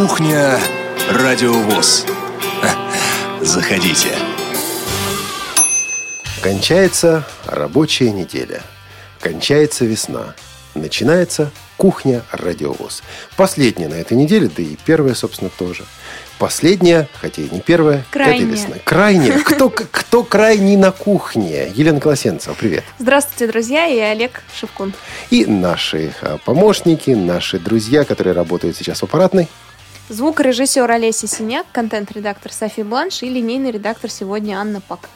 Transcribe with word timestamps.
Кухня 0.00 0.58
Радиовоз. 1.10 2.06
Заходите. 3.42 4.08
Кончается 6.42 7.26
рабочая 7.44 8.10
неделя. 8.10 8.62
Кончается 9.20 9.84
весна. 9.84 10.34
Начинается 10.74 11.50
кухня 11.76 12.22
радиовоз. 12.32 13.02
Последняя 13.36 13.88
на 13.88 13.94
этой 13.94 14.16
неделе, 14.16 14.50
да 14.54 14.62
и 14.62 14.74
первая, 14.86 15.14
собственно, 15.14 15.50
тоже. 15.50 15.84
Последняя, 16.38 17.06
хотя 17.20 17.42
и 17.42 17.50
не 17.50 17.60
первая, 17.60 18.02
Крайняя. 18.10 18.36
этой 18.38 18.50
весны. 18.50 18.80
Крайняя. 18.82 19.38
Кто, 19.40 19.68
кто 19.68 20.22
крайний 20.22 20.76
на 20.76 20.92
кухне? 20.92 21.70
Елена 21.74 22.00
Колосенцева, 22.00 22.54
привет. 22.54 22.84
Здравствуйте, 22.98 23.48
друзья, 23.52 23.86
и 23.86 23.98
Олег 23.98 24.42
Шевкун. 24.58 24.94
И 25.28 25.44
наши 25.44 26.14
а, 26.22 26.38
помощники, 26.38 27.10
наши 27.10 27.58
друзья, 27.58 28.04
которые 28.04 28.32
работают 28.32 28.78
сейчас 28.78 29.00
в 29.00 29.02
аппаратной. 29.02 29.46
Звукорежиссер 30.10 30.90
Олеся 30.90 31.28
Синяк, 31.28 31.66
контент-редактор 31.70 32.52
Софи 32.52 32.82
Бланш 32.82 33.22
и 33.22 33.28
линейный 33.28 33.70
редактор 33.70 34.10
сегодня 34.10 34.56
Анна 34.56 34.80
Пак. 34.80 35.08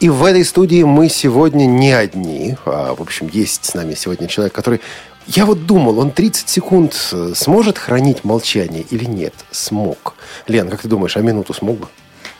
И 0.00 0.08
в 0.08 0.24
этой 0.24 0.46
студии 0.46 0.82
мы 0.82 1.10
сегодня 1.10 1.66
не 1.66 1.92
одни. 1.92 2.56
А, 2.64 2.94
в 2.94 3.02
общем, 3.02 3.28
есть 3.30 3.66
с 3.66 3.74
нами 3.74 3.92
сегодня 3.92 4.28
человек, 4.28 4.54
который... 4.54 4.80
Я 5.26 5.44
вот 5.44 5.66
думал, 5.66 5.98
он 5.98 6.10
30 6.10 6.48
секунд 6.48 6.96
э, 7.12 7.34
сможет 7.36 7.76
хранить 7.76 8.24
молчание 8.24 8.80
или 8.88 9.04
нет? 9.04 9.34
Смог. 9.50 10.14
Лен, 10.46 10.70
как 10.70 10.80
ты 10.80 10.88
думаешь, 10.88 11.18
а 11.18 11.20
минуту 11.20 11.52
смог 11.52 11.76
бы? 11.76 11.88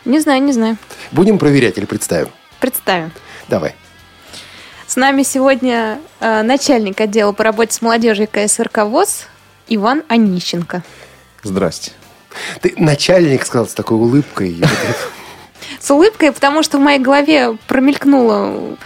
Не 0.06 0.20
знаю, 0.20 0.42
не 0.42 0.54
знаю. 0.54 0.78
Будем 1.12 1.38
проверять 1.38 1.76
или 1.76 1.84
представим? 1.84 2.30
Представим. 2.60 3.12
Давай. 3.46 3.74
С 4.86 4.96
нами 4.96 5.22
сегодня 5.22 6.00
э, 6.20 6.40
начальник 6.40 6.98
отдела 6.98 7.32
по 7.32 7.44
работе 7.44 7.74
с 7.74 7.82
молодежью 7.82 8.26
КСРК 8.26 8.84
ВОЗ 8.84 9.26
Иван 9.68 10.02
Онищенко. 10.08 10.82
Здрасте. 11.42 11.92
Ты 12.60 12.74
начальник 12.76 13.44
сказал 13.44 13.66
с 13.66 13.74
такой 13.74 13.96
улыбкой. 13.96 14.62
С 15.80 15.90
улыбкой, 15.90 16.32
потому 16.32 16.62
что 16.62 16.78
в 16.78 16.80
моей 16.80 16.98
голове 16.98 17.56
промелькнула 17.66 18.76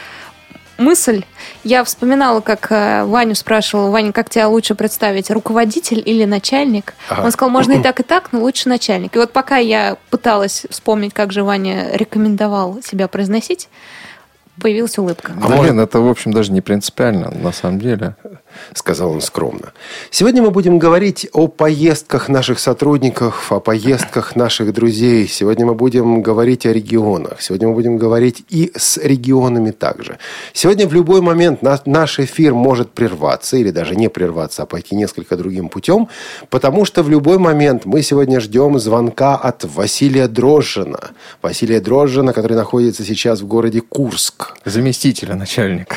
мысль. 0.78 1.25
Я 1.62 1.84
вспоминала, 1.84 2.41
как 2.41 2.70
э, 2.70 3.05
Ваню 3.05 3.34
спрашивала, 3.34 3.91
Ваня, 3.91 4.12
как 4.12 4.28
тебя 4.28 4.48
лучше 4.48 4.75
представить, 4.75 5.30
руководитель 5.30 6.02
или 6.05 6.25
начальник? 6.25 6.94
Ага. 7.08 7.25
Он 7.25 7.30
сказал, 7.32 7.50
можно 7.50 7.72
и 7.72 7.78
так, 7.82 8.00
и 8.00 8.02
так, 8.02 8.32
но 8.32 8.41
лучше 8.41 8.69
начальник. 8.69 9.14
И 9.16 9.19
вот 9.19 9.32
пока 9.32 9.56
я 9.56 9.97
пыталась 10.10 10.66
вспомнить, 10.70 11.14
как 11.14 11.32
же 11.32 11.44
Ваня 11.44 11.91
рекомендовал 11.94 12.82
себя 12.82 13.08
произносить, 13.08 13.69
появилась 14.60 14.98
улыбка. 14.98 15.32
А 15.42 15.62
Лен, 15.64 15.80
это, 15.80 16.00
в 16.00 16.08
общем, 16.08 16.32
даже 16.32 16.52
не 16.52 16.60
принципиально, 16.60 17.30
на 17.30 17.52
самом 17.52 17.78
деле. 17.80 18.16
Сказал 18.74 19.10
он 19.12 19.20
скромно. 19.20 19.72
Сегодня 20.10 20.42
мы 20.42 20.50
будем 20.50 20.78
говорить 20.78 21.28
о 21.33 21.48
поездках 21.48 22.28
наших 22.28 22.58
сотрудников, 22.58 23.52
о 23.52 23.60
поездках 23.60 24.36
наших 24.36 24.72
друзей. 24.72 25.28
Сегодня 25.28 25.66
мы 25.66 25.74
будем 25.74 26.22
говорить 26.22 26.66
о 26.66 26.72
регионах. 26.72 27.41
Сегодня 27.41 27.69
мы 27.69 27.75
будем 27.75 27.97
говорить 27.97 28.44
и 28.48 28.72
с 28.77 28.98
регионами 28.98 29.70
также. 29.70 30.19
Сегодня 30.52 30.86
в 30.86 30.92
любой 30.92 31.20
момент 31.20 31.62
на- 31.62 31.80
наш 31.84 32.19
эфир 32.19 32.55
может 32.55 32.91
прерваться 32.92 33.56
или 33.56 33.70
даже 33.70 33.97
не 33.97 34.08
прерваться, 34.08 34.62
а 34.62 34.66
пойти 34.66 34.94
несколько 34.94 35.36
другим 35.36 35.69
путем, 35.69 36.08
потому 36.50 36.84
что 36.84 37.02
в 37.02 37.08
любой 37.10 37.38
момент 37.38 37.84
мы 37.84 38.02
сегодня 38.02 38.41
ждем 38.41 38.78
звонка 38.78 39.36
от 39.36 39.64
Василия 39.64 40.28
Дрожжина. 40.28 41.10
Василия 41.42 41.80
Дрожжина, 41.80 42.32
который 42.32 42.56
находится 42.56 43.05
сейчас 43.05 43.41
в 43.41 43.47
городе 43.47 43.80
Курск. 43.80 44.55
Заместителя 44.64 45.34
начальника. 45.34 45.97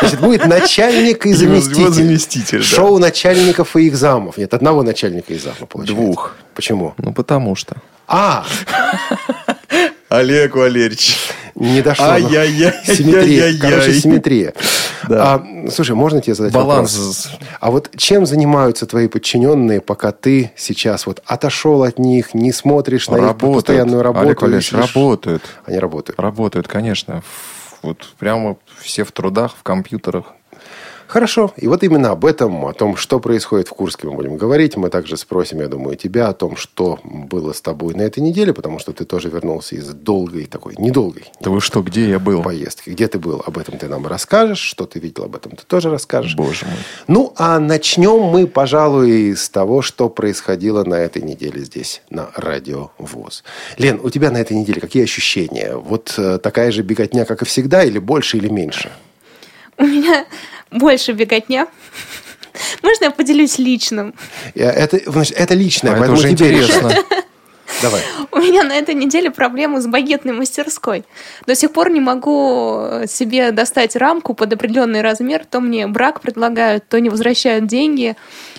Значит, 0.00 0.20
будет 0.20 0.46
начальник 0.46 1.26
и 1.26 1.30
Его- 1.30 1.42
его 1.54 1.60
заместитель. 1.60 1.92
заместитель, 1.92 2.58
да. 2.58 2.64
Шоу 2.64 2.98
начальников 2.98 3.76
и 3.76 3.86
их 3.86 3.96
замов. 3.96 4.36
Нет, 4.38 4.54
одного 4.54 4.82
начальника 4.82 5.32
и 5.34 5.38
зама 5.38 5.66
получается. 5.68 5.94
Двух. 6.02 6.34
Почему? 6.54 6.94
Ну, 6.98 7.12
потому 7.12 7.54
что. 7.54 7.76
А, 8.08 8.44
Олег 10.08 10.54
Валерьевич. 10.56 11.16
не 11.54 11.80
дошло. 11.82 12.04
Ай-яй-яй, 12.06 12.74
Симметрия. 12.84 13.58
Короче, 13.58 13.92
симметрия. 13.94 14.52
Да. 15.08 15.34
А, 15.34 15.44
слушай, 15.70 15.96
можно 15.96 16.20
тебе 16.20 16.34
задать 16.34 16.52
Баланс. 16.52 16.96
вопрос? 16.96 17.30
А 17.60 17.70
вот 17.70 17.90
чем 17.96 18.24
занимаются 18.26 18.86
твои 18.86 19.08
подчиненные, 19.08 19.80
пока 19.80 20.12
ты 20.12 20.52
сейчас 20.56 21.06
вот 21.06 21.22
отошел 21.26 21.82
от 21.82 21.98
них, 21.98 22.34
не 22.34 22.52
смотришь 22.52 23.08
на 23.08 23.16
их 23.16 23.22
Работают. 23.22 23.54
постоянную 23.56 24.02
работу? 24.02 24.26
Олег 24.26 24.42
Валерьевич, 24.42 24.72
работают. 24.72 25.42
Они 25.66 25.78
работают. 25.78 26.20
Работают, 26.20 26.68
конечно. 26.68 27.22
Вот 27.82 28.14
прямо 28.18 28.56
все 28.80 29.04
в 29.04 29.12
трудах, 29.12 29.56
в 29.56 29.62
компьютерах. 29.62 30.34
Хорошо. 31.12 31.52
И 31.58 31.68
вот 31.68 31.82
именно 31.82 32.12
об 32.12 32.24
этом, 32.24 32.64
о 32.64 32.72
том, 32.72 32.96
что 32.96 33.20
происходит 33.20 33.68
в 33.68 33.72
Курске, 33.72 34.06
мы 34.06 34.14
будем 34.14 34.38
говорить. 34.38 34.78
Мы 34.78 34.88
также 34.88 35.18
спросим, 35.18 35.60
я 35.60 35.68
думаю, 35.68 35.94
тебя 35.94 36.28
о 36.28 36.32
том, 36.32 36.56
что 36.56 37.00
было 37.04 37.52
с 37.52 37.60
тобой 37.60 37.92
на 37.92 38.00
этой 38.00 38.20
неделе, 38.20 38.54
потому 38.54 38.78
что 38.78 38.94
ты 38.94 39.04
тоже 39.04 39.28
вернулся 39.28 39.76
из 39.76 39.88
долгой 39.88 40.46
такой, 40.46 40.74
недолгой 40.78 41.30
Да 41.38 41.50
вы 41.50 41.60
что, 41.60 41.82
где 41.82 42.08
я 42.08 42.18
был? 42.18 42.42
поездки. 42.42 42.88
Где 42.88 43.08
ты 43.08 43.18
был, 43.18 43.42
об 43.44 43.58
этом 43.58 43.76
ты 43.76 43.88
нам 43.88 44.06
расскажешь. 44.06 44.60
Что 44.60 44.86
ты 44.86 45.00
видел, 45.00 45.24
об 45.24 45.36
этом 45.36 45.54
ты 45.54 45.64
тоже 45.66 45.90
расскажешь. 45.90 46.34
Боже 46.34 46.64
мой. 46.64 46.78
Ну, 47.08 47.34
а 47.36 47.58
начнем 47.58 48.18
мы, 48.18 48.46
пожалуй, 48.46 49.36
с 49.36 49.50
того, 49.50 49.82
что 49.82 50.08
происходило 50.08 50.82
на 50.82 50.94
этой 50.94 51.20
неделе 51.20 51.62
здесь, 51.62 52.00
на 52.08 52.30
Радио 52.36 52.90
ВОЗ. 52.96 53.44
Лен, 53.76 54.00
у 54.02 54.08
тебя 54.08 54.30
на 54.30 54.38
этой 54.38 54.56
неделе 54.56 54.80
какие 54.80 55.02
ощущения? 55.02 55.76
Вот 55.76 56.14
э, 56.16 56.38
такая 56.38 56.72
же 56.72 56.80
беготня, 56.80 57.26
как 57.26 57.42
и 57.42 57.44
всегда, 57.44 57.84
или 57.84 57.98
больше, 57.98 58.38
или 58.38 58.48
меньше? 58.48 58.90
У 59.76 59.84
меня 59.84 60.26
больше 60.72 61.12
беготня. 61.12 61.66
Можно 62.82 63.04
я 63.06 63.10
поделюсь 63.10 63.58
личным? 63.58 64.14
Это, 64.54 64.98
значит, 65.10 65.36
это 65.38 65.54
личное, 65.54 65.92
А 65.92 65.94
это 65.94 66.00
поэтому 66.00 66.18
уже 66.18 66.34
тебе 66.34 66.50
интересно. 66.50 66.92
Давай. 67.80 68.02
У 68.30 68.38
меня 68.38 68.62
на 68.64 68.74
этой 68.74 68.94
неделе 68.94 69.30
проблемы 69.30 69.80
с 69.80 69.86
багетной 69.86 70.34
мастерской. 70.34 71.04
До 71.46 71.54
сих 71.54 71.72
пор 71.72 71.90
не 71.90 72.00
могу 72.00 73.02
себе 73.06 73.50
достать 73.50 73.96
рамку 73.96 74.34
под 74.34 74.52
определенный 74.52 75.00
размер. 75.00 75.44
То 75.44 75.60
мне 75.60 75.86
брак 75.86 76.20
предлагают, 76.20 76.86
то 76.88 77.00
не 77.00 77.08
возвращают 77.08 77.66
деньги. 77.66 78.16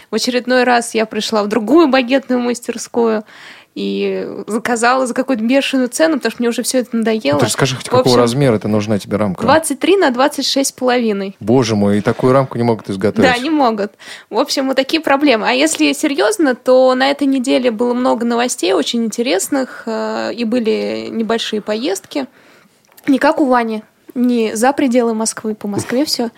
В 0.09 0.15
очередной 0.15 0.63
раз 0.63 0.93
я 0.95 1.05
пришла 1.05 1.43
в 1.43 1.47
другую 1.47 1.87
багетную 1.87 2.41
мастерскую 2.41 3.23
и 3.75 4.27
заказала 4.45 5.07
за 5.07 5.13
какую-то 5.13 5.43
бешеную 5.43 5.89
цену, 5.89 6.17
потому 6.17 6.31
что 6.31 6.41
мне 6.41 6.49
уже 6.49 6.61
все 6.61 6.79
это 6.79 6.95
надоело. 6.95 7.33
Ну, 7.33 7.39
ты 7.39 7.45
расскажи, 7.45 7.75
хоть 7.75 7.89
какого 7.89 8.17
размера 8.17 8.55
это 8.55 8.67
нужна 8.67 8.99
тебе 8.99 9.17
рамка? 9.17 9.41
23 9.41 9.97
на 9.97 10.11
26 10.11 10.69
с 10.69 10.71
половиной. 10.71 11.35
Боже 11.39 11.75
мой, 11.75 11.97
и 11.97 12.01
такую 12.01 12.33
рамку 12.33 12.57
не 12.57 12.63
могут 12.63 12.89
изготовить. 12.89 13.27
Да, 13.27 13.37
не 13.37 13.49
могут. 13.49 13.93
В 14.29 14.37
общем, 14.37 14.67
вот 14.67 14.75
такие 14.75 15.01
проблемы. 15.01 15.47
А 15.49 15.51
если 15.51 15.91
серьезно, 15.93 16.53
то 16.53 16.93
на 16.93 17.09
этой 17.09 17.25
неделе 17.25 17.71
было 17.71 17.93
много 17.93 18.25
новостей 18.25 18.73
очень 18.73 19.05
интересных, 19.05 19.83
э, 19.87 20.33
и 20.33 20.43
были 20.45 21.07
небольшие 21.11 21.61
поездки. 21.61 22.27
Не 23.07 23.17
как 23.17 23.41
у 23.41 23.45
Вани, 23.45 23.83
не 24.15 24.55
за 24.55 24.71
пределы 24.73 25.13
Москвы, 25.13 25.55
по 25.55 25.67
Москве 25.67 26.05
все. 26.05 26.29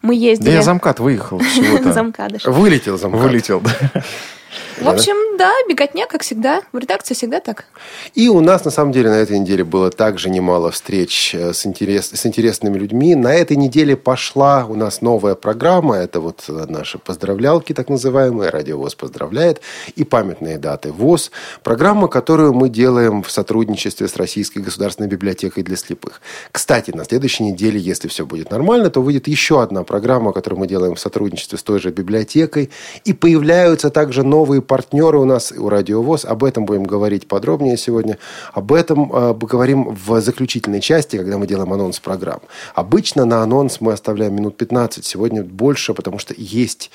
Мы 0.00 0.14
Да 0.14 0.20
ездили... 0.20 0.50
я 0.52 0.62
замкат 0.62 1.00
выехал 1.00 1.38
всего-то. 1.40 1.92
Замкадыш. 1.92 2.44
Вылетел 2.44 2.98
замкат. 2.98 3.20
Вылетел, 3.20 3.60
да. 3.60 4.04
В 4.80 4.88
общем, 4.88 5.36
да, 5.38 5.52
беготня, 5.68 6.06
как 6.06 6.22
всегда. 6.22 6.62
В 6.72 6.78
редакции 6.78 7.14
всегда 7.14 7.40
так. 7.40 7.66
И 8.14 8.28
у 8.28 8.40
нас, 8.40 8.64
на 8.64 8.70
самом 8.70 8.92
деле, 8.92 9.10
на 9.10 9.14
этой 9.14 9.38
неделе 9.38 9.62
было 9.62 9.90
также 9.90 10.30
немало 10.30 10.70
встреч 10.72 11.34
э, 11.34 11.52
с, 11.52 11.64
интерес, 11.64 12.10
с 12.12 12.26
интересными 12.26 12.76
людьми. 12.76 13.14
На 13.14 13.34
этой 13.34 13.56
неделе 13.56 13.96
пошла 13.96 14.66
у 14.66 14.74
нас 14.74 15.00
новая 15.00 15.36
программа. 15.36 15.96
Это 15.96 16.20
вот 16.20 16.44
э, 16.48 16.66
наши 16.68 16.98
поздравлялки, 16.98 17.72
так 17.72 17.88
называемые. 17.88 18.50
Радио 18.50 18.78
ВОЗ 18.78 18.96
поздравляет. 18.96 19.60
И 19.94 20.02
памятные 20.02 20.58
даты 20.58 20.90
ВОЗ. 20.90 21.30
Программа, 21.62 22.08
которую 22.08 22.52
мы 22.52 22.68
делаем 22.68 23.22
в 23.22 23.30
сотрудничестве 23.30 24.08
с 24.08 24.16
Российской 24.16 24.58
государственной 24.58 25.08
библиотекой 25.08 25.62
для 25.62 25.76
слепых. 25.76 26.20
Кстати, 26.50 26.90
на 26.90 27.04
следующей 27.04 27.44
неделе, 27.44 27.78
если 27.78 28.08
все 28.08 28.26
будет 28.26 28.50
нормально, 28.50 28.90
то 28.90 29.00
выйдет 29.00 29.28
еще 29.28 29.62
одна 29.62 29.84
программа, 29.84 30.32
которую 30.32 30.60
мы 30.60 30.66
делаем 30.66 30.96
в 30.96 31.00
сотрудничестве 31.00 31.58
с 31.58 31.62
той 31.62 31.78
же 31.78 31.90
библиотекой. 31.90 32.70
И 33.04 33.12
появляются 33.12 33.90
также 33.90 34.24
новые 34.24 34.63
партнеры 34.66 35.18
у 35.18 35.24
нас 35.24 35.52
у 35.52 35.68
Радио 35.68 36.02
ВОЗ. 36.02 36.24
Об 36.24 36.44
этом 36.44 36.64
будем 36.64 36.84
говорить 36.84 37.28
подробнее 37.28 37.76
сегодня. 37.76 38.18
Об 38.52 38.72
этом 38.72 39.12
э, 39.12 39.34
поговорим 39.34 39.94
в 39.94 40.20
заключительной 40.20 40.80
части, 40.80 41.16
когда 41.16 41.38
мы 41.38 41.46
делаем 41.46 41.72
анонс 41.72 42.00
программ. 42.00 42.40
Обычно 42.74 43.24
на 43.24 43.42
анонс 43.42 43.80
мы 43.80 43.92
оставляем 43.92 44.34
минут 44.34 44.56
15. 44.56 45.04
Сегодня 45.04 45.42
больше, 45.42 45.94
потому 45.94 46.18
что 46.18 46.34
есть 46.36 46.90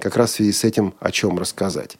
как 0.00 0.16
раз 0.16 0.32
в 0.32 0.34
связи 0.34 0.52
с 0.52 0.64
этим 0.64 0.94
о 1.00 1.10
чем 1.10 1.38
рассказать. 1.38 1.96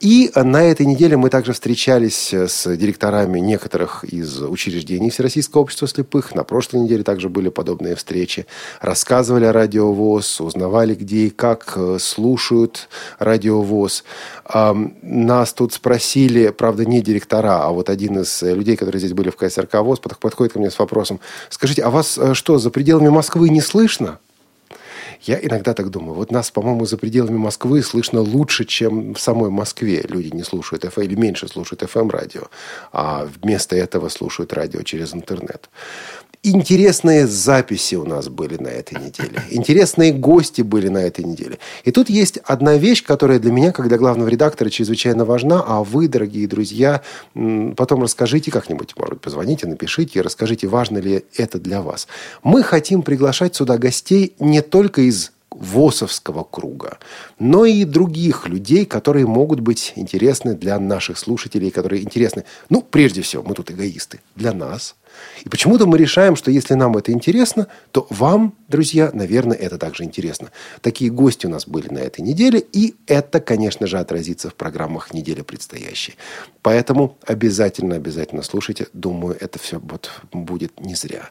И 0.00 0.32
на 0.34 0.62
этой 0.62 0.86
неделе 0.86 1.18
мы 1.18 1.28
также 1.28 1.52
встречались 1.52 2.32
с 2.32 2.74
директорами 2.74 3.38
некоторых 3.38 4.02
из 4.02 4.40
учреждений 4.40 5.10
Всероссийского 5.10 5.60
общества 5.60 5.86
слепых. 5.86 6.34
На 6.34 6.42
прошлой 6.42 6.80
неделе 6.80 7.02
также 7.02 7.28
были 7.28 7.50
подобные 7.50 7.94
встречи. 7.96 8.46
Рассказывали 8.80 9.44
о 9.44 9.52
радиовоз, 9.52 10.40
узнавали, 10.40 10.94
где 10.94 11.26
и 11.26 11.30
как 11.30 11.74
э, 11.76 11.98
слушают 12.00 12.88
радиовоз. 13.18 14.04
Нас 15.02 15.52
тут 15.52 15.74
спросили, 15.74 16.48
правда, 16.48 16.86
не 16.86 17.02
директора, 17.02 17.62
а 17.62 17.70
вот 17.70 17.90
один 17.90 18.20
из 18.20 18.42
э, 18.42 18.54
людей, 18.54 18.76
которые 18.76 19.00
здесь 19.00 19.12
были 19.12 19.28
в 19.28 19.36
КСРК 19.36 19.74
ВОЗ, 19.74 19.98
под- 19.98 20.16
подходит 20.16 20.54
ко 20.54 20.58
мне 20.60 20.70
с 20.70 20.78
вопросом. 20.78 21.20
Скажите, 21.50 21.82
а 21.82 21.90
вас 21.90 22.16
э, 22.16 22.32
что, 22.32 22.56
за 22.56 22.70
пределами 22.70 23.10
Москвы 23.10 23.50
не 23.50 23.60
слышно? 23.60 24.18
Я 25.22 25.38
иногда 25.38 25.74
так 25.74 25.90
думаю. 25.90 26.14
Вот 26.14 26.30
нас, 26.30 26.50
по-моему, 26.50 26.86
за 26.86 26.96
пределами 26.96 27.36
Москвы 27.36 27.82
слышно 27.82 28.20
лучше, 28.20 28.64
чем 28.64 29.14
в 29.14 29.20
самой 29.20 29.50
Москве. 29.50 30.02
Люди 30.08 30.34
не 30.34 30.42
слушают 30.42 30.84
FM 30.84 31.04
или 31.04 31.14
меньше 31.14 31.48
слушают 31.48 31.82
FM-радио, 31.82 32.48
а 32.92 33.28
вместо 33.42 33.76
этого 33.76 34.08
слушают 34.08 34.52
радио 34.52 34.82
через 34.82 35.14
интернет. 35.14 35.68
Интересные 36.42 37.26
записи 37.26 37.96
у 37.96 38.06
нас 38.06 38.28
были 38.30 38.56
на 38.56 38.68
этой 38.68 38.98
неделе. 38.98 39.42
Интересные 39.50 40.12
гости 40.12 40.62
были 40.62 40.88
на 40.88 40.98
этой 40.98 41.22
неделе. 41.22 41.58
И 41.84 41.90
тут 41.90 42.08
есть 42.08 42.38
одна 42.38 42.76
вещь, 42.76 43.04
которая 43.04 43.38
для 43.38 43.52
меня, 43.52 43.72
как 43.72 43.88
для 43.88 43.98
главного 43.98 44.28
редактора, 44.28 44.70
чрезвычайно 44.70 45.26
важна. 45.26 45.62
А 45.66 45.84
вы, 45.84 46.08
дорогие 46.08 46.48
друзья, 46.48 47.02
потом 47.34 48.02
расскажите 48.02 48.50
как-нибудь, 48.50 48.94
может 48.96 49.14
быть, 49.14 49.20
позвоните, 49.20 49.66
напишите, 49.66 50.22
расскажите, 50.22 50.66
важно 50.66 50.96
ли 50.96 51.24
это 51.36 51.58
для 51.58 51.82
вас. 51.82 52.08
Мы 52.42 52.62
хотим 52.62 53.02
приглашать 53.02 53.54
сюда 53.54 53.76
гостей 53.76 54.34
не 54.38 54.62
только 54.62 55.02
из 55.02 55.32
ВОСовского 55.50 56.44
круга, 56.44 56.98
но 57.38 57.66
и 57.66 57.84
других 57.84 58.48
людей, 58.48 58.86
которые 58.86 59.26
могут 59.26 59.60
быть 59.60 59.92
интересны 59.96 60.54
для 60.54 60.78
наших 60.78 61.18
слушателей, 61.18 61.70
которые 61.70 62.02
интересны, 62.02 62.44
ну, 62.70 62.80
прежде 62.80 63.20
всего, 63.20 63.42
мы 63.42 63.54
тут 63.54 63.70
эгоисты, 63.70 64.20
для 64.36 64.54
нас– 64.54 64.94
и 65.44 65.48
почему-то 65.48 65.86
мы 65.86 65.98
решаем, 65.98 66.36
что 66.36 66.50
если 66.50 66.74
нам 66.74 66.96
это 66.96 67.12
интересно, 67.12 67.66
то 67.92 68.06
вам, 68.10 68.54
друзья, 68.68 69.10
наверное, 69.12 69.56
это 69.56 69.78
также 69.78 70.04
интересно. 70.04 70.50
Такие 70.80 71.10
гости 71.10 71.46
у 71.46 71.50
нас 71.50 71.66
были 71.66 71.88
на 71.88 71.98
этой 71.98 72.20
неделе, 72.20 72.64
и 72.72 72.94
это, 73.06 73.40
конечно 73.40 73.86
же, 73.86 73.98
отразится 73.98 74.50
в 74.50 74.54
программах 74.54 75.12
недели 75.14 75.42
предстоящей. 75.42 76.16
Поэтому 76.62 77.16
обязательно, 77.26 77.96
обязательно 77.96 78.42
слушайте. 78.42 78.88
Думаю, 78.92 79.36
это 79.40 79.58
все 79.58 79.78
вот 79.78 80.10
будет 80.32 80.80
не 80.80 80.94
зря. 80.94 81.30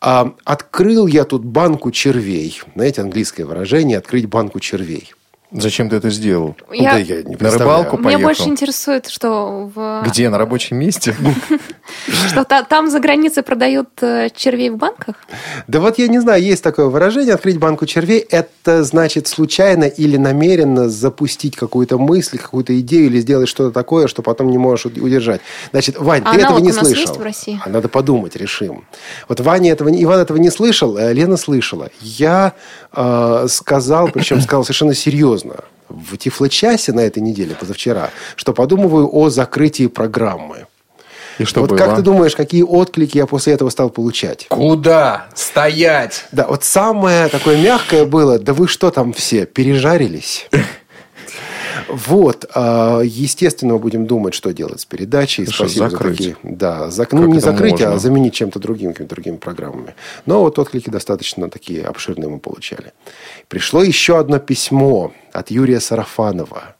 А, 0.00 0.34
открыл 0.44 1.06
я 1.06 1.24
тут 1.24 1.44
банку 1.44 1.90
червей. 1.90 2.60
Знаете, 2.74 3.02
английское 3.02 3.44
выражение 3.44 3.98
«открыть 3.98 4.26
банку 4.26 4.60
червей». 4.60 5.12
Зачем 5.54 5.90
ты 5.90 5.96
это 5.96 6.08
сделал? 6.10 6.56
Я... 6.72 6.92
Да 6.92 6.98
я 6.98 7.22
не 7.22 7.36
На 7.36 7.50
рыбалку 7.50 7.96
Меня 7.98 8.04
поехал? 8.04 8.22
больше 8.24 8.42
интересует, 8.44 9.08
что 9.08 9.70
в... 9.74 10.02
Где? 10.06 10.28
На 10.30 10.38
рабочем 10.38 10.78
месте? 10.78 11.14
Что 12.28 12.44
та- 12.44 12.62
там 12.62 12.90
за 12.90 13.00
границей 13.00 13.42
продают 13.42 13.88
э, 14.02 14.28
червей 14.34 14.70
в 14.70 14.76
банках? 14.76 15.16
Да 15.68 15.80
вот 15.80 15.98
я 15.98 16.08
не 16.08 16.20
знаю, 16.20 16.42
есть 16.42 16.62
такое 16.62 16.86
выражение, 16.86 17.34
открыть 17.34 17.58
банку 17.58 17.84
червей, 17.86 18.18
это 18.20 18.82
значит 18.82 19.28
случайно 19.28 19.84
или 19.84 20.16
намеренно 20.16 20.88
запустить 20.88 21.54
какую-то 21.56 21.98
мысль, 21.98 22.38
какую-то 22.38 22.78
идею 22.80 23.06
или 23.06 23.20
сделать 23.20 23.48
что-то 23.48 23.72
такое, 23.72 24.06
что 24.08 24.22
потом 24.22 24.50
не 24.50 24.58
можешь 24.58 24.86
уд- 24.86 24.98
удержать. 25.00 25.40
Значит, 25.70 25.98
Вань, 25.98 26.22
А 26.24 26.32
ты 26.34 26.40
этого 26.40 26.58
не 26.58 26.70
у 26.72 26.74
нас 26.74 26.78
слышал. 26.86 27.00
есть 27.02 27.16
в 27.18 27.22
России? 27.22 27.60
А 27.64 27.68
надо 27.68 27.88
подумать, 27.88 28.36
решим. 28.36 28.84
Вот 29.28 29.40
Ваня 29.40 29.72
этого, 29.72 29.88
не- 29.90 30.02
Иван 30.02 30.20
этого 30.20 30.38
не 30.38 30.50
слышал, 30.50 30.96
э, 30.96 31.12
Лена 31.12 31.36
слышала. 31.36 31.90
Я 32.00 32.54
э, 32.92 33.46
сказал, 33.48 34.08
причем 34.08 34.40
сказал 34.40 34.64
совершенно 34.64 34.94
серьезно, 34.94 35.41
в 35.88 36.16
Тифло-часе 36.16 36.92
на 36.92 37.00
этой 37.00 37.22
неделе, 37.22 37.54
позавчера, 37.54 38.10
что 38.36 38.52
подумываю 38.52 39.08
о 39.12 39.30
закрытии 39.30 39.86
программы. 39.86 40.66
И 41.38 41.44
что 41.44 41.60
вот 41.60 41.70
было? 41.70 41.78
как 41.78 41.96
ты 41.96 42.02
думаешь, 42.02 42.36
какие 42.36 42.62
отклики 42.62 43.16
я 43.16 43.26
после 43.26 43.54
этого 43.54 43.70
стал 43.70 43.90
получать? 43.90 44.46
Куда? 44.48 45.26
Стоять! 45.34 46.26
Да, 46.30 46.46
вот 46.46 46.64
самое 46.64 47.28
такое 47.28 47.56
мягкое 47.56 48.04
было, 48.04 48.38
да 48.38 48.52
вы 48.52 48.68
что 48.68 48.90
там 48.90 49.12
все, 49.12 49.46
пережарились? 49.46 50.48
Вот, 51.88 52.46
а, 52.54 53.00
естественно, 53.00 53.74
мы 53.74 53.78
будем 53.78 54.06
думать, 54.06 54.34
что 54.34 54.52
делать 54.52 54.80
с 54.80 54.84
передачей. 54.84 55.44
Что, 55.46 55.66
Спасибо 55.66 55.90
закрыть? 55.90 56.18
за 56.18 56.32
такие. 56.34 56.36
Да, 56.42 56.90
зак... 56.90 57.10
Как 57.10 57.20
ну 57.20 57.26
не 57.26 57.40
закрыть, 57.40 57.80
а 57.80 57.84
можно? 57.84 57.98
заменить 57.98 58.34
чем-то 58.34 58.58
другим, 58.58 58.92
какими-то 58.92 59.14
другими 59.14 59.36
программами. 59.36 59.94
Но 60.26 60.40
вот 60.40 60.58
отклики 60.58 60.90
достаточно 60.90 61.50
такие 61.50 61.84
обширные 61.84 62.28
мы 62.28 62.38
получали. 62.38 62.92
Пришло 63.48 63.82
еще 63.82 64.18
одно 64.18 64.38
письмо 64.38 65.12
от 65.32 65.50
Юрия 65.50 65.80
Сарафанова. 65.80 66.76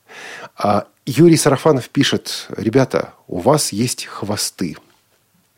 А, 0.56 0.86
Юрий 1.06 1.36
Сарафанов 1.36 1.88
пишет, 1.88 2.46
ребята, 2.56 3.14
у 3.28 3.38
вас 3.40 3.72
есть 3.72 4.04
хвосты. 4.06 4.76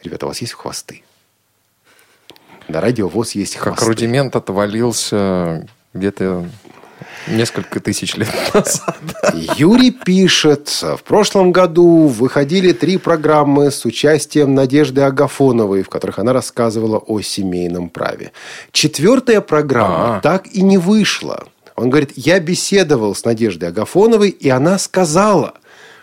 Ребята, 0.02 0.26
у 0.26 0.28
вас 0.28 0.40
есть 0.40 0.52
хвосты. 0.52 1.02
На 2.68 2.80
радио 2.80 3.08
ВОЗ 3.08 3.32
есть 3.32 3.56
Как 3.56 3.74
хвосты. 3.74 3.86
рудимент 3.86 4.36
отвалился 4.36 5.66
где-то 5.92 6.48
несколько 7.26 7.80
тысяч 7.80 8.14
лет 8.16 8.28
назад. 8.54 8.98
Юрий 9.56 9.90
пишет, 9.90 10.68
в 10.68 11.02
прошлом 11.04 11.52
году 11.52 12.06
выходили 12.06 12.72
три 12.72 12.98
программы 12.98 13.70
с 13.70 13.84
участием 13.84 14.54
Надежды 14.54 15.02
Агафоновой, 15.02 15.82
в 15.82 15.88
которых 15.88 16.18
она 16.18 16.32
рассказывала 16.32 16.98
о 16.98 17.20
семейном 17.20 17.88
праве. 17.88 18.32
Четвертая 18.72 19.40
программа 19.40 20.16
А. 20.16 20.20
так 20.20 20.46
и 20.48 20.62
не 20.62 20.78
вышла. 20.78 21.44
Он 21.76 21.90
говорит, 21.90 22.12
я 22.16 22.38
беседовал 22.40 23.14
с 23.14 23.24
Надеждой 23.24 23.70
Агафоновой, 23.70 24.30
и 24.30 24.48
она 24.48 24.78
сказала, 24.78 25.54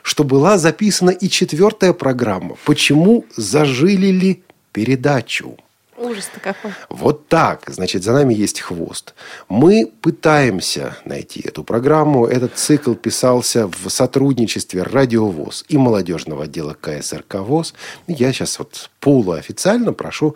что 0.02 0.24
была 0.24 0.58
записана 0.58 1.12
и 1.12 1.30
четвертая 1.30 1.94
программа. 1.94 2.56
Почему 2.66 3.26
зажили 3.36 4.08
ли 4.08 4.44
передачу? 4.74 5.58
Ужас-то 6.02 6.40
какой. 6.40 6.72
Вот 6.90 7.28
так. 7.28 7.64
Значит, 7.68 8.04
за 8.04 8.14
нами 8.14 8.34
есть 8.34 8.60
хвост. 8.60 9.14
Мы 9.50 9.92
пытаемся 10.02 10.98
найти 11.06 11.42
эту 11.42 11.64
программу. 11.64 12.26
Этот 12.26 12.58
цикл 12.58 12.96
писался 12.96 13.68
в 13.68 13.88
сотрудничестве 13.90 14.82
Радиовоз 14.82 15.64
и 15.68 15.78
молодежного 15.78 16.46
отдела 16.46 16.74
КСРК 16.74 17.36
ВОЗ. 17.36 17.76
Я 18.08 18.34
сейчас 18.34 18.58
вот 18.58 18.90
полуофициально 19.00 19.94
прошу 19.94 20.36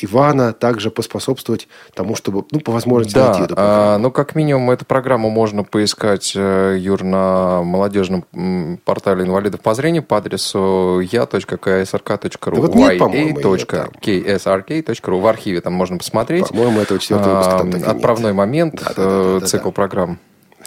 Ивана 0.00 0.52
также 0.52 0.90
поспособствовать 0.90 1.68
тому, 1.94 2.16
чтобы, 2.16 2.44
ну, 2.50 2.60
по 2.60 2.72
возможности 2.72 3.16
найти 3.18 3.38
Да, 3.40 3.44
эту 3.46 3.54
программу. 3.54 3.80
а, 3.94 3.98
ну 3.98 4.10
как 4.10 4.34
минимум 4.34 4.70
эту 4.70 4.84
программу 4.84 5.30
можно 5.30 5.64
поискать, 5.64 6.32
э, 6.34 6.76
Юр, 6.78 7.02
на 7.02 7.62
молодежном 7.62 8.24
портале 8.84 9.24
инвалидов 9.24 9.60
по 9.60 9.74
зрению 9.74 10.02
по 10.02 10.16
адресу 10.18 11.00
я.ksrk.ru 11.00 12.54
Да 12.54 12.60
вот 12.60 12.74
нет, 12.74 13.00
ya.ksrk.ru 14.02 15.20
В 15.20 15.26
архиве 15.26 15.60
там 15.60 15.72
можно 15.72 15.98
посмотреть. 15.98 16.48
По-моему, 16.48 16.80
этого 16.80 16.98
четвертого 17.00 17.34
выпуска 17.36 17.58
там 17.58 17.68
А, 17.68 17.70
и 17.70 17.74
нет. 17.74 17.88
Отправной 17.88 18.32
момент, 18.32 18.74
Да, 18.76 18.84
да, 18.88 18.94
да, 18.96 19.02
э, 19.04 19.38
да, 19.40 19.46
цикл 19.46 19.70
программ. 19.70 20.18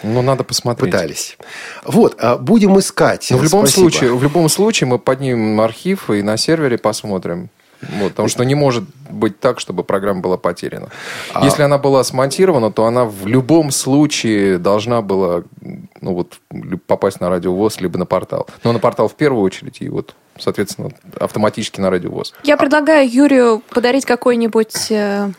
Ну, 0.02 0.22
надо 0.22 0.44
посмотреть. 0.44 0.92
Пытались. 0.92 1.36
Вот, 1.84 2.16
а, 2.18 2.38
будем 2.38 2.78
искать. 2.78 3.28
Но 3.30 3.36
Ну, 3.36 3.42
в 3.42 3.44
любом, 3.44 3.66
Спасибо. 3.66 3.82
случае, 3.90 4.14
в 4.14 4.22
любом 4.22 4.48
случае 4.48 4.88
мы 4.88 4.98
поднимем 4.98 5.60
архив 5.60 6.08
и 6.10 6.22
на 6.22 6.36
сервере 6.38 6.78
посмотрим. 6.78 7.50
Вот, 7.82 8.10
потому 8.10 8.28
что 8.28 8.44
не 8.44 8.54
может 8.54 8.84
быть 9.08 9.40
так, 9.40 9.60
чтобы 9.60 9.84
программа 9.84 10.20
была 10.20 10.36
потеряна. 10.36 10.88
А 11.32 11.44
Если 11.44 11.62
она 11.62 11.78
была 11.78 12.04
смонтирована, 12.04 12.70
то 12.70 12.84
она 12.84 13.04
в 13.04 13.26
любом 13.26 13.70
случае 13.70 14.58
должна 14.58 15.02
была 15.02 15.42
ну, 16.00 16.14
вот, 16.14 16.40
попасть 16.86 17.20
на 17.20 17.28
радиовоз, 17.28 17.80
либо 17.80 17.98
на 17.98 18.06
портал. 18.06 18.46
Но 18.64 18.72
на 18.72 18.78
портал 18.78 19.08
в 19.08 19.14
первую 19.14 19.42
очередь, 19.42 19.80
и 19.80 19.88
вот, 19.88 20.14
соответственно, 20.38 20.90
автоматически 21.18 21.80
на 21.80 21.90
радиовоз. 21.90 22.34
Я 22.44 22.56
предлагаю 22.56 23.08
Юрию 23.10 23.62
подарить 23.70 24.04
какой-нибудь 24.04 24.90
э, 24.90 25.30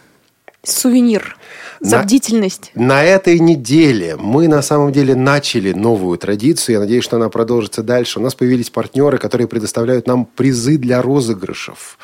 сувенир 0.64 1.38
за 1.80 1.98
На- 1.98 2.04
бдительность. 2.04 2.72
На 2.76 3.04
этой 3.04 3.40
неделе 3.40 4.16
мы 4.16 4.48
на 4.48 4.62
самом 4.62 4.92
деле 4.92 5.16
начали 5.16 5.74
новую 5.74 6.18
традицию. 6.18 6.74
Я 6.76 6.80
надеюсь, 6.80 7.04
что 7.04 7.16
она 7.18 7.30
продолжится 7.30 7.82
дальше. 7.84 8.20
У 8.20 8.22
нас 8.22 8.36
появились 8.36 8.70
партнеры, 8.70 9.18
которые 9.18 9.48
предоставляют 9.48 10.08
нам 10.08 10.26
призы 10.26 10.78
для 10.78 11.02
розыгрышев. 11.02 11.98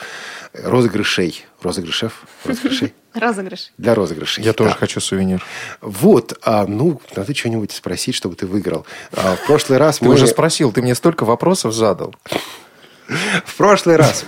Розыгрышей. 0.54 1.46
Розыгрышев? 1.62 2.24
Розыгрышей? 2.46 2.94
Розыгрыш. 3.14 3.72
Для 3.78 3.94
розыгрышей. 3.96 4.44
Я 4.44 4.54
тоже 4.54 4.72
Да. 4.72 4.76
хочу 4.78 5.00
сувенир. 5.02 5.44
Вот. 5.82 6.38
а, 6.44 6.66
ну, 6.68 7.00
надо 7.16 7.36
что-нибудь 7.36 7.72
спросить, 7.72 8.16
чтобы 8.16 8.36
ты 8.36 8.46
выиграл. 8.48 8.86
А, 9.12 9.36
в 9.36 9.46
прошлый 9.46 9.78
раз 9.78 10.00
Ты 10.00 10.06
мы... 10.06 10.14
уже 10.16 10.26
спросил, 10.28 10.72
ты 10.72 10.82
мне 10.82 10.96
столько 10.96 11.26
вопросов 11.26 11.74
задал. 11.74 12.16
В 13.46 13.56
прошлый 13.56 13.96
раз 13.96 14.26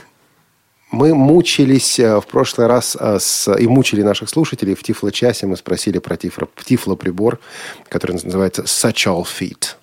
мы 0.91 1.13
мучились 1.13 1.99
э, 1.99 2.19
в 2.19 2.25
прошлый 2.25 2.67
раз 2.67 2.97
э, 2.99 3.19
с, 3.19 3.53
и 3.55 3.67
мучили 3.67 4.01
наших 4.01 4.29
слушателей 4.29 4.75
в 4.75 4.81
Тифло-часе. 4.83 5.45
Мы 5.45 5.55
спросили 5.55 5.99
про 5.99 6.17
тифло, 6.17 6.47
тифло-прибор, 6.65 7.39
который 7.89 8.13
называется 8.13 8.63
Satchel 8.63 9.25
Fit. 9.25 9.75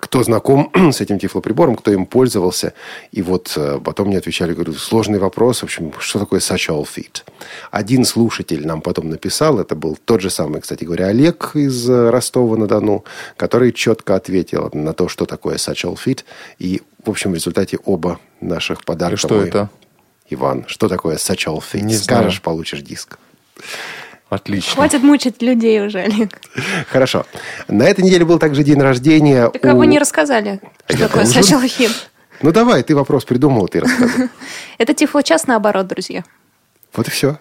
Кто 0.00 0.22
знаком 0.22 0.70
с 0.92 1.00
этим 1.00 1.18
тифлоприбором, 1.18 1.74
кто 1.74 1.90
им 1.90 2.06
пользовался. 2.06 2.72
И 3.10 3.22
вот 3.22 3.52
э, 3.56 3.80
потом 3.82 4.08
мне 4.08 4.18
отвечали, 4.18 4.52
говорю, 4.52 4.74
сложный 4.74 5.18
вопрос. 5.18 5.60
В 5.60 5.64
общем, 5.64 5.92
что 5.98 6.18
такое 6.20 6.40
Satchel 6.40 6.86
Fit? 6.86 7.22
Один 7.70 8.04
слушатель 8.04 8.66
нам 8.66 8.80
потом 8.80 9.08
написал, 9.08 9.58
это 9.58 9.74
был 9.74 9.98
тот 10.04 10.20
же 10.20 10.30
самый, 10.30 10.60
кстати 10.60 10.84
говоря, 10.84 11.06
Олег 11.06 11.52
из 11.54 11.88
Ростова-на-Дону, 11.88 13.04
который 13.36 13.72
четко 13.72 14.14
ответил 14.14 14.70
на 14.72 14.92
то, 14.92 15.08
что 15.08 15.26
такое 15.26 15.56
Satchel 15.56 15.98
Fit. 15.98 16.24
И, 16.58 16.82
в 17.08 17.10
общем, 17.10 17.32
в 17.32 17.34
результате 17.34 17.78
оба 17.84 18.20
наших 18.40 18.84
подарка. 18.84 19.14
И 19.14 19.18
что 19.18 19.34
мы- 19.34 19.42
это? 19.48 19.70
Иван, 20.30 20.66
что 20.68 20.88
такое 20.88 21.16
Satchel 21.16 21.58
Fit? 21.58 21.80
Не 21.80 21.94
Скажешь, 21.96 22.34
знаю. 22.34 22.42
получишь 22.42 22.82
диск. 22.82 23.18
Отлично. 24.28 24.74
Хватит 24.74 25.02
мучить 25.02 25.40
людей 25.40 25.80
уже, 25.86 26.00
Олег. 26.00 26.38
Хорошо. 26.90 27.24
На 27.66 27.84
этой 27.84 28.04
неделе 28.04 28.26
был 28.26 28.38
также 28.38 28.62
день 28.62 28.78
рождения 28.80 29.48
Так 29.48 29.64
а 29.64 29.72
у- 29.74 29.78
вы 29.78 29.86
не 29.86 29.98
рассказали, 29.98 30.60
что 30.86 30.98
Я 30.98 31.08
такое 31.08 31.24
сначала 31.24 31.66
хит. 31.66 32.10
Ну, 32.42 32.52
давай, 32.52 32.82
ты 32.82 32.94
вопрос 32.94 33.24
придумал, 33.24 33.68
ты 33.68 33.80
рассказывай. 33.80 34.28
Это 34.78 34.92
тифлочас 34.92 35.46
наоборот, 35.46 35.86
друзья. 35.86 36.24
Вот 36.94 37.08
и 37.08 37.10
все. 37.10 37.38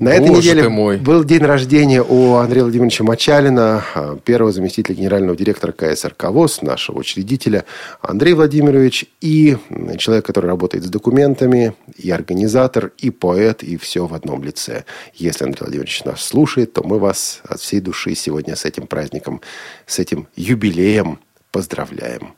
На 0.00 0.14
этой 0.14 0.30
неделе 0.30 0.66
был 0.96 1.24
день 1.24 1.42
рождения 1.42 2.02
у 2.02 2.36
Андрея 2.36 2.64
Владимировича 2.64 3.04
Мачалина, 3.04 3.84
а, 3.94 4.16
первого 4.16 4.50
заместителя 4.50 4.94
генерального 4.94 5.36
директора 5.36 5.72
КСРК 5.72 6.30
ВОЗ, 6.30 6.62
нашего 6.62 6.98
учредителя. 6.98 7.66
Андрей 8.00 8.32
Владимирович 8.32 9.04
и 9.20 9.58
человек, 9.98 10.24
который 10.24 10.46
работает 10.46 10.84
с 10.84 10.88
документами, 10.88 11.74
и 11.98 12.10
организатор, 12.10 12.92
и 12.96 13.10
поэт, 13.10 13.62
и 13.62 13.76
все 13.76 14.06
в 14.06 14.14
одном 14.14 14.42
лице. 14.42 14.84
Если 15.12 15.44
Андрей 15.44 15.64
Владимирович 15.64 16.02
нас 16.04 16.22
слушает, 16.22 16.72
то 16.72 16.82
мы 16.82 16.98
вас 16.98 17.42
от 17.44 17.60
всей 17.60 17.80
души 17.80 18.14
сегодня 18.14 18.56
с 18.56 18.64
этим 18.64 18.86
праздником, 18.86 19.42
с 19.84 19.98
этим 19.98 20.28
юбилеем 20.34 21.18
поздравляем. 21.52 22.32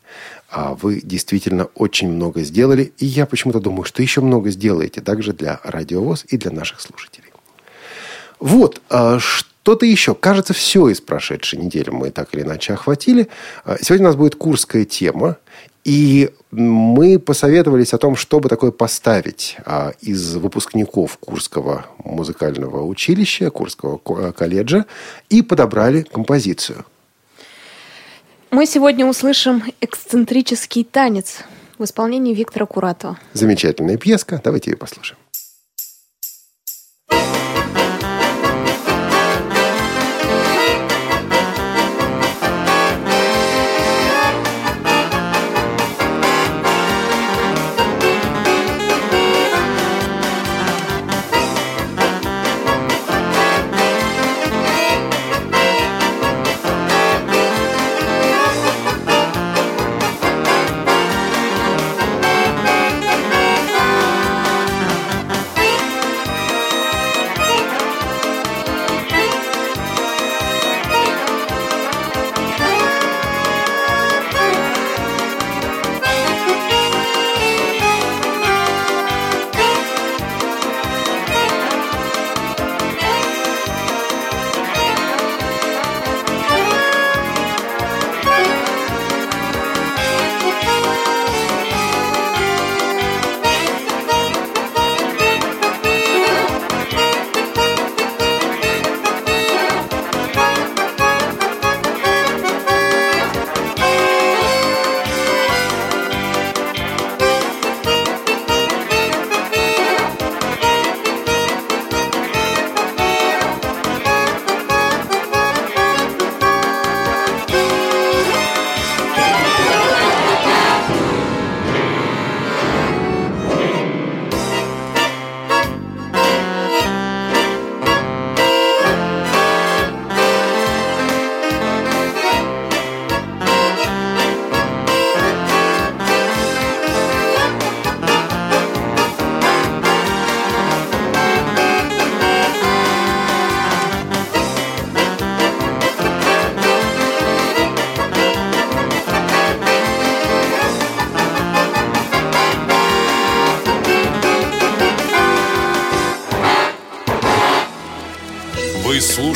А 0.51 0.75
вы 0.75 1.01
действительно 1.01 1.67
очень 1.77 2.11
много 2.11 2.43
сделали, 2.43 2.93
и 2.99 3.07
я 3.07 3.25
почему-то 3.25 3.61
думаю, 3.61 3.85
что 3.85 4.03
еще 4.03 4.21
много 4.21 4.51
сделаете 4.51 5.01
также 5.01 5.33
для 5.33 5.61
Радиовоз 5.63 6.25
и 6.29 6.37
для 6.37 6.51
наших 6.51 6.81
слушателей. 6.81 7.32
Вот, 8.43 8.83
а 8.91 9.21
что-то 9.21 9.87
еще. 9.87 10.17
Кажется, 10.17 10.53
все 10.53 10.89
из 10.89 11.01
прошедшей 11.01 11.61
недели 11.61 11.91
мы 11.91 12.11
так 12.11 12.35
или 12.35 12.43
иначе 12.43 12.73
охватили. 12.73 13.29
А 13.65 13.77
сегодня 13.81 14.07
у 14.07 14.09
нас 14.09 14.17
будет 14.17 14.35
курская 14.35 14.85
тема. 14.85 15.37
И 15.85 16.31
мы 16.51 17.21
посоветовались 17.21 17.95
о 17.95 17.99
том, 17.99 18.17
чтобы 18.17 18.49
такое 18.49 18.73
поставить 18.73 19.57
а, 19.65 19.93
из 20.01 20.35
выпускников 20.35 21.19
Курского 21.19 21.87
музыкального 22.03 22.85
училища, 22.85 23.51
Курского 23.51 23.99
колледжа, 23.99 24.87
и 25.29 25.43
подобрали 25.43 26.03
композицию. 26.03 26.85
Мы 28.51 28.67
сегодня 28.67 29.07
услышим 29.07 29.63
эксцентрический 29.81 30.83
танец 30.83 31.45
в 31.79 31.85
исполнении 31.85 32.35
Виктора 32.35 32.67
Куратова. 32.67 33.19
Замечательная 33.35 33.99
пьеска. 33.99 34.41
Давайте 34.43 34.73
ее 34.73 34.77
послушаем. 34.77 35.22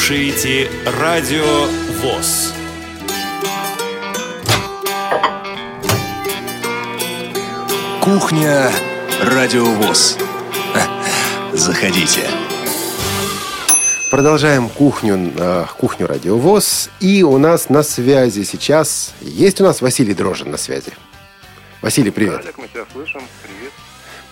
Слушаете 0.06 0.70
Радио 1.00 1.66
ВОЗ. 2.00 2.54
Кухня 8.00 8.70
Радио 9.24 9.64
ВОЗ. 9.64 10.16
Заходите. 11.54 12.20
Продолжаем 14.12 14.68
кухню, 14.68 15.32
э, 15.36 15.64
кухню 15.76 16.06
Радиовоз. 16.06 16.88
И 17.00 17.24
у 17.24 17.36
нас 17.38 17.68
на 17.68 17.82
связи 17.82 18.44
сейчас... 18.44 19.12
Есть 19.20 19.60
у 19.60 19.64
нас 19.64 19.80
Василий 19.80 20.14
Дрожин 20.14 20.52
на 20.52 20.56
связи. 20.56 20.92
Василий, 21.82 22.12
привет. 22.12 22.42
Олег, 22.42 22.58
мы 22.58 22.68
тебя 22.68 22.84
слышим. 22.92 23.22
Привет. 23.42 23.72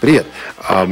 Привет. 0.05 0.27
А, 0.59 0.87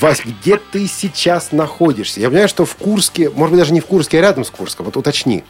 Вась, 0.00 0.24
где 0.24 0.56
ты 0.56 0.88
сейчас 0.88 1.52
находишься? 1.52 2.18
Я 2.18 2.26
понимаю, 2.26 2.48
что 2.48 2.64
в 2.64 2.74
Курске, 2.74 3.30
может 3.30 3.52
быть, 3.52 3.60
даже 3.60 3.72
не 3.72 3.80
в 3.80 3.86
Курске, 3.86 4.18
а 4.18 4.22
рядом 4.22 4.44
с 4.44 4.50
Курском. 4.50 4.86
Вот 4.86 4.96
уточни. 4.96 5.44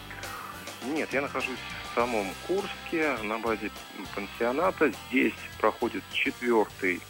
Нет, 0.84 1.08
я 1.14 1.22
нахожусь 1.22 1.56
в 1.56 1.94
самом 1.94 2.26
Курске, 2.46 3.16
на 3.22 3.38
базе 3.38 3.70
пансионата. 4.14 4.92
Здесь 5.08 5.32
проходит 5.58 6.02
четвертый 6.12 7.00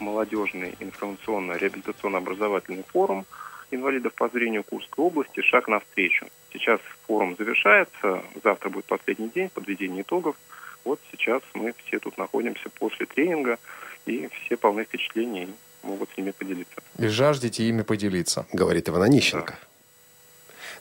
молодежный 0.00 0.74
информационно-реабилитационно-образовательный 0.80 2.84
форум 2.92 3.24
инвалидов 3.70 4.12
по 4.12 4.28
зрению 4.28 4.64
Курской 4.64 5.02
области 5.02 5.40
«Шаг 5.40 5.68
навстречу». 5.68 6.26
Сейчас 6.52 6.78
форум 7.06 7.36
завершается, 7.38 8.22
завтра 8.42 8.68
будет 8.68 8.84
последний 8.84 9.30
день 9.30 9.48
подведения 9.48 10.02
итогов. 10.02 10.36
Вот 10.84 11.00
сейчас 11.10 11.40
мы 11.54 11.74
все 11.86 12.00
тут 12.00 12.18
находимся 12.18 12.68
после 12.78 13.06
тренинга– 13.06 13.58
и 14.06 14.28
все 14.28 14.56
полны 14.56 14.84
впечатлений 14.84 15.48
могут 15.82 16.10
с 16.14 16.16
ними 16.16 16.30
поделиться. 16.30 16.76
И 16.98 17.06
жаждете 17.08 17.64
ими 17.68 17.82
поделиться. 17.82 18.46
Говорит 18.52 18.88
Иван 18.88 19.02
Онищенко. 19.02 19.58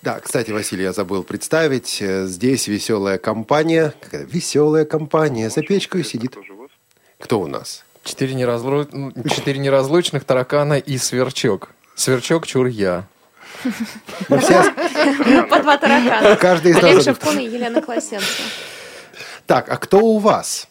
Да. 0.02 0.16
да, 0.16 0.20
кстати, 0.20 0.52
Василий, 0.52 0.84
я 0.84 0.94
забыл 0.94 1.24
представить. 1.24 2.02
Здесь 2.02 2.68
веселая 2.68 3.18
компания. 3.18 3.94
Какая 4.02 4.26
веселая 4.26 4.86
компания. 4.86 5.50
За 5.50 5.62
печкой 5.62 6.04
сидит. 6.04 6.38
Кто 7.20 7.42
у 7.42 7.48
нас? 7.48 7.86
Четыре, 8.04 8.34
неразлу... 8.34 8.88
Ну, 8.92 9.14
четыре 9.30 9.60
неразлучных 9.60 10.26
таракана 10.26 10.78
и 10.78 10.98
сверчок. 10.98 11.70
Сверчок 11.96 12.46
чур 12.46 12.68
я. 12.68 13.08
По 14.28 15.60
два 15.60 15.78
таракана. 15.78 16.36
Каждый 16.36 16.72
из 16.72 16.84
Олег 16.84 17.02
Шевкун 17.02 17.40
и 17.40 17.46
Елена 17.46 17.82
Класенко. 17.82 18.26
Так, 19.46 19.70
а 19.70 19.78
кто 19.78 20.00
у 20.00 20.20
вас? 20.20 20.68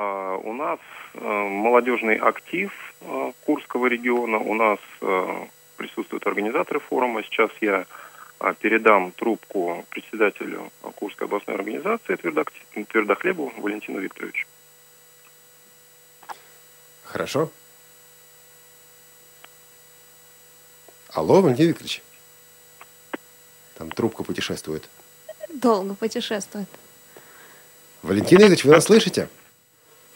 А, 0.00 0.36
у 0.36 0.52
нас 0.52 0.78
э, 1.14 1.18
молодежный 1.20 2.14
актив 2.18 2.70
э, 3.00 3.32
Курского 3.44 3.86
региона, 3.86 4.38
у 4.38 4.54
нас 4.54 4.78
э, 5.00 5.46
присутствуют 5.76 6.24
организаторы 6.24 6.78
форума. 6.78 7.24
Сейчас 7.24 7.50
я 7.60 7.84
передам 8.60 9.10
трубку 9.10 9.84
председателю 9.90 10.70
Курской 10.94 11.26
областной 11.26 11.56
организации 11.56 12.14
Твердохлебу 12.14 13.52
Валентину 13.56 13.98
Викторовичу. 13.98 14.46
Хорошо. 17.02 17.50
Алло, 21.12 21.42
Валентин 21.42 21.66
Викторович. 21.66 22.02
Там 23.74 23.90
трубка 23.90 24.22
путешествует. 24.22 24.88
Долго 25.52 25.94
путешествует. 25.94 26.68
Валентин 28.02 28.38
Игоревич, 28.38 28.64
вы 28.64 28.70
нас 28.70 28.84
слышите? 28.84 29.28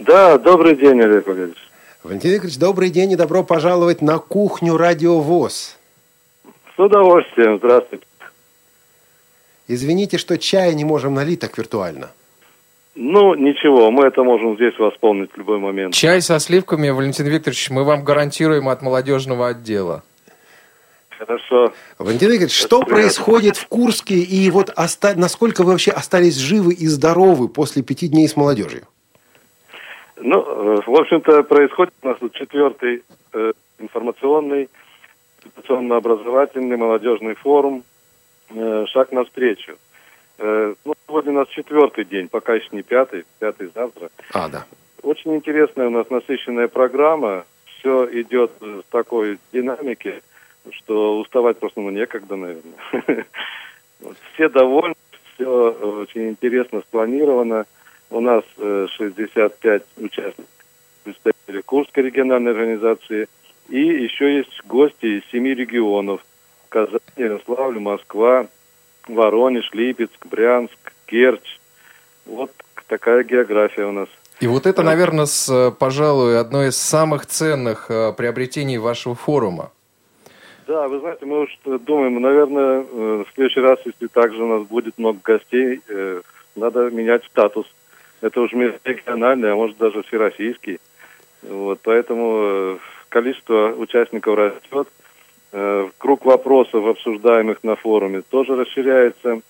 Да, 0.06 0.36
добрый 0.38 0.74
день, 0.76 1.00
Олег 1.00 1.26
Валерьевич. 1.26 1.58
Валентин 2.02 2.34
Игоревич, 2.34 2.58
добрый 2.58 2.90
день 2.90 3.12
и 3.12 3.16
добро 3.16 3.44
пожаловать 3.44 4.02
на 4.02 4.18
кухню 4.18 4.76
Радио 4.76 5.20
ВОЗ. 5.20 5.76
С 6.76 6.78
удовольствием. 6.78 7.58
Здравствуйте. 7.58 8.04
Извините, 9.68 10.18
что 10.18 10.36
чая 10.38 10.72
не 10.74 10.84
можем 10.84 11.14
налить 11.14 11.38
так 11.40 11.56
виртуально. 11.56 12.10
Ну, 12.96 13.34
ничего, 13.34 13.90
мы 13.92 14.06
это 14.06 14.22
можем 14.24 14.56
здесь 14.56 14.76
восполнить 14.78 15.30
в 15.32 15.36
любой 15.38 15.58
момент. 15.58 15.94
Чай 15.94 16.20
со 16.20 16.38
сливками, 16.40 16.90
Валентин 16.90 17.26
Викторович, 17.26 17.70
мы 17.70 17.84
вам 17.84 18.02
гарантируем 18.02 18.68
от 18.68 18.82
молодежного 18.82 19.48
отдела. 19.48 20.02
Хорошо. 21.16 21.72
Валентин 21.98 22.28
Викторович, 22.30 22.52
что 22.54 22.80
приятно. 22.80 22.94
происходит 22.96 23.56
в 23.56 23.68
Курске 23.68 24.16
и 24.16 24.50
вот 24.50 24.70
оста- 24.76 25.14
насколько 25.14 25.62
вы 25.62 25.70
вообще 25.72 25.92
остались 25.92 26.36
живы 26.36 26.74
и 26.74 26.86
здоровы 26.88 27.48
после 27.48 27.82
пяти 27.82 28.08
дней 28.08 28.28
с 28.28 28.36
молодежью? 28.36 28.82
Ну, 30.24 30.40
э, 30.40 30.80
в 30.86 30.94
общем-то, 30.94 31.42
происходит 31.42 31.92
у 32.02 32.08
нас 32.08 32.18
тут 32.18 32.32
четвертый 32.34 33.02
э, 33.32 33.52
информационный, 33.78 34.68
информационно-образовательный 35.44 36.76
молодежный 36.76 37.34
форум 37.34 37.82
э, 38.50 38.84
«Шаг 38.88 39.10
навстречу». 39.10 39.76
Э, 40.38 40.74
ну, 40.84 40.94
сегодня 41.06 41.32
у 41.32 41.34
нас 41.36 41.48
четвертый 41.48 42.04
день, 42.04 42.28
пока 42.28 42.54
еще 42.54 42.68
не 42.70 42.82
пятый, 42.82 43.24
пятый 43.40 43.70
завтра. 43.74 44.10
А, 44.32 44.48
да. 44.48 44.64
Очень 45.02 45.34
интересная 45.34 45.88
у 45.88 45.90
нас 45.90 46.08
насыщенная 46.08 46.68
программа. 46.68 47.44
Все 47.64 48.08
идет 48.20 48.52
в 48.60 48.82
такой 48.90 49.40
динамике, 49.52 50.22
что 50.70 51.18
уставать 51.18 51.58
просто 51.58 51.80
ну, 51.80 51.90
некогда, 51.90 52.36
наверное. 52.36 53.26
Все 54.34 54.48
довольны, 54.48 54.94
все 55.34 55.70
очень 55.70 56.30
интересно 56.30 56.80
спланировано. 56.80 57.66
У 58.12 58.20
нас 58.20 58.44
э, 58.58 58.86
65 58.90 59.82
участников, 59.96 60.44
представителей 61.02 61.62
Курской 61.62 62.02
региональной 62.02 62.52
организации. 62.52 63.26
И 63.70 63.80
еще 63.80 64.36
есть 64.36 64.60
гости 64.66 65.18
из 65.18 65.30
семи 65.32 65.54
регионов. 65.54 66.20
Казань, 66.68 67.00
Ярославль, 67.16 67.78
Москва, 67.78 68.48
Воронеж, 69.08 69.70
Липецк, 69.72 70.26
Брянск, 70.26 70.92
Керчь. 71.06 71.58
Вот 72.26 72.52
такая 72.86 73.24
география 73.24 73.86
у 73.86 73.92
нас. 73.92 74.08
И 74.40 74.46
вот 74.46 74.66
это, 74.66 74.82
наверное, 74.82 75.24
с, 75.24 75.48
э, 75.48 75.70
пожалуй, 75.70 76.38
одно 76.38 76.64
из 76.64 76.76
самых 76.76 77.24
ценных 77.24 77.90
э, 77.90 78.12
приобретений 78.12 78.76
вашего 78.76 79.14
форума. 79.14 79.72
Да, 80.66 80.86
вы 80.86 81.00
знаете, 81.00 81.24
мы 81.24 81.40
уж 81.44 81.58
думаем, 81.64 82.20
наверное, 82.20 82.82
э, 82.82 83.24
в 83.26 83.34
следующий 83.34 83.60
раз, 83.60 83.78
если 83.86 84.06
также 84.08 84.42
у 84.42 84.58
нас 84.58 84.68
будет 84.68 84.98
много 84.98 85.18
гостей, 85.24 85.80
э, 85.88 86.20
надо 86.56 86.90
менять 86.90 87.24
статус. 87.24 87.66
Это 88.22 88.40
уже 88.40 88.78
региональный, 88.84 89.52
а 89.52 89.56
может 89.56 89.76
даже 89.76 90.02
всероссийский. 90.04 90.78
Вот, 91.42 91.80
поэтому 91.82 92.36
э, 92.38 92.78
количество 93.08 93.74
участников 93.76 94.36
растет. 94.36 94.88
Э, 95.50 95.88
Круг 95.98 96.24
вопросов, 96.24 96.86
обсуждаемых 96.86 97.58
на 97.64 97.74
форуме, 97.74 98.22
тоже 98.22 98.54
расширяется. 98.54 99.40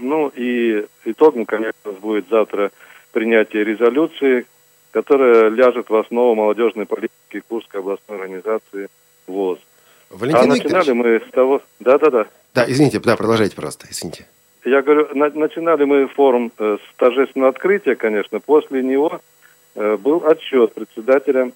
Ну 0.00 0.32
и 0.34 0.84
итогом, 1.04 1.46
конечно, 1.46 1.92
будет 1.92 2.28
завтра 2.28 2.72
принятие 3.12 3.64
резолюции, 3.64 4.46
которая 4.90 5.48
ляжет 5.48 5.88
в 5.88 5.94
основу 5.94 6.34
молодежной 6.34 6.86
политики 6.86 7.40
Курской 7.48 7.80
областной 7.80 8.18
организации 8.18 8.88
ВОЗ. 9.28 9.58
А 10.10 10.16
Валентин 10.16 10.48
начинали 10.48 10.90
Викторович. 10.90 11.22
мы 11.22 11.28
с 11.28 11.32
того... 11.32 11.62
Да-да-да. 11.78 12.26
Да, 12.54 12.64
извините, 12.68 12.98
да, 12.98 13.16
продолжайте, 13.16 13.54
пожалуйста, 13.54 13.86
извините. 13.88 14.26
Я 14.68 14.82
говорю, 14.82 15.08
на- 15.14 15.30
начинали 15.30 15.84
мы 15.84 16.06
форум 16.08 16.52
э, 16.58 16.76
с 16.76 16.96
торжественного 16.96 17.50
открытия, 17.50 17.94
конечно. 17.96 18.40
После 18.40 18.82
него 18.82 19.20
э, 19.74 19.96
был 19.96 20.22
отчет 20.26 20.74
председателя 20.74 21.52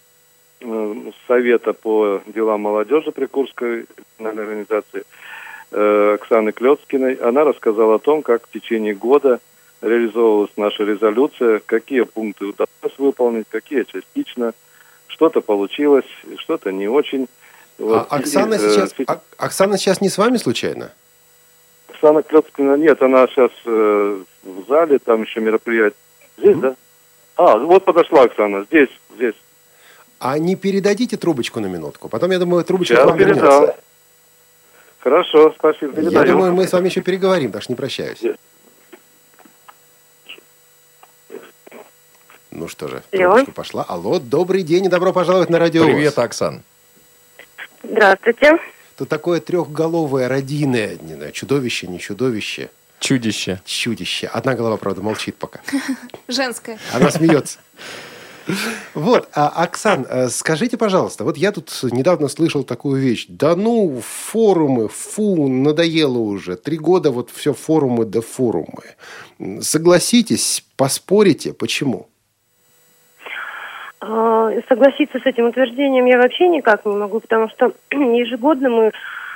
э, 0.60 0.94
Совета 1.28 1.72
по 1.72 2.20
делам 2.26 2.62
молодежи 2.62 3.10
при 3.12 3.26
Курской 3.26 3.86
организации 4.18 5.04
Оксаны 5.70 6.52
Клецкиной. 6.52 7.14
Она 7.14 7.44
рассказала 7.44 7.94
о 7.94 7.98
том, 7.98 8.20
как 8.22 8.46
в 8.46 8.50
течение 8.52 8.94
года 8.94 9.40
реализовывалась 9.80 10.50
наша 10.56 10.84
резолюция, 10.84 11.62
какие 11.64 12.02
пункты 12.02 12.44
удалось 12.46 12.98
выполнить, 12.98 13.46
какие 13.50 13.84
частично, 13.84 14.52
что-то 15.06 15.40
получилось, 15.40 16.04
что-то 16.38 16.72
не 16.72 16.88
очень. 16.88 17.26
А 17.78 17.82
Вот. 17.82 18.06
Оксана 18.10 18.54
И, 18.54 18.58
э, 18.58 18.70
сейчас, 18.70 18.94
А- 19.06 19.20
Оксана 19.38 19.78
сейчас 19.78 20.00
не 20.02 20.10
с 20.10 20.18
вами 20.18 20.36
случайно? 20.36 20.92
Оксана 22.02 22.22
Клецкина 22.22 22.74
нет, 22.76 23.00
она 23.00 23.26
сейчас 23.28 23.52
э, 23.64 24.22
в 24.42 24.66
зале, 24.68 24.98
там 24.98 25.22
еще 25.22 25.40
мероприятие. 25.40 25.96
Здесь, 26.36 26.56
да? 26.56 26.74
А, 27.36 27.56
вот 27.58 27.84
подошла 27.84 28.22
Оксана, 28.22 28.64
здесь, 28.64 28.88
здесь. 29.14 29.34
А 30.18 30.36
не 30.38 30.56
передадите 30.56 31.16
трубочку 31.16 31.60
на 31.60 31.66
минутку? 31.66 32.08
Потом, 32.08 32.32
я 32.32 32.40
думаю, 32.40 32.64
трубочка 32.64 32.94
к 32.94 32.96
Сейчас 32.96 33.06
вам 33.06 33.18
передам. 33.18 33.44
вернется. 33.44 33.76
Хорошо, 34.98 35.54
спасибо. 35.56 36.00
Я 36.00 36.10
передаю. 36.10 36.32
думаю, 36.32 36.52
мы 36.52 36.66
с 36.66 36.72
вами 36.72 36.88
еще 36.88 37.02
переговорим, 37.02 37.52
так 37.52 37.62
что 37.62 37.72
не 37.72 37.76
прощаюсь. 37.76 38.22
Ну 42.50 42.68
что 42.68 42.88
же, 42.88 43.02
трубочка 43.10 43.52
пошла. 43.52 43.84
Алло, 43.84 44.18
добрый 44.18 44.62
день 44.62 44.86
и 44.86 44.88
добро 44.88 45.12
пожаловать 45.12 45.50
на 45.50 45.60
радио. 45.60 45.84
Привет, 45.84 46.18
Оксан. 46.18 46.62
Здравствуйте. 47.84 48.58
Тут 49.02 49.08
такое 49.08 49.40
трехголовое, 49.40 50.28
родиное, 50.28 50.96
не 51.02 51.14
знаю, 51.14 51.32
чудовище, 51.32 51.88
не 51.88 51.98
чудовище, 51.98 52.70
Чудище. 53.00 53.60
чудище. 53.64 54.28
Одна 54.28 54.54
голова, 54.54 54.76
правда, 54.76 55.02
молчит 55.02 55.34
пока. 55.34 55.60
Женская. 56.28 56.78
Она 56.92 57.10
смеется. 57.10 57.58
Вот, 58.94 59.28
а, 59.34 59.48
Оксан, 59.48 60.06
э, 60.08 60.28
скажите, 60.28 60.76
пожалуйста, 60.76 61.24
вот 61.24 61.36
я 61.36 61.50
тут 61.50 61.76
недавно 61.90 62.28
слышал 62.28 62.62
такую 62.62 63.02
вещь. 63.02 63.26
Да 63.28 63.56
ну, 63.56 64.00
форумы, 64.06 64.86
фу, 64.88 65.48
надоело 65.48 66.18
уже. 66.18 66.54
Три 66.54 66.78
года 66.78 67.10
вот 67.10 67.30
все 67.34 67.54
форумы 67.54 68.04
да 68.04 68.20
форумы. 68.20 68.84
Согласитесь, 69.62 70.64
поспорите, 70.76 71.52
почему? 71.52 72.08
А, 74.02 74.50
Согласиться 74.68 75.20
с 75.20 75.26
этим 75.26 75.46
утверждением 75.46 76.06
я 76.06 76.18
вообще 76.18 76.48
никак 76.48 76.84
не 76.84 76.96
могу, 76.96 77.20
потому 77.20 77.48
что 77.48 77.72
ежегодно 77.92 78.68
мы 78.68 78.92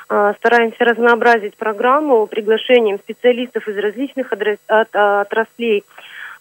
а, 0.09 0.35
стараемся 0.35 0.85
разнообразить 0.85 1.57
программу 1.57 2.27
приглашением 2.27 2.99
специалистов 2.99 3.69
из 3.69 3.79
различных 3.79 4.33
отраслей. 4.33 5.85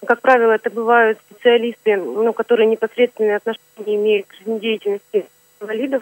Как 0.05 0.21
правило, 0.21 0.53
это 0.53 0.71
бывают 0.71 1.19
специалисты, 1.29 1.97
ну, 1.97 2.33
которые 2.33 2.67
непосредственное 2.67 3.37
отношение 3.37 3.95
имеют 3.95 4.27
к 4.27 4.35
жизнедеятельности 4.35 5.25
инвалидов. 5.61 6.01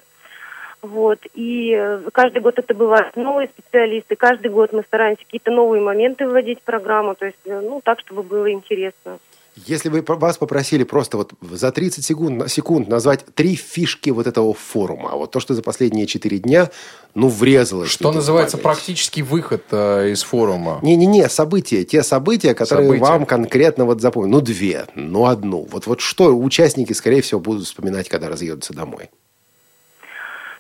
Вот. 0.82 1.20
И 1.34 1.74
э, 1.74 2.02
каждый 2.12 2.42
год 2.42 2.60
это 2.60 2.74
бывают 2.74 3.16
новые 3.16 3.48
специалисты. 3.48 4.18
Каждый 4.18 4.50
год 4.50 4.74
мы 4.74 4.84
стараемся 4.84 5.24
какие-то 5.24 5.52
новые 5.52 5.82
моменты 5.82 6.28
вводить 6.28 6.60
в 6.60 6.64
программу, 6.64 7.16
то 7.16 7.26
есть, 7.26 7.38
э, 7.46 7.62
ну, 7.62 7.80
так, 7.82 8.00
чтобы 8.02 8.24
было 8.24 8.52
интересно. 8.52 9.20
Если 9.56 9.90
бы 9.90 10.02
вас 10.02 10.38
попросили 10.40 10.84
просто 10.84 11.18
вот 11.18 11.34
за 11.42 11.72
30 11.72 12.04
секунд, 12.04 12.50
секунд 12.50 12.88
назвать 12.88 13.24
три 13.36 13.56
фишки 13.56 14.10
вот 14.10 14.26
этого 14.26 14.54
форума, 14.56 15.12
а 15.14 15.16
вот 15.16 15.30
то, 15.32 15.40
что 15.40 15.54
за 15.54 15.62
последние 15.62 16.08
четыре 16.08 16.40
дня, 16.40 16.72
ну, 17.14 17.28
врезалось. 17.28 17.92
Что 17.92 18.12
называется 18.12 18.58
память. 18.58 18.78
практический 18.78 19.22
выход 19.22 19.64
э, 19.72 20.10
из 20.10 20.24
форума? 20.24 20.80
Не-не-не, 20.82 21.30
события. 21.30 21.84
Те 21.84 22.02
события, 22.02 22.56
которые 22.56 22.88
События. 22.88 23.04
вам 23.04 23.26
конкретно 23.28 23.86
вот 23.86 24.02
запомнили. 24.02 24.32
Ну, 24.32 24.42
две, 24.42 24.86
ну, 24.96 25.28
одну. 25.28 25.68
Вот, 25.72 25.86
вот 25.86 26.02
что 26.02 26.36
участники, 26.36 26.94
скорее 26.94 27.22
всего, 27.22 27.40
будут 27.40 27.66
вспоминать, 27.66 28.10
когда 28.10 28.30
разъедутся 28.30 28.74
домой. 28.74 29.12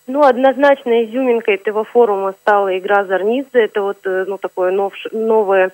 Ну, 0.05 0.21
однозначно 0.21 1.05
изюминкой 1.05 1.55
этого 1.55 1.83
форума 1.83 2.33
стала 2.41 2.77
игра 2.77 3.05
Зорницы. 3.05 3.57
Это 3.57 3.81
вот, 3.81 3.97
э, 4.05 4.25
ну, 4.27 4.37
такое 4.37 4.71
новш- 4.71 5.09
новое 5.11 5.71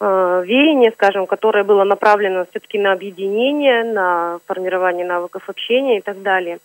э, 0.00 0.42
веяние, 0.46 0.92
скажем, 0.92 1.26
которое 1.26 1.64
было 1.64 1.84
направлено 1.84 2.46
все-таки 2.50 2.78
на 2.78 2.92
объединение, 2.92 3.84
на 3.84 4.38
формирование 4.46 5.06
навыков 5.06 5.48
общения 5.48 5.98
и 5.98 6.02
так 6.02 6.22
далее. 6.22 6.58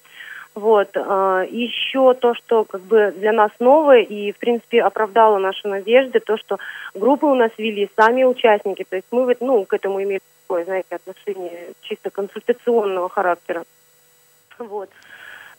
Вот. 0.54 0.90
э, 0.96 1.48
Еще 1.50 2.14
то, 2.14 2.34
что 2.34 2.66
как 2.66 2.82
бы 2.82 3.14
для 3.18 3.32
нас 3.32 3.52
новое 3.60 4.02
и, 4.02 4.32
в 4.32 4.38
принципе, 4.38 4.82
оправдало 4.82 5.38
наши 5.38 5.68
надежды, 5.68 6.20
то, 6.20 6.38
что 6.38 6.58
группы 6.94 7.26
у 7.26 7.36
нас 7.36 7.52
вели 7.58 7.90
сами 7.96 8.24
участники. 8.24 8.86
То 8.90 8.98
есть 8.98 9.08
мы 9.12 9.36
ну, 9.40 9.66
к 9.66 9.74
этому 9.74 10.04
имеем 10.04 10.22
такое, 10.44 10.66
знаете, 10.66 10.96
отношение 10.96 11.74
чисто 11.82 12.10
консультационного 12.10 13.08
характера. 13.10 13.64
Вот. 14.60 14.90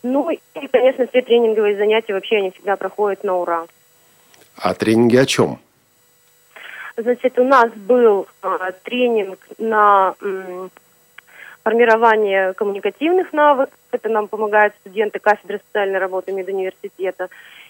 Ну 0.03 0.31
и, 0.31 0.39
конечно, 0.71 1.07
все 1.07 1.23
тренинговые 1.23 1.77
занятия 1.77 2.13
вообще 2.13 2.37
они 2.37 2.51
всегда 2.51 2.77
проходят 2.77 3.25
на 3.25 3.37
ура. 3.37 3.67
А 4.57 4.75
тренинги 4.75 5.17
о 5.17 5.25
чем? 5.25 5.59
Значит, 6.97 7.39
у 7.39 7.45
нас 7.45 7.71
был 7.73 8.27
а, 8.43 8.73
тренинг 8.73 9.39
на 9.59 10.15
м, 10.21 10.71
формирование 11.63 12.53
коммуникативных 12.53 13.33
навыков. 13.33 13.75
Это 13.91 14.09
нам 14.09 14.29
помогают 14.29 14.75
студенты 14.81 15.19
кафедры 15.19 15.61
социальной 15.67 15.99
работы 15.99 16.33
медуниверситета. 16.33 17.29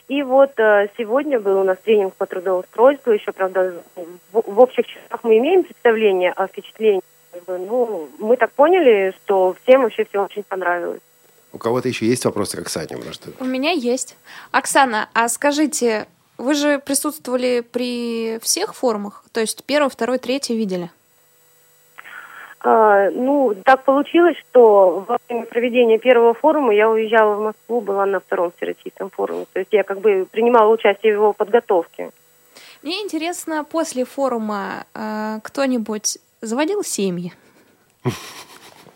И 0.09 0.23
вот 0.23 0.59
а, 0.59 0.89
сегодня 0.99 1.39
был 1.39 1.61
у 1.61 1.65
нас 1.65 1.79
тренинг 1.85 2.15
по 2.15 2.27
трудоустройству. 2.27 3.13
Еще, 3.13 3.33
правда, 3.33 3.75
в, 3.95 4.13
в 4.33 4.61
общих 4.61 4.87
чертах 4.87 5.23
мы 5.23 5.39
имеем 5.39 5.63
представление 5.63 6.33
о 6.33 6.47
впечатлении. 6.47 7.03
Ну, 7.47 8.09
мы 8.19 8.37
так 8.37 8.53
поняли, 8.53 9.15
что 9.25 9.57
всем 9.63 9.83
вообще 9.83 10.05
все 10.05 10.25
очень 10.25 10.43
понравилось. 10.43 11.01
У 11.53 11.59
кого-то 11.59 11.89
еще 11.89 12.07
есть 12.07 12.25
вопросы, 12.25 12.63
Саня? 12.67 12.89
Потому 12.89 13.13
что... 13.13 13.31
У 13.41 13.45
меня 13.45 13.71
есть. 13.73 14.17
Оксана, 14.53 15.09
а 15.15 15.29
скажите, 15.29 16.07
Вы 16.43 16.55
же 16.55 16.81
присутствовали 16.81 17.61
при 17.61 18.41
всех 18.41 18.75
форумах? 18.75 19.25
То 19.31 19.39
есть 19.39 19.63
первый, 19.65 19.91
второй, 19.91 20.19
третий 20.19 20.57
видели? 20.57 20.91
А, 22.59 23.11
ну, 23.11 23.55
так 23.65 23.85
получилось, 23.85 24.37
что 24.51 25.05
во 25.07 25.19
время 25.29 25.47
проведения 25.47 25.99
первого 25.99 26.35
форума 26.35 26.75
я 26.75 26.91
уезжала 26.91 27.37
в 27.37 27.41
Москву, 27.43 27.81
была 27.81 28.07
на 28.07 28.19
втором 28.19 28.53
Всероссийском 28.57 29.11
форуме. 29.11 29.47
То 29.53 29.61
есть 29.61 29.73
я 29.73 29.85
как 29.85 30.01
бы 30.01 30.27
принимала 30.33 30.69
участие 30.73 31.13
в 31.13 31.17
его 31.19 31.33
подготовке. 31.33 32.11
Мне 32.83 33.03
интересно, 33.03 33.63
после 33.63 34.05
форума 34.05 34.85
э, 34.95 35.39
кто-нибудь 35.45 36.19
заводил 36.41 36.83
семьи? 36.83 37.33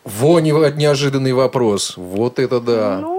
Во, 0.03 0.41
неожиданный 0.41 1.33
вопрос. 1.33 1.97
Вот 1.97 2.41
это 2.41 2.61
да. 2.61 2.99
Ну, 3.01 3.16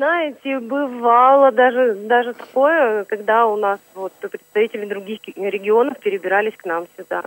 знаете, 0.00 0.60
бывало 0.60 1.52
даже, 1.52 1.94
даже 1.94 2.32
такое, 2.32 3.04
когда 3.04 3.46
у 3.46 3.56
нас 3.56 3.78
вот 3.94 4.12
представители 4.14 4.86
других 4.86 5.20
регионов 5.36 5.98
перебирались 5.98 6.56
к 6.56 6.64
нам 6.64 6.86
сюда. 6.96 7.22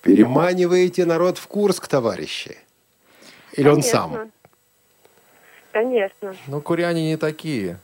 Переманиваете 0.00 1.04
народ 1.04 1.36
в 1.36 1.46
Курск, 1.46 1.88
товарищи? 1.88 2.56
Или 3.52 3.68
он 3.68 3.82
сам? 3.82 4.30
Конечно. 5.72 6.34
Ну, 6.46 6.62
куряне 6.62 7.06
не 7.06 7.18
такие. 7.18 7.78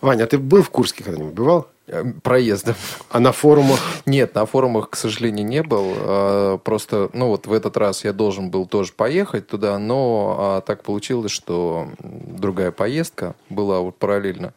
Ваня, 0.00 0.24
а 0.24 0.26
ты 0.28 0.38
был 0.38 0.62
в 0.62 0.70
Курске 0.70 1.02
когда-нибудь? 1.02 1.34
Бывал? 1.34 1.66
Э, 1.88 2.02
проездом. 2.22 2.74
А 3.10 3.20
на 3.20 3.30
форумах? 3.30 3.78
Нет, 4.06 4.34
на 4.34 4.44
форумах, 4.44 4.90
к 4.90 4.96
сожалению, 4.96 5.46
не 5.46 5.62
был. 5.62 5.94
А, 5.96 6.58
просто, 6.58 7.10
ну 7.12 7.28
вот 7.28 7.46
в 7.46 7.52
этот 7.52 7.76
раз 7.76 8.04
я 8.04 8.12
должен 8.12 8.50
был 8.50 8.66
тоже 8.66 8.92
поехать 8.92 9.46
туда, 9.46 9.78
но 9.78 10.36
а, 10.38 10.60
так 10.62 10.82
получилось, 10.82 11.30
что 11.30 11.88
другая 12.00 12.72
поездка 12.72 13.36
была 13.50 13.80
вот 13.80 13.96
параллельно. 13.96 14.52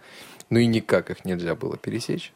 Ну 0.49 0.57
и 0.57 0.65
никак 0.65 1.11
их 1.11 1.23
нельзя 1.23 1.53
было 1.53 1.77
пересечь. 1.77 2.33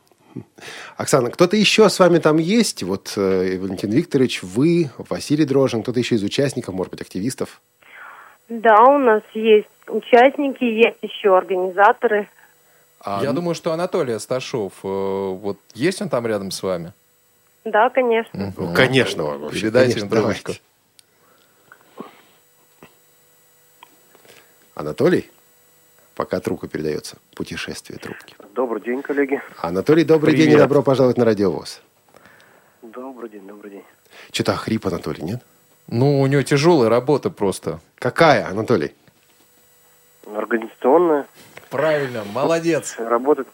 Оксана, 0.95 1.31
кто-то 1.31 1.55
еще 1.55 1.89
с 1.89 1.99
вами 1.99 2.19
там 2.19 2.37
есть? 2.37 2.83
Вот 2.83 3.13
э, 3.17 3.57
Валентин 3.57 3.91
Викторович, 3.91 4.43
вы, 4.43 4.91
Василий 4.97 5.45
Дрожин, 5.45 5.81
кто-то 5.81 5.99
еще 5.99 6.15
из 6.15 6.23
участников, 6.23 6.75
может 6.75 6.91
быть, 6.91 7.01
активистов? 7.01 7.61
Да, 8.49 8.83
у 8.83 8.99
нас 8.99 9.23
есть 9.33 9.67
участники, 9.87 10.63
есть 10.63 10.97
еще 11.01 11.35
организаторы. 11.35 12.27
А... 13.03 13.21
Я 13.21 13.33
думаю, 13.33 13.53
что 13.53 13.73
Анатолий 13.73 14.13
Асташов, 14.13 14.73
э, 14.83 14.87
вот 14.87 15.57
есть 15.73 16.01
он 16.01 16.07
там 16.09 16.25
рядом 16.25 16.51
с 16.51 16.63
вами? 16.63 16.93
Да, 17.65 17.89
конечно. 17.89 18.53
Угу. 18.55 18.73
Конечно, 18.73 19.23
вообще. 19.23 19.59
Передайте 19.59 19.93
конечно, 19.95 20.15
им 20.15 20.21
трубочку. 20.21 20.51
Анатолий? 24.75 25.29
Пока 26.15 26.39
трубка 26.39 26.67
передается. 26.67 27.17
Путешествие 27.35 27.99
трубки. 27.99 28.35
Добрый 28.53 28.81
день, 28.81 29.01
коллеги. 29.01 29.41
Анатолий, 29.61 30.03
добрый 30.03 30.33
Привет. 30.33 30.49
день 30.49 30.55
и 30.55 30.59
добро 30.59 30.81
пожаловать 30.81 31.17
на 31.17 31.25
Радиовоз. 31.25 31.81
Добрый 32.81 33.29
день, 33.29 33.45
добрый 33.47 33.71
день. 33.71 33.83
Что-то 34.31 34.55
хрип, 34.55 34.87
Анатолий, 34.87 35.23
нет? 35.23 35.41
Ну, 35.87 36.21
у 36.21 36.27
него 36.27 36.41
тяжелая 36.43 36.89
работа 36.89 37.29
просто. 37.29 37.81
Какая, 37.95 38.47
Анатолий? 38.47 38.93
Организационная. 40.25 41.27
Правильно, 41.73 42.23
молодец. 42.23 42.95
Работает. 42.99 43.47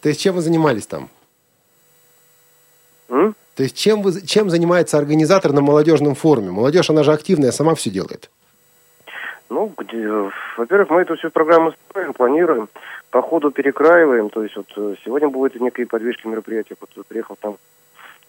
То 0.00 0.08
есть 0.08 0.22
чем 0.22 0.34
вы 0.34 0.40
занимались 0.40 0.86
там? 0.86 1.10
М? 3.10 3.34
То 3.54 3.62
есть 3.62 3.76
чем, 3.76 4.00
вы, 4.00 4.22
чем 4.22 4.48
занимается 4.48 4.96
организатор 4.96 5.52
на 5.52 5.60
молодежном 5.60 6.14
форуме? 6.14 6.50
Молодежь, 6.50 6.88
она 6.88 7.02
же 7.02 7.12
активная, 7.12 7.52
сама 7.52 7.74
все 7.74 7.90
делает. 7.90 8.30
Ну, 9.50 9.70
где, 9.76 10.08
во-первых, 10.56 10.88
мы 10.88 11.02
эту 11.02 11.16
всю 11.16 11.28
программу 11.28 11.72
строим, 11.90 12.14
планируем, 12.14 12.70
по 13.10 13.20
ходу 13.20 13.50
перекраиваем. 13.50 14.30
То 14.30 14.42
есть 14.42 14.56
вот 14.56 14.68
э, 14.76 14.94
сегодня 15.04 15.28
будет 15.28 15.60
некие 15.60 15.86
подвижки 15.86 16.26
мероприятия. 16.26 16.74
Вот 16.80 17.06
приехал 17.06 17.36
там 17.38 17.58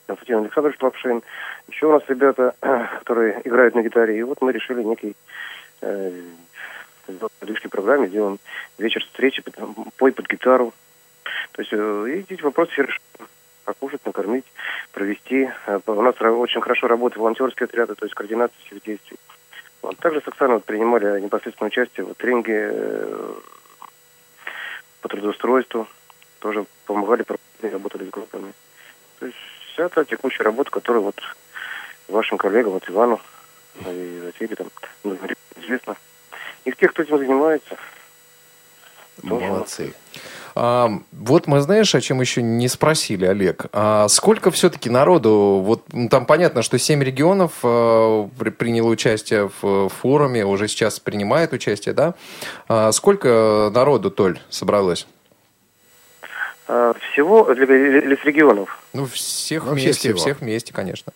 Константин 0.06 0.40
Александрович 0.40 0.82
Лапшин. 0.82 1.24
Еще 1.70 1.86
у 1.86 1.94
нас 1.94 2.04
ребята, 2.10 2.56
которые 3.00 3.42
играют 3.46 3.74
на 3.74 3.84
гитаре. 3.84 4.20
И 4.20 4.24
вот 4.24 4.42
мы 4.42 4.52
решили 4.52 4.84
некий 4.84 5.16
э, 5.80 6.12
подвижки 7.40 7.68
программе, 7.68 8.08
сделаем 8.08 8.40
вечер 8.78 9.04
встречи, 9.04 9.44
пой 9.98 10.12
под 10.12 10.28
гитару. 10.28 10.74
То 11.52 11.62
есть 11.62 11.74
э, 11.74 12.24
и 12.30 12.42
вопросы 12.42 12.72
все 12.72 12.84
решаем 12.84 13.30
покушать, 13.66 14.06
накормить, 14.06 14.46
провести. 14.92 15.50
Э, 15.68 15.80
у 15.86 16.02
нас 16.02 16.16
очень 16.20 16.62
хорошо 16.62 16.88
работают 16.88 17.20
волонтерские 17.20 17.66
отряды, 17.66 17.96
то 17.96 18.06
есть 18.06 18.16
координация 18.16 18.58
всех 18.66 18.82
действий. 18.84 19.18
Вот. 19.82 19.98
Также 19.98 20.22
с 20.22 20.28
Оксаной 20.28 20.56
вот, 20.56 20.66
принимали 20.66 21.20
непосредственное 21.20 21.70
участие 21.70 22.06
в 22.06 22.14
тренинге 22.16 22.70
э, 22.72 23.34
по 25.02 25.10
трудоустройству, 25.10 25.88
тоже 26.40 26.66
помогали, 26.86 27.26
работали 27.62 28.06
с 28.06 28.10
группами. 28.10 28.54
То 29.20 29.26
есть 29.26 29.38
вся 29.74 29.90
та 29.90 30.06
текущая 30.06 30.44
работа, 30.44 30.72
которая 30.72 31.04
вот 31.04 31.20
вашим 32.08 32.38
коллегам, 32.38 32.74
вот 32.74 32.90
Ивану 32.90 33.20
и 33.86 34.22
Василию, 34.26 34.58
там, 34.58 34.68
ну, 35.04 35.18
известно. 35.58 35.98
И 36.66 36.72
в 36.72 36.78
тех, 36.78 36.92
кто 36.92 37.04
этим 37.04 37.18
занимается. 37.18 37.78
Молодцы. 39.22 39.94
А, 40.56 40.92
вот 41.12 41.48
мы, 41.48 41.62
знаешь, 41.62 41.94
о 41.96 42.02
чем 42.02 42.22
еще 42.22 42.42
не 42.42 42.68
спросили, 42.68 43.26
Олег. 43.26 43.66
А 43.74 44.08
сколько 44.08 44.52
все-таки 44.52 44.90
народу, 44.90 45.62
вот 45.64 45.84
ну, 45.92 46.10
там 46.10 46.26
понятно, 46.26 46.62
что 46.62 46.78
семь 46.78 47.04
регионов 47.04 47.54
а, 47.64 48.28
приняло 48.58 48.90
участие 48.90 49.50
в 49.62 49.90
форуме, 49.90 50.46
уже 50.46 50.68
сейчас 50.68 51.00
принимает 51.00 51.54
участие, 51.54 51.94
да? 51.94 52.14
А 52.68 52.92
сколько 52.92 53.72
народу, 53.74 54.12
Толь, 54.12 54.40
собралось? 54.50 55.08
А, 56.68 56.94
всего 57.12 57.52
или 57.52 58.16
с 58.16 58.24
регионов? 58.24 58.80
Ну, 58.94 59.06
всех 59.06 59.66
Вообще 59.66 59.86
вместе, 59.86 60.10
всего. 60.10 60.18
всех 60.18 60.42
вместе, 60.42 60.74
конечно. 60.74 61.14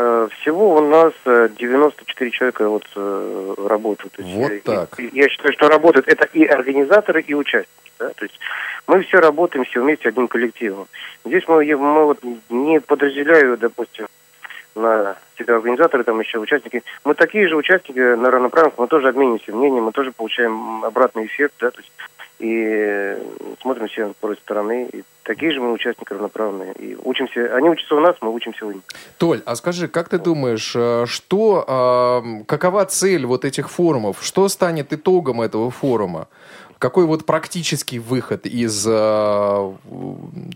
Э, 0.00 0.28
всего 0.40 0.76
у 0.76 0.80
нас 0.80 1.12
94 1.24 2.30
э, 2.30 2.32
человека 2.32 2.68
вот 2.68 2.84
э, 2.94 3.54
работают. 3.66 4.14
Вот 4.16 4.52
есть, 4.52 4.62
так. 4.62 4.96
Я 4.96 5.28
считаю, 5.28 5.52
что 5.54 5.68
работают 5.68 6.06
это 6.06 6.24
и 6.26 6.44
организаторы, 6.44 7.20
и 7.20 7.34
участники. 7.34 7.92
Да? 7.98 8.10
То 8.10 8.24
есть 8.24 8.38
мы 8.86 9.02
все 9.02 9.18
работаем 9.18 9.64
все 9.64 9.82
вместе 9.82 10.10
одним 10.10 10.28
коллективом. 10.28 10.86
Здесь 11.24 11.42
мы, 11.48 11.64
мы 11.64 12.04
вот 12.04 12.20
не 12.48 12.80
подразделяю, 12.80 13.56
допустим, 13.56 14.06
на 14.76 15.16
себя 15.36 15.56
организаторы, 15.56 16.04
там 16.04 16.20
еще 16.20 16.38
участники. 16.38 16.84
Мы 17.04 17.14
такие 17.14 17.48
же 17.48 17.56
участники 17.56 17.98
на 17.98 18.30
равноправных, 18.30 18.78
мы 18.78 18.86
тоже 18.86 19.08
обмениваемся 19.08 19.52
мнением, 19.52 19.84
мы 19.84 19.92
тоже 19.92 20.12
получаем 20.12 20.84
обратный 20.84 21.26
эффект, 21.26 21.54
да, 21.58 21.72
то 21.72 21.80
есть 21.80 21.92
и 22.38 23.16
смотрим 23.60 23.88
все 23.88 24.12
по 24.20 24.32
стороны. 24.36 24.88
И 24.92 25.02
такие 25.28 25.52
же 25.52 25.60
мы 25.60 25.72
участники 25.72 26.12
равноправные. 26.12 26.72
И 26.72 26.96
учимся, 27.04 27.54
они 27.54 27.68
учатся 27.68 27.94
у 27.94 28.00
нас, 28.00 28.16
мы 28.22 28.32
учимся 28.32 28.66
у 28.66 28.72
них. 28.72 28.82
Толь, 29.18 29.42
а 29.44 29.54
скажи, 29.56 29.86
как 29.86 30.08
ты 30.08 30.18
думаешь, 30.18 30.72
э, 30.74 31.04
что, 31.06 32.42
какова 32.48 32.84
цель 32.86 33.26
вот 33.26 33.44
этих 33.44 33.70
форумов? 33.70 34.16
Что 34.22 34.48
станет 34.48 34.92
итогом 34.92 35.42
этого 35.42 35.70
форума? 35.70 36.26
Какой 36.78 37.04
вот 37.04 37.26
практический 37.26 37.98
выход 37.98 38.46
из 38.46 38.86
э, 38.88 39.72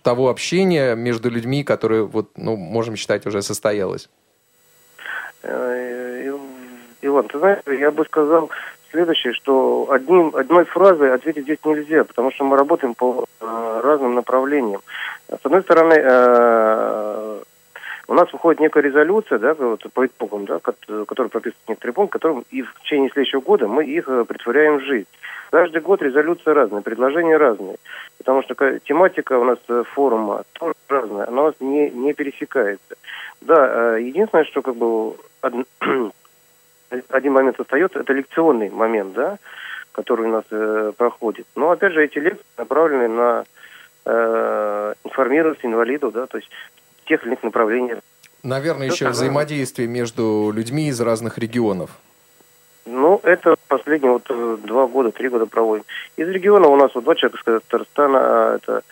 того 0.02 0.28
общения 0.28 0.94
между 0.94 1.30
людьми, 1.30 1.64
которое, 1.64 2.02
вот, 2.02 2.30
ну, 2.36 2.56
можем 2.56 2.96
считать, 2.96 3.26
уже 3.26 3.42
состоялось? 3.42 4.08
Э, 5.42 6.32
Иван, 7.02 7.28
ты 7.28 7.38
знаешь, 7.38 7.58
я 7.66 7.90
бы 7.90 8.04
сказал, 8.04 8.50
следующее, 8.92 9.32
что 9.32 9.88
одним, 9.90 10.32
одной 10.34 10.64
фразой 10.64 11.12
ответить 11.12 11.44
здесь 11.44 11.58
нельзя, 11.64 12.04
потому 12.04 12.30
что 12.30 12.44
мы 12.44 12.56
работаем 12.56 12.94
по 12.94 13.24
э, 13.40 13.80
разным 13.82 14.14
направлениям. 14.14 14.80
С 15.28 15.44
одной 15.44 15.62
стороны, 15.62 15.94
э, 15.94 17.40
у 18.08 18.14
нас 18.14 18.32
выходит 18.32 18.60
некая 18.60 18.82
резолюция, 18.82 19.38
да, 19.38 19.54
вот, 19.54 19.82
по 19.92 20.06
итогам, 20.06 20.44
да, 20.44 20.58
которая 20.58 21.28
прописывает 21.28 21.68
некоторые 21.68 21.94
пункты, 21.94 22.12
которым 22.12 22.44
и 22.50 22.62
в 22.62 22.74
течение 22.82 23.10
следующего 23.10 23.40
года 23.40 23.68
мы 23.68 23.84
их 23.84 24.08
э, 24.08 24.24
притворяем 24.24 24.78
в 24.78 24.82
жизнь. 24.82 25.08
Каждый 25.50 25.80
год 25.80 26.02
резолюция 26.02 26.54
разная, 26.54 26.82
предложения 26.82 27.36
разные, 27.36 27.76
потому 28.18 28.42
что 28.42 28.54
тематика 28.80 29.38
у 29.38 29.44
нас 29.44 29.58
э, 29.68 29.82
форума 29.94 30.44
тоже 30.52 30.74
разная, 30.88 31.28
она 31.28 31.42
у 31.42 31.46
нас 31.46 31.54
не, 31.60 31.90
не 31.90 32.12
пересекается. 32.12 32.96
Да, 33.40 33.96
э, 33.96 34.02
единственное, 34.02 34.44
что 34.44 34.62
как 34.62 34.76
бы 34.76 35.14
один 37.08 37.32
момент 37.32 37.60
остается, 37.60 38.00
это 38.00 38.12
лекционный 38.12 38.70
момент, 38.70 39.14
да, 39.14 39.38
который 39.92 40.26
у 40.26 40.30
нас 40.30 40.44
э, 40.50 40.92
проходит. 40.96 41.46
Но 41.54 41.70
опять 41.70 41.92
же 41.92 42.04
эти 42.04 42.18
лекции 42.18 42.44
направлены 42.56 43.08
на 43.08 43.44
э, 44.04 44.94
информировать 45.04 45.58
инвалидов, 45.62 46.12
да, 46.12 46.26
то 46.26 46.38
есть 46.38 46.48
тех 47.06 47.22
или 47.22 47.30
иных 47.32 47.42
направлениях. 47.42 47.98
Наверное, 48.42 48.88
еще 48.88 49.08
взаимодействие 49.08 49.86
между 49.86 50.52
людьми 50.54 50.88
из 50.88 51.00
разных 51.00 51.38
регионов. 51.38 51.90
Ну, 52.84 53.20
это 53.22 53.54
последние 53.68 54.12
вот 54.12 54.26
э, 54.28 54.56
два 54.64 54.86
года, 54.88 55.12
три 55.12 55.28
года 55.28 55.46
проводим. 55.46 55.84
Из 56.16 56.28
региона 56.28 56.66
у 56.66 56.76
нас 56.76 56.90
вот 56.94 57.04
два 57.04 57.14
человека 57.14 57.38
с 57.38 57.44
Татарстана, 57.44 58.18
а 58.18 58.56
это 58.56 58.82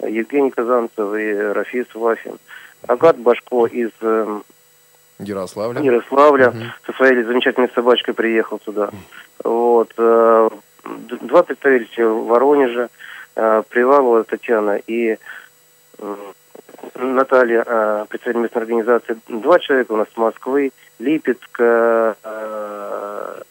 Евгений 0.00 0.50
Казанцев 0.50 1.14
и 1.14 1.32
Рафис 1.32 1.86
Вафин. 1.94 2.38
Агат 2.86 3.18
Башко 3.18 3.66
из 3.66 3.90
эм, 4.00 4.44
Ярославля. 5.18 5.80
Ярославля. 5.80 6.48
Угу. 6.48 6.58
Со 6.86 6.92
своей 6.92 7.22
замечательной 7.22 7.70
собачкой 7.74 8.14
приехал 8.14 8.60
сюда. 8.64 8.90
Вот. 9.44 9.92
Э, 9.98 10.48
два 11.22 11.42
представителя 11.42 12.08
Воронежа. 12.08 12.88
э, 13.36 13.62
Привалова 13.68 14.24
Татьяна 14.24 14.76
и 14.86 15.16
м, 15.98 16.16
Наталья, 16.94 17.62
э, 17.66 18.04
представитель 18.08 18.42
местной 18.42 18.62
организации. 18.62 19.16
Два 19.28 19.58
человека 19.58 19.92
у 19.92 19.96
нас 19.96 20.08
с 20.12 20.16
Москвы, 20.16 20.72
Липецк, 20.98 21.56
э, 21.58 22.14
э, 22.24 23.42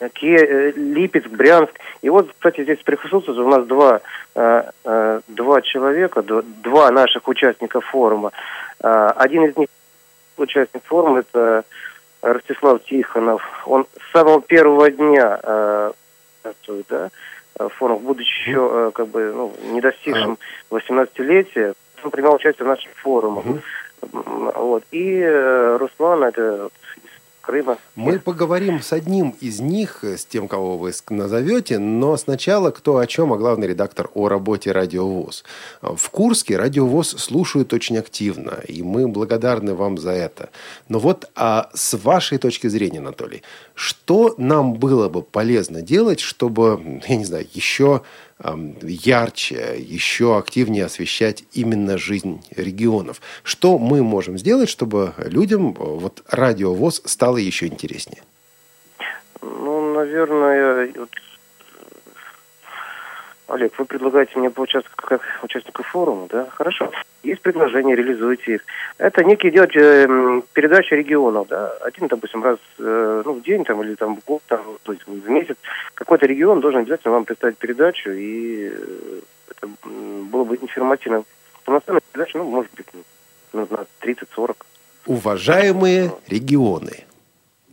э, 0.00 0.70
Липецк, 0.76 1.28
Брянск. 1.28 1.72
И 2.02 2.10
вот, 2.10 2.30
кстати, 2.32 2.62
здесь 2.62 2.78
присутствует 2.84 3.38
у 3.38 3.48
нас 3.48 3.66
два, 3.66 4.00
э, 4.34 4.62
э, 4.84 5.20
два 5.28 5.60
человека, 5.62 6.22
два 6.22 6.90
наших 6.90 7.26
участника 7.28 7.80
форума. 7.80 8.32
Э, 8.80 9.10
Один 9.16 9.44
из 9.44 9.56
них 9.56 9.68
участник 10.40 10.82
форума 10.84 11.20
это 11.20 11.64
Ростислав 12.22 12.82
Тихонов. 12.84 13.42
Он 13.66 13.86
с 13.96 14.12
самого 14.12 14.40
первого 14.40 14.90
дня 14.90 15.40
э, 15.42 15.92
да, 16.88 17.10
в 17.58 17.68
форумах, 17.70 18.02
будучи 18.02 18.28
еще 18.48 18.68
э, 18.70 18.90
как 18.94 19.08
бы 19.08 19.32
ну, 19.34 19.52
не 19.72 19.80
достигшим 19.80 20.38
18-летия, 20.70 21.74
он 22.02 22.10
принимал 22.10 22.34
участие 22.34 22.64
в 22.64 22.68
наших 22.68 22.90
форумах. 22.96 23.44
М, 23.46 23.60
Вот. 24.54 24.84
И 24.90 25.20
э, 25.20 25.76
Руслан, 25.76 26.24
это 26.24 26.70
Крыма. 27.48 27.78
Мы 27.96 28.18
поговорим 28.18 28.82
с 28.82 28.92
одним 28.92 29.30
из 29.40 29.58
них, 29.58 30.04
с 30.04 30.26
тем, 30.26 30.48
кого 30.48 30.76
вы 30.76 30.92
назовете, 31.08 31.78
но 31.78 32.18
сначала 32.18 32.70
кто 32.70 32.98
о 32.98 33.06
чем, 33.06 33.32
а 33.32 33.38
главный 33.38 33.68
редактор 33.68 34.10
о 34.12 34.28
работе 34.28 34.70
Радиовоз. 34.70 35.44
В 35.80 36.10
Курске 36.10 36.58
Радиовоз 36.58 37.08
слушают 37.08 37.72
очень 37.72 37.96
активно, 37.96 38.60
и 38.68 38.82
мы 38.82 39.08
благодарны 39.08 39.74
вам 39.74 39.96
за 39.96 40.10
это. 40.10 40.50
Но 40.90 40.98
вот 40.98 41.30
а 41.34 41.70
с 41.72 41.96
вашей 41.96 42.36
точки 42.36 42.66
зрения, 42.66 42.98
Анатолий, 42.98 43.42
что 43.74 44.34
нам 44.36 44.74
было 44.74 45.08
бы 45.08 45.22
полезно 45.22 45.80
делать, 45.80 46.20
чтобы, 46.20 47.00
я 47.08 47.16
не 47.16 47.24
знаю, 47.24 47.46
еще 47.54 48.02
ярче, 48.82 49.76
еще 49.78 50.38
активнее 50.38 50.84
освещать 50.84 51.44
именно 51.52 51.98
жизнь 51.98 52.40
регионов. 52.54 53.20
Что 53.42 53.78
мы 53.78 54.02
можем 54.02 54.38
сделать, 54.38 54.68
чтобы 54.68 55.14
людям 55.18 55.70
э, 55.70 55.74
вот 55.78 56.22
радиовоз 56.28 57.02
стало 57.04 57.38
еще 57.38 57.66
интереснее? 57.66 58.22
Ну, 59.42 59.94
наверное, 59.94 60.92
вот, 60.96 61.10
Олег, 63.48 63.78
вы 63.78 63.86
предлагаете 63.86 64.38
мне 64.38 64.50
поучаствовать 64.50 64.94
как 64.96 65.22
участнику 65.42 65.82
форума, 65.82 66.28
да? 66.28 66.46
Хорошо. 66.50 66.92
Есть 67.22 67.40
предложения, 67.40 67.96
реализуйте 67.96 68.56
их. 68.56 68.60
Это 68.98 69.24
некие 69.24 69.50
делать 69.50 69.74
э, 69.74 70.42
передачи 70.52 70.92
регионов, 70.92 71.48
да? 71.48 71.72
Один, 71.80 72.08
допустим, 72.08 72.44
раз 72.44 72.58
э, 72.78 73.22
ну, 73.24 73.32
в 73.32 73.42
день 73.42 73.64
там, 73.64 73.82
или 73.82 73.94
там, 73.94 74.16
в 74.16 74.24
год, 74.26 74.42
там, 74.48 74.60
то 74.82 74.92
есть 74.92 75.06
в 75.06 75.30
месяц 75.30 75.56
какой-то 75.94 76.26
регион 76.26 76.60
должен 76.60 76.80
обязательно 76.82 77.14
вам 77.14 77.24
представить 77.24 77.56
передачу, 77.56 78.10
и 78.10 78.70
э, 78.70 79.20
это 79.50 79.68
было 80.30 80.44
бы 80.44 80.56
информативно. 80.60 81.24
Полноценная 81.64 82.02
передача, 82.12 82.36
ну, 82.36 82.44
может 82.44 82.72
быть, 82.74 82.86
ну, 83.54 83.66
на 83.70 83.86
30-40. 84.06 84.56
Уважаемые 85.06 86.12
регионы, 86.26 87.06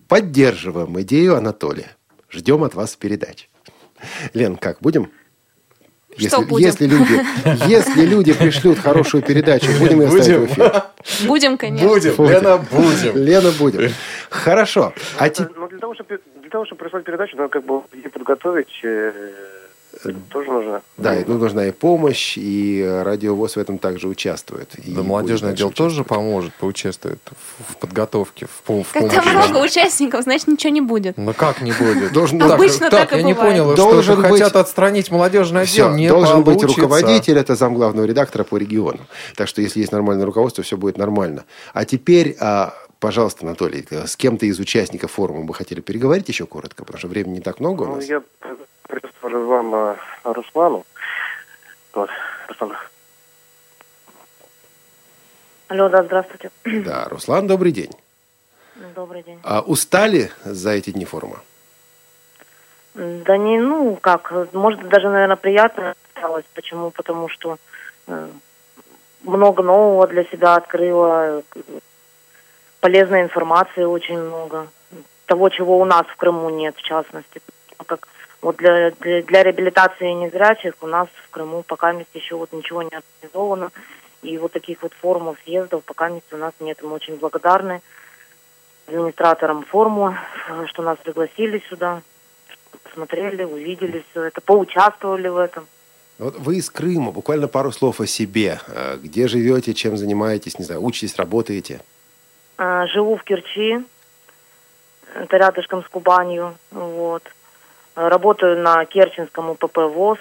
поддерживаем 0.07 1.01
идею 1.01 1.35
Анатолия. 1.35 1.97
Ждем 2.29 2.63
от 2.63 2.75
вас 2.75 2.95
передач. 2.95 3.49
Лен, 4.33 4.55
как, 4.55 4.77
будем? 4.79 5.11
Что 6.17 6.23
если, 6.41 6.45
будем? 6.45 6.65
Если 6.67 6.85
люди, 6.87 7.25
если 7.67 8.05
люди 8.05 8.33
пришлют 8.33 8.79
хорошую 8.79 9.21
передачу, 9.23 9.67
будем 9.79 10.01
ее 10.01 10.09
ставить 10.09 10.49
в 10.49 10.53
эфир. 10.53 10.83
Будем, 11.27 11.57
конечно. 11.57 11.87
Будем, 11.87 12.15
Будем. 12.15 12.29
Лена, 12.31 12.57
будем. 12.71 13.17
Лена, 13.17 13.51
будем. 13.59 13.91
Хорошо. 14.29 14.93
А 15.17 15.29
те- 15.29 15.47
Ну, 15.55 15.67
для 15.67 15.79
того, 15.79 15.93
чтобы 15.93 16.19
для 16.41 16.49
того, 16.49 16.65
чтобы 16.65 16.79
прислать 16.83 17.03
передачу, 17.03 17.35
надо 17.37 17.49
как 17.49 17.65
бы 17.65 17.81
подготовить. 18.13 18.67
Э, 20.03 20.11
тоже 20.29 20.51
нужно. 20.51 20.81
Да, 20.97 21.15
и 21.15 21.23
ну, 21.25 21.37
нужна 21.37 21.67
и 21.67 21.71
помощь, 21.71 22.37
и 22.37 22.83
радиовоз 23.03 23.55
в 23.55 23.59
этом 23.59 23.77
также 23.77 24.07
участвует. 24.07 24.69
Да, 24.85 25.01
дальше 25.23 25.45
отдел 25.45 25.71
тоже 25.71 26.03
поможет, 26.03 26.53
поучаствует 26.55 27.19
в, 27.59 27.73
в 27.73 27.77
подготовке, 27.77 28.45
в, 28.47 28.69
пом- 28.69 28.83
в 28.83 28.91
Когда 28.91 29.21
помощи. 29.21 29.35
много 29.49 29.63
участников, 29.63 30.23
значит, 30.23 30.47
ничего 30.47 30.73
не 30.73 30.81
будет. 30.81 31.17
Ну 31.17 31.33
как 31.33 31.61
не 31.61 31.71
будет? 31.71 32.11
Должен- 32.13 32.39
Так, 32.39 32.51
Обычно 32.51 32.89
так 32.89 33.13
и 33.13 33.17
я 33.17 33.23
не 33.23 33.33
бывает. 33.33 33.53
понял, 33.63 33.75
Должен 33.75 34.03
что 34.03 34.15
быть- 34.21 34.31
хотят 34.31 34.55
отстранить 34.55 35.11
молодежный 35.11 35.61
отдел. 35.61 35.89
Всё, 35.89 35.95
не 35.95 36.07
должен 36.07 36.43
быть 36.43 36.55
получится. 36.59 36.81
руководитель, 36.81 37.37
это 37.37 37.55
зам 37.55 37.73
главного 37.75 38.05
редактора 38.05 38.43
по 38.43 38.57
региону. 38.57 38.99
Так 39.35 39.47
что, 39.47 39.61
если 39.61 39.79
есть 39.79 39.91
нормальное 39.91 40.25
руководство, 40.25 40.63
все 40.63 40.77
будет 40.77 40.97
нормально. 40.97 41.43
А 41.73 41.85
теперь, 41.85 42.35
а, 42.39 42.73
пожалуйста, 42.99 43.45
Анатолий, 43.45 43.85
э, 43.89 44.07
с 44.07 44.15
кем-то 44.15 44.45
из 44.45 44.59
участников 44.59 45.11
форума 45.11 45.41
вы 45.45 45.53
хотели 45.53 45.81
переговорить 45.81 46.27
еще 46.29 46.45
коротко, 46.45 46.83
потому 46.83 46.99
что 46.99 47.07
времени 47.07 47.35
не 47.35 47.41
так 47.41 47.59
много 47.59 47.83
у 47.83 47.87
Ну, 47.87 47.95
нас. 47.95 48.05
я 48.05 48.21
представлю 48.87 49.45
вам 49.45 49.75
э, 49.75 49.95
Руслану. 50.23 50.85
Вот, 51.93 52.09
Руслан. 52.49 52.73
Алло, 55.67 55.89
да, 55.89 56.03
здравствуйте. 56.03 56.51
Да, 56.63 57.05
Руслан, 57.09 57.47
добрый 57.47 57.71
день. 57.71 57.91
Добрый 58.95 59.23
день. 59.23 59.39
А 59.43 59.61
устали 59.61 60.31
за 60.43 60.71
эти 60.71 60.91
дни 60.91 61.05
форума? 61.05 61.41
Да 62.93 63.37
не, 63.37 63.59
ну, 63.59 63.95
как, 63.99 64.31
может, 64.53 64.87
даже, 64.89 65.09
наверное, 65.09 65.35
приятно 65.37 65.95
осталось. 66.13 66.45
Почему? 66.53 66.91
Потому 66.91 67.27
что 67.29 67.57
э, 68.07 68.29
много 69.23 69.63
нового 69.63 70.07
для 70.07 70.23
себя 70.25 70.55
открыла, 70.55 71.41
полезной 72.85 73.23
информации 73.23 73.83
очень 73.83 74.19
много. 74.19 74.67
Того, 75.25 75.49
чего 75.49 75.79
у 75.79 75.85
нас 75.85 76.05
в 76.05 76.15
Крыму 76.17 76.51
нет, 76.51 76.75
в 76.75 76.83
частности. 76.83 77.41
Как 77.83 78.07
вот 78.43 78.57
для, 78.57 78.91
для, 78.91 79.23
для 79.23 79.41
реабилитации 79.41 80.11
незрячих 80.11 80.75
у 80.81 80.85
нас 80.85 81.07
в 81.23 81.31
Крыму 81.31 81.63
пока 81.63 81.89
еще 82.13 82.35
вот 82.35 82.53
ничего 82.53 82.83
не 82.83 82.91
организовано. 82.91 83.71
И 84.21 84.37
вот 84.37 84.51
таких 84.51 84.83
вот 84.83 84.93
форумов, 84.93 85.37
съездов 85.43 85.83
пока 85.83 86.11
у 86.31 86.37
нас 86.37 86.53
нет. 86.59 86.77
Мы 86.83 86.91
очень 86.91 87.15
благодарны 87.15 87.81
администраторам 88.85 89.63
форума, 89.63 90.19
что 90.67 90.83
нас 90.83 90.99
пригласили 91.03 91.63
сюда, 91.67 92.03
посмотрели, 92.83 93.45
увидели 93.45 94.05
все 94.11 94.25
это, 94.25 94.41
поучаствовали 94.41 95.27
в 95.27 95.37
этом. 95.37 95.65
Вот 96.19 96.37
вы 96.37 96.57
из 96.57 96.69
Крыма, 96.69 97.11
буквально 97.11 97.47
пару 97.47 97.71
слов 97.71 97.99
о 97.99 98.05
себе. 98.05 98.59
Э, 98.67 98.97
Где 99.01 99.27
живете, 99.27 99.73
чем 99.73 99.97
занимаетесь, 99.97 100.59
не 100.59 100.65
знаю, 100.65 100.83
учитесь, 100.83 101.15
работаете? 101.15 101.81
А, 102.57 102.87
Живу 102.87 103.17
в 103.17 103.23
Керчи, 103.23 103.79
это 105.13 105.37
рядышком 105.37 105.83
с 105.83 105.87
Кубанью, 105.87 106.55
вот. 106.71 107.23
А, 107.95 108.09
Работаю 108.09 108.61
на 108.61 108.85
Керченском 108.85 109.49
УПП 109.49 109.77
ВОЗ. 109.77 110.19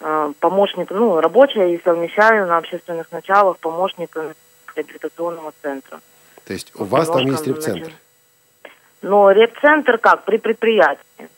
А, 0.00 0.32
Помощник, 0.40 0.90
ну, 0.90 1.20
рабочая 1.20 1.74
и 1.74 1.82
совмещаю 1.82 2.46
на 2.46 2.58
общественных 2.58 3.12
началах 3.12 3.58
помощника 3.58 4.34
реабилитационного 4.74 5.52
центра. 5.62 6.00
То 6.44 6.52
есть 6.52 6.72
у 6.74 6.84
вас 6.84 7.08
там 7.08 7.26
есть 7.26 7.46
Немножко 7.46 7.70
репцентр? 7.70 7.92
Но 9.02 9.30
репцентр 9.30 9.98
как? 9.98 10.24
При 10.24 10.38
предприятии. 10.38 11.28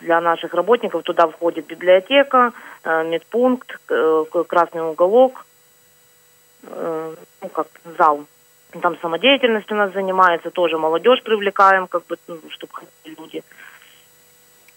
Для 0.00 0.20
наших 0.20 0.52
работников 0.52 1.02
туда 1.02 1.26
входит 1.26 1.66
библиотека, 1.66 2.52
э, 2.84 3.04
медпункт, 3.04 3.78
э, 3.88 4.24
красный 4.46 4.82
уголок, 4.82 5.46
э, 6.64 7.14
ну 7.40 7.48
как 7.48 7.68
зал. 7.96 8.26
Там 8.82 8.96
самодеятельность 9.00 9.70
у 9.72 9.74
нас 9.74 9.92
занимается, 9.92 10.50
тоже 10.50 10.78
молодежь 10.78 11.22
привлекаем, 11.22 11.86
как 11.86 12.06
бы, 12.06 12.16
ну, 12.28 12.38
чтобы 12.50 12.72
ходили 12.72 13.16
люди. 13.18 13.42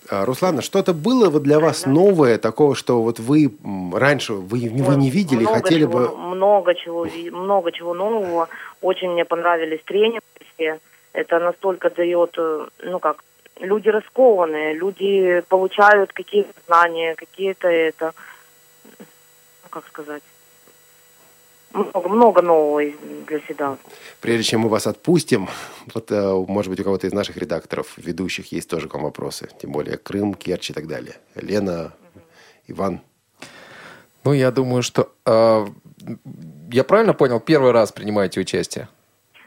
А, 0.09 0.25
Руслана, 0.25 0.61
что-то 0.61 0.93
было 0.93 1.29
вот 1.29 1.43
для 1.43 1.59
вас 1.59 1.85
новое, 1.85 2.37
такого, 2.37 2.75
что 2.75 3.01
вот 3.01 3.19
вы 3.19 3.51
раньше 3.93 4.33
вы, 4.33 4.69
вы 4.69 4.95
не 4.95 5.09
видели, 5.09 5.41
много 5.41 5.55
хотели 5.55 5.81
чего, 5.81 5.91
бы... 5.91 6.17
Много 6.17 6.75
чего, 6.75 7.07
много 7.31 7.71
чего 7.71 7.93
нового. 7.93 8.49
Очень 8.81 9.11
мне 9.11 9.25
понравились 9.25 9.81
тренинги 9.85 10.21
все. 10.55 10.79
Это 11.13 11.39
настолько 11.39 11.89
дает, 11.89 12.33
э, 12.37 12.67
ну 12.83 12.99
как, 12.99 13.23
люди 13.59 13.89
раскованные, 13.89 14.73
люди 14.73 15.43
получают 15.47 16.11
какие-то 16.11 16.53
знания, 16.65 17.15
какие-то 17.15 17.67
это, 17.67 18.13
ну 18.99 19.69
как 19.69 19.87
сказать, 19.87 20.23
много, 21.73 22.09
много 22.09 22.41
нового 22.41 22.83
для 23.27 23.39
себя. 23.39 23.77
Прежде 24.21 24.43
чем 24.43 24.61
мы 24.61 24.69
вас 24.69 24.87
отпустим, 24.87 25.49
вот, 25.93 26.11
э, 26.11 26.45
может 26.47 26.69
быть, 26.69 26.79
у 26.79 26.83
кого-то 26.83 27.07
из 27.07 27.13
наших 27.13 27.37
редакторов, 27.37 27.97
ведущих, 27.97 28.51
есть 28.51 28.69
тоже 28.69 28.87
к 28.87 28.93
вам 28.93 29.03
вопросы. 29.03 29.49
Тем 29.61 29.71
более 29.71 29.97
Крым, 29.97 30.33
Керчь 30.33 30.69
и 30.69 30.73
так 30.73 30.87
далее. 30.87 31.15
Лена, 31.35 31.93
Иван. 32.67 33.01
Ну, 34.23 34.33
я 34.33 34.51
думаю, 34.51 34.83
что... 34.83 35.11
э, 35.25 35.67
я 36.71 36.83
правильно 36.83 37.13
понял, 37.13 37.39
первый 37.39 37.71
раз 37.71 37.91
принимаете 37.91 38.39
участие? 38.39 38.87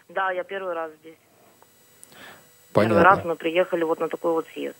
Да, 0.08 0.30
я 0.30 0.44
первый 0.44 0.74
раз 0.74 0.90
здесь. 1.00 1.16
Понятно. 2.72 2.96
Первый 2.96 3.04
раз 3.04 3.24
мы 3.24 3.36
приехали 3.36 3.84
вот 3.84 4.00
на 4.00 4.08
такой 4.08 4.32
вот 4.32 4.46
съезд. 4.52 4.76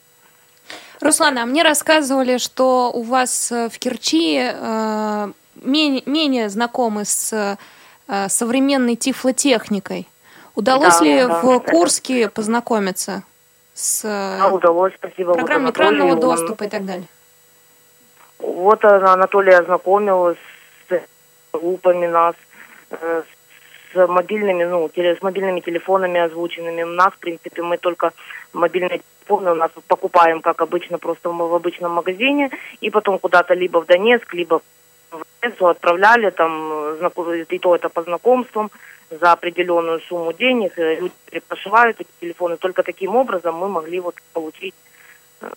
Руслана, 1.01 1.43
а 1.43 1.47
мне 1.47 1.63
рассказывали, 1.63 2.39
что 2.39 2.91
у 2.93 3.03
вас 3.03 3.53
э, 3.53 3.69
в 3.69 3.79
Керчи 3.79 4.39
э, 4.39 5.33
менее, 5.63 6.03
менее 6.07 6.49
знакомы 6.49 7.05
с 7.05 7.33
э, 8.09 8.29
современной 8.29 8.97
тифлотехникой. 8.97 10.07
Удалось 10.55 10.99
Да, 10.99 11.05
ли 11.05 11.19
да, 11.27 11.41
в 11.43 11.49
это- 11.51 11.71
Курске 11.71 12.29
познакомиться 12.31 13.23
с 13.75 14.05
А, 14.05 14.49
удалось, 14.53 14.93
спасибо. 14.95 15.35
программой 15.35 15.71
экранного 15.71 16.13
он- 16.13 16.21
доступа 16.21 16.65
и 16.65 16.69
так 16.69 16.85
далее? 16.87 17.07
Вот 18.39 18.85
Анатолий 18.85 19.53
ознакомил 19.53 20.37
с 20.89 21.01
группами 21.53 22.07
нас, 22.07 22.35
э, 22.91 23.23
с 23.95 24.07
мобильными, 24.09 24.65
ну, 24.65 24.91
с 24.95 25.23
мобильными 25.23 25.61
телефонами 25.61 26.21
озвученными. 26.21 26.83
У 26.83 26.87
нас, 26.89 27.13
в 27.15 27.19
принципе, 27.19 27.63
мы 27.63 27.79
только 27.79 28.13
мобильные 28.53 29.01
телефоны 29.27 29.53
у 29.53 29.55
нас 29.55 29.71
покупаем, 29.89 30.41
как 30.43 30.61
обычно, 30.63 30.99
просто 30.99 31.31
в 31.31 31.55
обычном 31.55 31.93
магазине, 31.93 32.51
и 32.81 32.91
потом 32.91 33.19
куда-то 33.19 33.55
либо 33.55 33.81
в 33.81 33.87
Донецк, 33.87 34.33
либо 34.35 34.59
в 34.59 34.63
Одессу 35.41 35.67
отправляли, 35.67 36.31
там, 36.31 36.95
и 37.49 37.59
то 37.59 37.75
это 37.75 37.89
по 37.89 38.03
знакомствам, 38.03 38.71
за 39.11 39.33
определенную 39.33 40.01
сумму 40.01 40.33
денег, 40.33 40.77
люди 40.77 41.15
перепрошивают 41.31 42.01
эти 42.01 42.09
телефоны. 42.21 42.57
Только 42.57 42.83
таким 42.83 43.17
образом 43.17 43.55
мы 43.55 43.69
могли 43.69 44.01
вот 44.01 44.17
получить 44.33 44.75
э, 45.41 45.49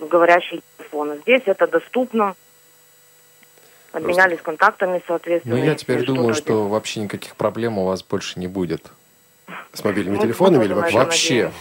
говорящие 0.00 0.62
телефоны. 0.78 1.18
Здесь 1.22 1.42
это 1.46 1.66
доступно. 1.66 2.34
Обменялись 3.92 4.38
Просто... 4.38 4.44
контактами, 4.44 5.02
соответственно. 5.06 5.56
Ну, 5.56 5.64
я 5.64 5.74
теперь 5.74 6.04
думаю, 6.04 6.34
что, 6.34 6.42
что 6.42 6.68
вообще 6.68 7.00
никаких 7.00 7.36
проблем 7.36 7.78
у 7.78 7.86
вас 7.86 8.02
больше 8.02 8.38
не 8.38 8.46
будет. 8.46 8.92
С 9.72 9.84
мобильными 9.84 10.16
ну, 10.16 10.22
телефонами 10.22 10.64
или 10.64 10.72
вообще? 10.72 10.98
Вообще. 10.98 11.52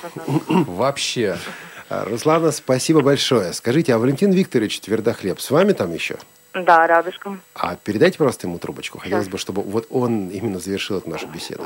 Вообще. 0.48 1.38
Руслана, 1.90 2.52
спасибо 2.52 3.02
большое. 3.02 3.52
Скажите, 3.54 3.94
а 3.94 3.98
Валентин 3.98 4.32
Викторович 4.32 4.80
Твердохлеб 4.82 5.40
с 5.40 5.50
вами 5.50 5.74
там 5.74 5.94
еще? 5.94 6.18
Да, 6.54 6.88
рядышком. 6.88 7.42
А 7.54 7.76
передайте 7.76 8.18
просто 8.18 8.48
ему 8.48 8.58
трубочку. 8.58 8.98
Хотелось 9.00 9.26
да. 9.26 9.32
бы, 9.32 9.38
чтобы 9.38 9.62
вот 9.62 9.88
он 9.90 10.30
именно 10.30 10.60
завершил 10.60 10.98
эту 10.98 11.10
нашу 11.10 11.28
беседу. 11.28 11.64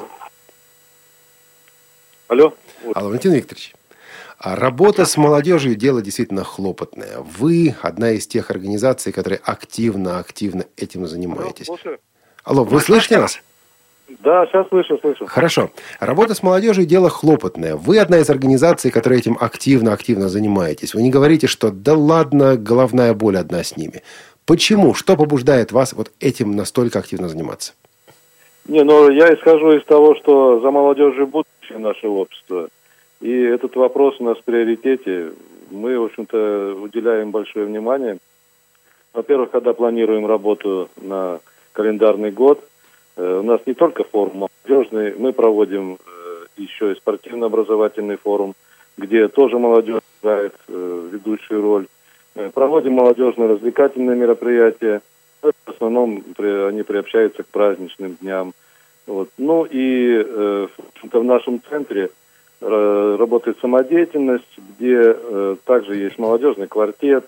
Алло. 2.27 2.53
Алло, 2.93 3.07
Валентин 3.07 3.31
Викторович. 3.33 3.75
А 4.37 4.57
работа 4.57 5.05
с 5.05 5.15
молодежью– 5.15 5.75
дело 5.77 6.01
действительно 6.01 6.43
хлопотное. 6.43 7.19
Вы 7.19 7.75
одна 7.81 8.11
из 8.11 8.27
тех 8.27 8.51
организаций, 8.51 9.13
которые 9.13 9.39
активно-активно 9.41 10.65
этим 10.75 11.07
занимаетесь. 11.07 11.69
Алло, 11.69 11.77
Алло 12.43 12.63
вы 12.65 12.81
слышите 12.81 13.19
нас? 13.19 13.39
Да, 14.19 14.45
сейчас 14.45 14.67
слышу, 14.67 14.97
слышу. 14.99 15.25
Хорошо. 15.27 15.71
Работа 16.01 16.35
с 16.35 16.43
молодежью– 16.43 16.85
дело 16.87 17.09
хлопотное. 17.09 17.77
Вы 17.77 17.99
одна 17.99 18.17
из 18.17 18.29
организаций, 18.29 18.91
которые 18.91 19.19
этим 19.19 19.37
активно-активно 19.39 20.27
занимаетесь. 20.27 20.93
Вы 20.93 21.03
не 21.03 21.09
говорите, 21.09 21.47
что 21.47 21.71
да 21.71 21.93
ладно, 21.93 22.57
головная 22.57 23.13
боль 23.13 23.37
одна 23.37 23.63
с 23.63 23.77
ними. 23.77 24.03
Почему? 24.45 24.93
Что 24.93 25.15
побуждает 25.15 25.71
вас 25.71 25.93
вот 25.93 26.11
этим 26.19 26.55
настолько 26.55 26.99
активно 26.99 27.29
заниматься? 27.29 27.73
Не, 28.67 28.83
ну 28.83 29.09
я 29.09 29.33
исхожу 29.33 29.77
из 29.77 29.83
того, 29.85 30.15
что 30.15 30.59
за 30.59 30.71
молодежью 30.71 31.27
будущее 31.27 31.79
нашего 31.79 32.13
общества– 32.13 32.67
и 33.23 33.31
этот 33.31 33.77
вопрос 33.77 34.17
у 34.19 34.25
нас 34.25 34.37
в 34.37 34.43
приоритете. 34.43 35.31
Мы, 35.71 35.97
в 35.97 36.03
общем-то, 36.03 36.75
уделяем 36.81 37.31
большое 37.31 37.65
внимание. 37.65 38.17
Во-первых, 39.13 39.51
когда 39.51 39.71
планируем 39.71 40.27
работу 40.27 40.89
на 40.97 41.39
календарный 41.71 42.31
год, 42.31 42.61
э, 43.15 43.39
у 43.39 43.43
нас 43.43 43.61
не 43.65 43.75
только 43.75 44.03
форум 44.03 44.49
молодежный, 44.67 45.15
мы 45.17 45.31
проводим 45.31 45.93
э, 45.93 46.45
еще 46.57 46.91
и 46.91 46.95
спортивно-образовательный 46.95 48.17
форум, 48.17 48.55
где 48.97 49.29
тоже 49.29 49.57
молодежь 49.57 50.01
играет 50.21 50.55
э, 50.67 51.09
ведущую 51.13 51.61
роль. 51.61 51.87
Проводим 52.53 52.93
молодежно-развлекательные 52.93 54.15
мероприятия. 54.15 55.01
В 55.41 55.51
основном 55.67 56.23
они 56.37 56.83
приобщаются 56.83 57.43
к 57.43 57.47
праздничным 57.47 58.15
дням. 58.15 58.53
Вот. 59.05 59.29
Ну 59.37 59.65
и 59.65 60.23
в, 60.23 60.69
в 61.11 61.23
нашем 61.23 61.61
центре– 61.69 62.09
работает 62.63 63.59
самодеятельность, 63.59 64.57
где 64.57 64.97
э, 64.99 65.55
также 65.65 65.95
есть 65.95 66.17
молодежный 66.17 66.67
квартет. 66.67 67.25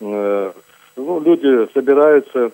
Э, 0.00 0.52
ну, 0.96 1.20
люди 1.20 1.72
собираются 1.72 2.52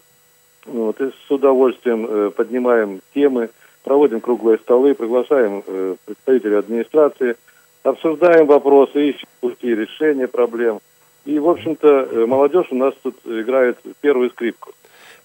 вот, 0.67 1.01
и 1.01 1.11
с 1.11 1.31
удовольствием 1.31 2.07
э, 2.09 2.31
поднимаем 2.31 3.01
темы, 3.15 3.51
проводим 3.83 4.21
круглые 4.21 4.59
столы, 4.59 4.95
приглашаем 4.95 5.63
э, 5.67 5.97
представителей 6.05 6.57
администрации, 6.57 7.37
обсуждаем 7.83 8.47
вопросы, 8.47 9.11
ищем 9.11 9.29
пути 9.41 9.75
решения 9.75 10.29
проблем. 10.29 10.81
И, 11.25 11.39
в 11.39 11.49
общем-то, 11.49 11.89
э, 11.89 12.27
молодежь 12.27 12.69
у 12.71 12.77
нас 12.77 12.95
тут 13.03 13.17
играет 13.25 13.79
первую 14.01 14.31
скрипку. 14.31 14.73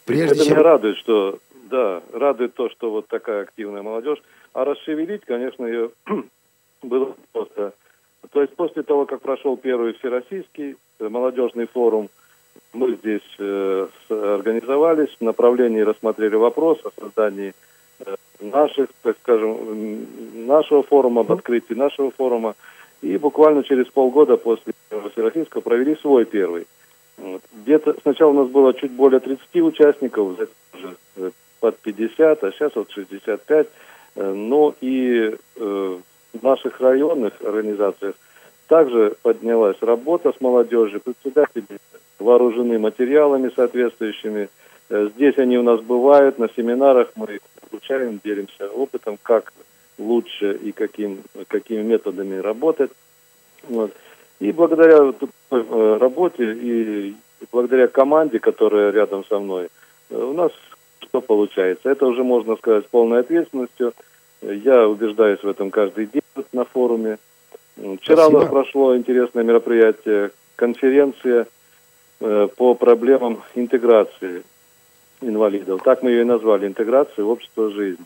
Прежде 0.06 0.36
Это 0.36 0.46
чем... 0.46 0.54
меня 0.54 0.64
радует, 0.64 0.98
что, 0.98 1.40
да, 1.70 2.02
радует 2.14 2.54
то, 2.54 2.70
что 2.70 2.92
вот 2.92 3.08
такая 3.08 3.44
активная 3.44 3.82
молодежь. 3.82 4.22
А 4.54 4.66
расшевелить, 4.66 5.24
конечно, 5.26 5.66
ее 5.66 5.92
было 6.84 7.16
просто. 7.32 7.74
То 8.32 8.42
есть 8.42 8.56
после 8.56 8.84
того, 8.84 9.06
как 9.06 9.22
прошел 9.22 9.58
первый 9.58 9.94
всероссийский 9.94 10.76
э, 11.00 11.10
молодежный 11.10 11.68
форум, 11.68 12.10
мы 12.74 12.96
здесь 12.96 13.22
э, 13.40 13.88
организовались 14.10 15.16
в 15.20 15.22
направлении 15.22 15.82
рассмотрели 15.82 16.36
вопрос 16.36 16.80
о 16.84 16.92
создании 17.00 17.54
э, 18.00 18.16
наших, 18.40 18.90
так 19.02 19.18
скажем, 19.22 20.06
нашего 20.48 20.84
форума, 20.84 21.22
об 21.22 21.32
открытии 21.32 21.74
нашего 21.74 22.12
форума. 22.12 22.56
И 23.02 23.18
буквально 23.18 23.64
через 23.64 23.88
полгода 23.88 24.38
после 24.38 24.74
Всероссийского 25.12 25.62
провели 25.62 25.96
свой 25.96 26.26
первый. 26.26 26.68
Вот. 27.18 27.42
Где-то 27.54 27.96
сначала 28.02 28.32
у 28.32 28.34
нас 28.34 28.48
было 28.50 28.74
чуть 28.74 28.92
более 28.92 29.20
30 29.20 29.56
участников, 29.62 30.28
уже 30.28 30.50
э, 31.18 31.32
под 31.60 31.78
50, 31.80 32.44
а 32.44 32.52
сейчас 32.52 32.76
вот 32.76 32.92
65. 32.92 33.68
Э, 34.16 34.34
но 34.34 34.76
и 34.82 35.36
э, 35.56 36.00
в 36.34 36.44
наших 36.44 36.82
районных 36.82 37.34
организациях 37.42 38.16
также 38.68 39.16
поднялась 39.22 39.78
работа 39.82 40.34
с 40.34 40.42
молодежью, 40.42 41.00
председатели 41.00 41.80
вооружены 42.20 42.80
материалами 42.80 43.52
соответствующими. 43.56 44.50
Здесь 44.90 45.38
они 45.38 45.58
у 45.58 45.64
нас 45.64 45.82
бывают, 45.82 46.40
на 46.40 46.50
семинарах 46.50 47.12
мы 47.16 47.36
их 47.36 47.42
изучаем, 47.72 48.20
делимся 48.24 48.70
опытом, 48.70 49.18
как 49.22 49.54
лучше 49.98 50.54
и 50.54 50.72
каким, 50.72 51.24
какими 51.48 51.82
методами 51.82 52.38
работать. 52.38 52.92
Вот. 53.68 53.94
И 54.40 54.52
благодаря 54.52 55.14
э, 55.52 55.98
работе 56.00 56.54
и 56.54 57.16
благодаря 57.52 57.88
команде, 57.88 58.40
которая 58.40 58.92
рядом 58.92 59.26
со 59.26 59.40
мной, 59.40 59.70
э, 60.10 60.18
у 60.18 60.34
нас 60.34 60.52
что 61.00 61.22
получается? 61.22 61.90
Это 61.90 62.06
уже 62.06 62.24
можно 62.24 62.56
сказать 62.56 62.86
с 62.86 62.90
полной 62.90 63.20
ответственностью– 63.20 63.94
я 64.54 64.88
убеждаюсь 64.88 65.42
в 65.42 65.48
этом 65.48 65.72
каждый 65.72 66.08
день 66.08 66.22
на 66.52 66.66
форуме. 66.66 67.18
Вчера 67.76 68.24
Спасибо. 68.24 68.38
у 68.38 68.40
нас 68.40 68.50
прошло 68.50 68.96
интересное 68.96 69.44
мероприятие, 69.44 70.32
конференция 70.56 71.48
э, 72.20 72.48
по 72.56 72.76
проблемам 72.76 73.42
интеграции 73.56 74.44
инвалидов. 75.22 75.82
Так 75.84 76.04
мы 76.04 76.12
ее 76.12 76.22
и 76.22 76.26
назвали, 76.26 76.68
интеграция 76.68 77.26
в 77.26 77.30
общество 77.30 77.72
жизни. 77.72 78.06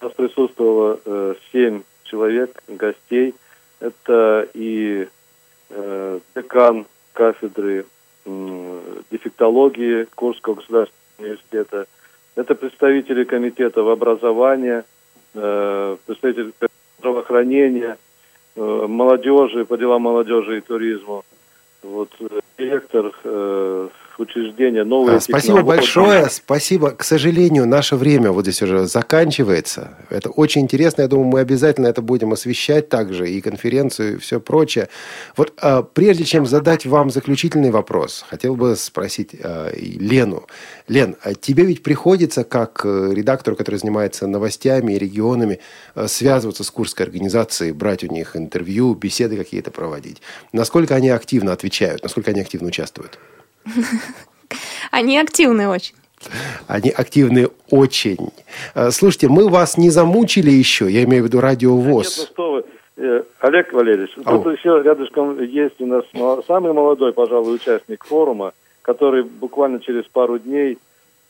У 0.00 0.04
нас 0.04 0.14
присутствовало 0.14 1.36
семь 1.52 1.82
человек, 2.04 2.62
гостей. 2.68 3.34
Это 3.80 4.48
и 4.54 5.08
э, 5.70 6.20
декан 6.34 6.86
кафедры 7.12 7.86
дефектологии 9.10 10.06
Курского 10.14 10.54
государственного 10.54 11.02
университета. 11.18 11.86
Это 12.34 12.54
представители 12.54 13.24
комитетов 13.24 13.86
образования– 13.86 14.84
Э, 15.38 15.96
представитель 16.06 16.54
здравоохранения, 16.98 17.98
э, 18.54 18.86
молодежи, 18.88 19.66
по 19.66 19.76
делам 19.76 20.02
молодежи 20.02 20.58
и 20.58 20.60
туризму. 20.62 21.24
Вот 21.82 22.08
э, 22.20 22.40
директор 22.56 23.12
учреждения, 24.18 24.84
новые 24.84 25.20
Спасибо 25.20 25.62
большое, 25.62 26.28
спасибо. 26.30 26.90
К 26.90 27.04
сожалению, 27.04 27.66
наше 27.66 27.96
время 27.96 28.32
вот 28.32 28.42
здесь 28.42 28.62
уже 28.62 28.86
заканчивается. 28.86 29.96
Это 30.10 30.30
очень 30.30 30.62
интересно. 30.62 31.02
Я 31.02 31.08
думаю, 31.08 31.28
мы 31.28 31.40
обязательно 31.40 31.86
это 31.86 32.02
будем 32.02 32.32
освещать 32.32 32.88
также, 32.88 33.28
и 33.28 33.40
конференцию, 33.40 34.14
и 34.14 34.18
все 34.18 34.40
прочее. 34.40 34.88
Вот 35.36 35.52
а, 35.60 35.82
прежде 35.82 36.24
чем 36.24 36.46
задать 36.46 36.86
вам 36.86 37.10
заключительный 37.10 37.70
вопрос, 37.70 38.24
хотел 38.28 38.56
бы 38.56 38.76
спросить 38.76 39.36
а, 39.42 39.72
Лену. 39.74 40.46
Лен, 40.88 41.16
а 41.22 41.34
тебе 41.34 41.64
ведь 41.64 41.82
приходится, 41.82 42.44
как 42.44 42.82
э, 42.84 43.10
редактору, 43.12 43.56
который 43.56 43.76
занимается 43.76 44.26
новостями 44.26 44.92
и 44.92 44.98
регионами, 44.98 45.58
э, 45.94 46.06
связываться 46.06 46.62
с 46.62 46.70
Курской 46.70 47.06
организацией, 47.06 47.72
брать 47.72 48.04
у 48.04 48.06
них 48.06 48.36
интервью, 48.36 48.94
беседы 48.94 49.36
какие-то 49.36 49.70
проводить. 49.70 50.22
Насколько 50.52 50.94
они 50.94 51.08
активно 51.08 51.52
отвечают, 51.52 52.02
насколько 52.02 52.30
они 52.30 52.40
активно 52.40 52.68
участвуют? 52.68 53.18
Они 54.90 55.18
активны 55.18 55.68
очень. 55.68 55.94
Они 56.66 56.90
активны 56.90 57.48
очень. 57.70 58.32
Э, 58.74 58.90
слушайте, 58.90 59.28
мы 59.28 59.48
вас 59.48 59.76
не 59.76 59.90
замучили 59.90 60.50
еще, 60.50 60.90
я 60.90 61.04
имею 61.04 61.24
в 61.24 61.26
виду 61.26 61.40
радио 61.40 61.76
ВОЗ. 61.76 62.18
Нет, 62.18 62.28
ну 62.28 62.34
что 62.34 62.52
вы. 62.52 62.64
Э, 62.96 63.22
Олег 63.40 63.72
Валерьевич, 63.72 64.12
Ау. 64.24 64.42
тут 64.42 64.58
еще 64.58 64.82
рядышком 64.82 65.40
есть 65.42 65.80
у 65.80 65.86
нас 65.86 66.04
самый 66.46 66.72
молодой, 66.72 67.12
пожалуй, 67.12 67.56
участник 67.56 68.04
форума, 68.04 68.52
который 68.82 69.22
буквально 69.22 69.80
через 69.80 70.04
пару 70.04 70.38
дней 70.38 70.78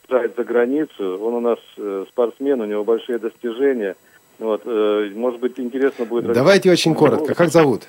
приезжает 0.07 0.37
за 0.37 0.45
границу. 0.45 1.19
Он 1.21 1.35
у 1.35 1.41
нас 1.41 1.59
э, 1.77 2.05
спортсмен, 2.09 2.61
у 2.61 2.65
него 2.65 2.85
большие 2.85 3.19
достижения. 3.19 3.97
Вот, 4.39 4.67
может 4.67 5.41
быть, 5.41 5.59
интересно 5.59 6.05
будет... 6.05 6.31
Давайте 6.35 6.71
очень 6.71 6.95
коротко. 6.95 7.35
Как 7.35 7.49
зовут? 7.49 7.85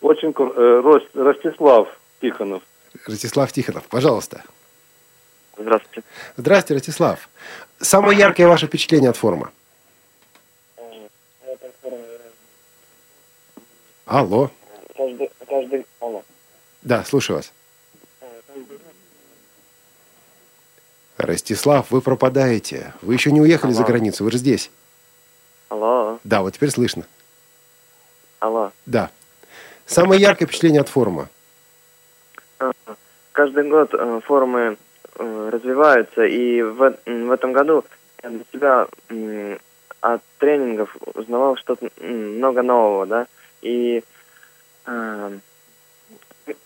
Очень 0.00 0.32
коротко. 0.32 0.82
Ростислав 1.14 1.96
Тихонов. 2.20 2.62
Ростислав 3.06 3.52
Тихонов, 3.52 3.84
пожалуйста. 3.88 4.42
Здравствуйте. 5.56 6.02
Здравствуйте, 6.36 6.74
Ростислав. 6.74 7.28
Самое 7.80 8.18
яркое 8.18 8.46
ваше 8.48 8.66
впечатление 8.66 9.10
от 9.10 9.16
форума? 9.16 9.50
Алло. 14.06 14.50
Каждый, 14.96 15.30
каждый, 15.48 15.86
алло. 16.00 16.22
Да, 16.82 17.04
слушаю 17.04 17.36
вас. 17.36 17.52
Ростислав, 21.16 21.90
вы 21.90 22.00
пропадаете. 22.00 22.92
Вы 23.00 23.14
еще 23.14 23.30
не 23.30 23.40
уехали 23.40 23.72
за 23.72 23.78
Алло. 23.82 23.88
границу, 23.88 24.24
вы 24.24 24.32
же 24.32 24.38
здесь. 24.38 24.70
Алло, 25.68 26.18
Да, 26.24 26.42
вот 26.42 26.54
теперь 26.54 26.70
слышно. 26.70 27.06
алло. 28.40 28.72
Да. 28.86 29.10
Самое 29.86 30.20
яркое 30.20 30.46
впечатление 30.48 30.80
от 30.80 30.88
форума? 30.88 31.28
А, 32.62 32.94
Каждый 33.32 33.68
год 33.68 33.94
э, 33.94 34.20
форумы 34.24 34.76
э, 35.16 35.50
развиваются, 35.50 36.24
и 36.24 36.60
в, 36.60 36.94
в 37.06 37.30
этом 37.30 37.52
году 37.52 37.84
я 38.22 38.28
для 38.28 38.44
себя 38.52 38.86
от 40.00 40.20
тренингов 40.38 40.94
узнавал 41.14 41.56
что-то 41.56 41.88
много 41.98 42.62
нового, 42.62 43.06
да, 43.06 43.26
и 43.62 44.04
э, 44.84 45.38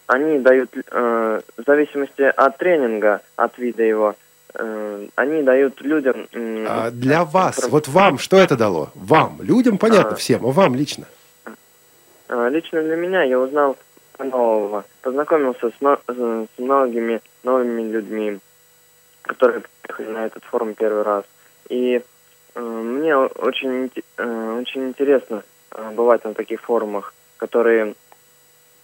они 0.06 0.38
дают, 0.40 0.70
э, 0.74 1.40
в 1.56 1.62
зависимости 1.64 2.22
от 2.22 2.58
тренинга, 2.58 3.20
от 3.36 3.56
вида 3.58 3.84
его, 3.84 4.16
э, 4.54 5.06
они 5.14 5.42
дают 5.42 5.80
людям... 5.82 6.26
А 6.34 6.90
для 6.90 7.24
вас, 7.24 7.68
вот 7.68 7.86
вам, 7.86 8.18
что 8.18 8.38
это 8.38 8.56
дало? 8.56 8.90
Вам, 8.94 9.38
людям, 9.40 9.78
понятно, 9.78 10.12
А. 10.12 10.16
всем, 10.16 10.44
а 10.44 10.50
вам 10.50 10.74
лично? 10.74 11.04
Лично 12.28 12.82
для 12.82 12.96
меня 12.96 13.22
я 13.22 13.38
узнал 13.38 13.76
нового, 14.24 14.84
познакомился 15.02 15.68
с, 15.68 15.72
но- 15.80 15.98
с 16.08 16.48
многими 16.58 17.20
новыми 17.42 17.82
людьми, 17.82 18.38
которые 19.22 19.62
приехали 19.82 20.08
на 20.12 20.26
этот 20.26 20.44
форум 20.44 20.74
первый 20.74 21.02
раз. 21.02 21.24
И 21.68 22.02
э, 22.54 22.60
мне 22.60 23.16
очень, 23.16 23.90
э, 24.16 24.58
очень 24.60 24.88
интересно 24.88 25.42
э, 25.72 25.90
бывать 25.92 26.24
на 26.24 26.34
таких 26.34 26.60
форумах, 26.62 27.12
которые 27.36 27.94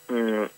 м, 0.08 0.50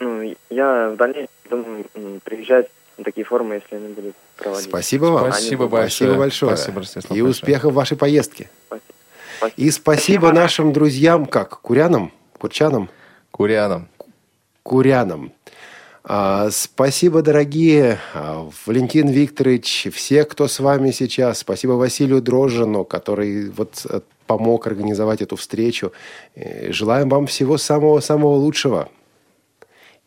ну, 0.00 0.34
я 0.50 0.90
в 0.90 0.96
дальнейшем 0.96 1.28
думаю 1.48 1.84
приезжать 2.24 2.68
на 2.98 3.04
такие 3.04 3.24
форумы, 3.24 3.54
если 3.56 3.76
они 3.76 3.88
будут 3.94 4.14
проводить. 4.36 4.68
Спасибо 4.68 5.04
вам. 5.06 5.30
Спасибо 5.32 5.64
Они- 5.64 5.70
большое. 5.70 6.10
Спасибо 6.10 6.18
большое. 6.18 6.56
Спасибо, 6.56 6.80
Ростислав, 6.80 7.04
И 7.04 7.08
большое. 7.22 7.30
успехов 7.30 7.72
в 7.72 7.74
вашей 7.76 7.96
поездке. 7.96 8.50
Спасибо. 8.68 9.52
И 9.56 9.70
спасибо 9.70 10.32
нашим 10.32 10.72
друзьям, 10.72 11.26
как, 11.26 11.60
курянам, 11.60 12.10
курчанам, 12.38 12.88
Курянам. 13.30 13.88
Курянам. 14.66 15.32
А, 16.02 16.50
спасибо, 16.50 17.22
дорогие 17.22 17.98
а, 18.14 18.48
Валентин 18.66 19.08
Викторович, 19.08 19.88
все, 19.92 20.24
кто 20.24 20.48
с 20.48 20.60
вами 20.60 20.90
сейчас. 20.90 21.38
Спасибо 21.38 21.72
Василию 21.72 22.20
Дрожжину, 22.20 22.84
который 22.84 23.50
вот 23.50 23.86
э, 23.88 24.00
помог 24.26 24.66
организовать 24.66 25.22
эту 25.22 25.36
встречу. 25.36 25.92
Э, 26.34 26.70
Желаем 26.72 27.08
вам 27.08 27.26
всего 27.26 27.58
самого-самого 27.58 28.34
лучшего. 28.34 28.88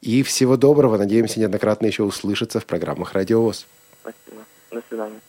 И 0.01 0.24
всего 0.24 0.55
доброго. 0.55 0.97
Надеемся, 0.97 1.39
неоднократно 1.39 1.88
еще 1.88 2.03
услышаться 2.03 2.60
в 2.60 2.66
программах 2.66 3.14
«Радио 3.14 3.41
ВОЗ». 3.41 3.66
Спасибо. 4.01 4.45
До 4.72 4.82
свидания. 4.88 5.20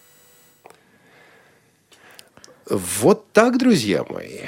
Вот 2.68 3.32
так, 3.32 3.58
друзья 3.58 4.04
мои. 4.08 4.42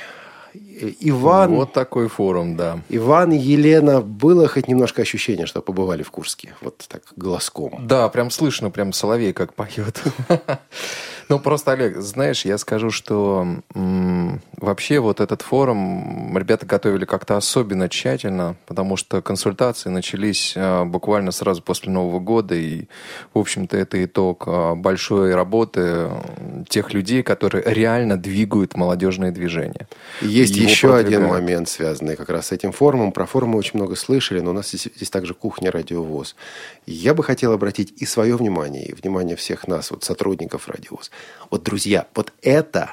Иван, 1.01 1.55
Вот 1.55 1.73
такой 1.73 2.09
форум, 2.09 2.57
да. 2.57 2.81
Иван 2.89 3.33
и 3.33 3.37
Елена, 3.37 4.01
было 4.01 4.49
хоть 4.49 4.69
немножко 4.69 5.03
ощущение, 5.03 5.47
что 5.47 5.61
побывали 5.63 6.03
в 6.03 6.11
Курске? 6.11 6.55
Вот 6.61 6.85
так, 6.89 7.03
голоском. 7.17 7.87
Да, 7.87 8.09
прям 8.09 8.31
слышно, 8.31 8.71
прям 8.71 8.93
соловей 8.93 9.33
как 9.33 9.55
поет. 9.55 10.03
Ну, 11.29 11.39
просто, 11.39 11.73
Олег, 11.73 11.97
знаешь, 11.99 12.45
я 12.45 12.59
скажу, 12.59 12.91
что 12.91 13.47
м, 13.75 14.41
вообще 14.57 14.99
вот 14.99 15.21
этот 15.21 15.43
форум 15.43 16.37
ребята 16.37 16.67
готовили 16.67 17.05
как-то 17.05 17.37
особенно 17.37 17.89
тщательно, 17.89 18.57
потому 18.67 18.97
что 18.97 19.23
консультации 19.23 19.89
начались 19.89 20.55
а, 20.57 20.85
буквально 20.85 21.31
сразу 21.33 21.63
после 21.63 21.91
Нового 21.93 22.21
года, 22.21 22.55
и, 22.55 22.87
в 23.35 23.39
общем-то, 23.39 23.77
это 23.77 24.05
итог 24.05 24.45
а, 24.47 24.75
большой 24.75 25.35
работы 25.35 26.09
тех 26.69 26.93
людей, 26.93 27.23
которые 27.23 27.63
реально 27.67 28.17
двигают 28.17 28.77
молодежное 28.77 29.31
движение. 29.31 29.87
Есть 30.21 30.57
Его 30.57 30.69
еще 30.69 30.95
один 30.95 31.21
продвигают. 31.21 31.31
момент, 31.31 31.69
связанный 31.69 32.17
как 32.17 32.29
раз 32.31 32.49
с 32.49 32.53
этим 32.53 32.73
форумом. 32.73 33.13
Про 33.13 33.27
форум 33.27 33.51
мы 33.51 33.59
очень 33.59 33.79
много 33.79 33.97
слышали, 33.97 34.41
но 34.41 34.51
у 34.51 34.55
нас 34.55 34.69
здесь, 34.69 34.89
здесь 34.95 35.11
также 35.11 35.35
кухня 35.35 35.71
радиовоз. 35.71 36.37
Я 36.87 37.15
бы 37.15 37.23
хотел 37.23 37.53
обратить 37.53 37.93
и 38.03 38.07
свое 38.07 38.37
внимание, 38.37 38.85
и 38.87 38.93
внимание 38.95 39.37
всех 39.37 39.69
нас, 39.69 39.91
вот 39.91 40.05
сотрудников 40.05 40.69
радиовоз. 40.69 41.11
Вот, 41.51 41.63
друзья, 41.63 42.07
вот 42.15 42.33
это, 42.43 42.91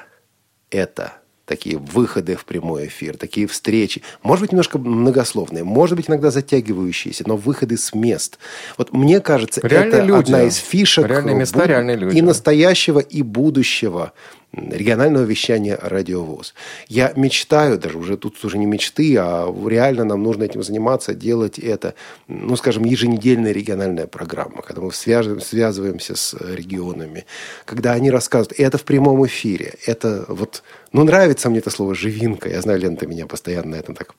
это 0.70 1.14
такие 1.44 1.78
выходы 1.78 2.36
в 2.36 2.44
прямой 2.44 2.86
эфир, 2.86 3.16
такие 3.16 3.48
встречи, 3.48 4.02
может 4.22 4.42
быть, 4.42 4.52
немножко 4.52 4.78
многословные, 4.78 5.64
может 5.64 5.96
быть, 5.96 6.08
иногда 6.08 6.30
затягивающиеся, 6.30 7.24
но 7.26 7.36
выходы 7.36 7.76
с 7.76 7.92
мест. 7.92 8.38
Вот 8.78 8.92
мне 8.92 9.20
кажется, 9.20 9.60
Реальные 9.64 9.88
это 9.98 10.02
люди. 10.04 10.20
одна 10.20 10.42
из 10.44 10.54
фишек 10.56 11.08
Реальные 11.08 11.34
места, 11.34 11.66
буд- 11.66 12.14
и 12.14 12.22
настоящего, 12.22 13.00
и 13.00 13.22
будущего 13.22 14.12
регионального 14.52 15.24
вещания 15.24 15.78
радиовоз. 15.80 16.54
Я 16.88 17.12
мечтаю, 17.16 17.78
даже 17.78 17.98
уже 17.98 18.16
тут 18.16 18.44
уже 18.44 18.58
не 18.58 18.66
мечты, 18.66 19.16
а 19.18 19.52
реально 19.66 20.04
нам 20.04 20.22
нужно 20.22 20.44
этим 20.44 20.62
заниматься, 20.62 21.14
делать 21.14 21.58
это, 21.58 21.94
ну, 22.28 22.56
скажем, 22.56 22.84
еженедельная 22.84 23.52
региональная 23.52 24.06
программа, 24.06 24.62
когда 24.62 24.82
мы 24.82 24.92
свяжем- 24.92 25.40
связываемся 25.40 26.16
с 26.16 26.34
регионами, 26.34 27.26
когда 27.64 27.92
они 27.92 28.10
рассказывают, 28.10 28.58
и 28.58 28.62
это 28.62 28.78
в 28.78 28.84
прямом 28.84 29.24
эфире, 29.26 29.74
это 29.86 30.24
вот, 30.28 30.62
ну, 30.92 31.04
нравится 31.04 31.48
мне 31.48 31.60
это 31.60 31.70
слово 31.70 31.94
«живинка», 31.94 32.48
я 32.48 32.60
знаю, 32.60 32.80
Лен, 32.80 32.96
ты 32.96 33.06
меня 33.06 33.26
постоянно 33.26 33.70
на 33.70 33.76
этом 33.76 33.94
так 33.94 34.14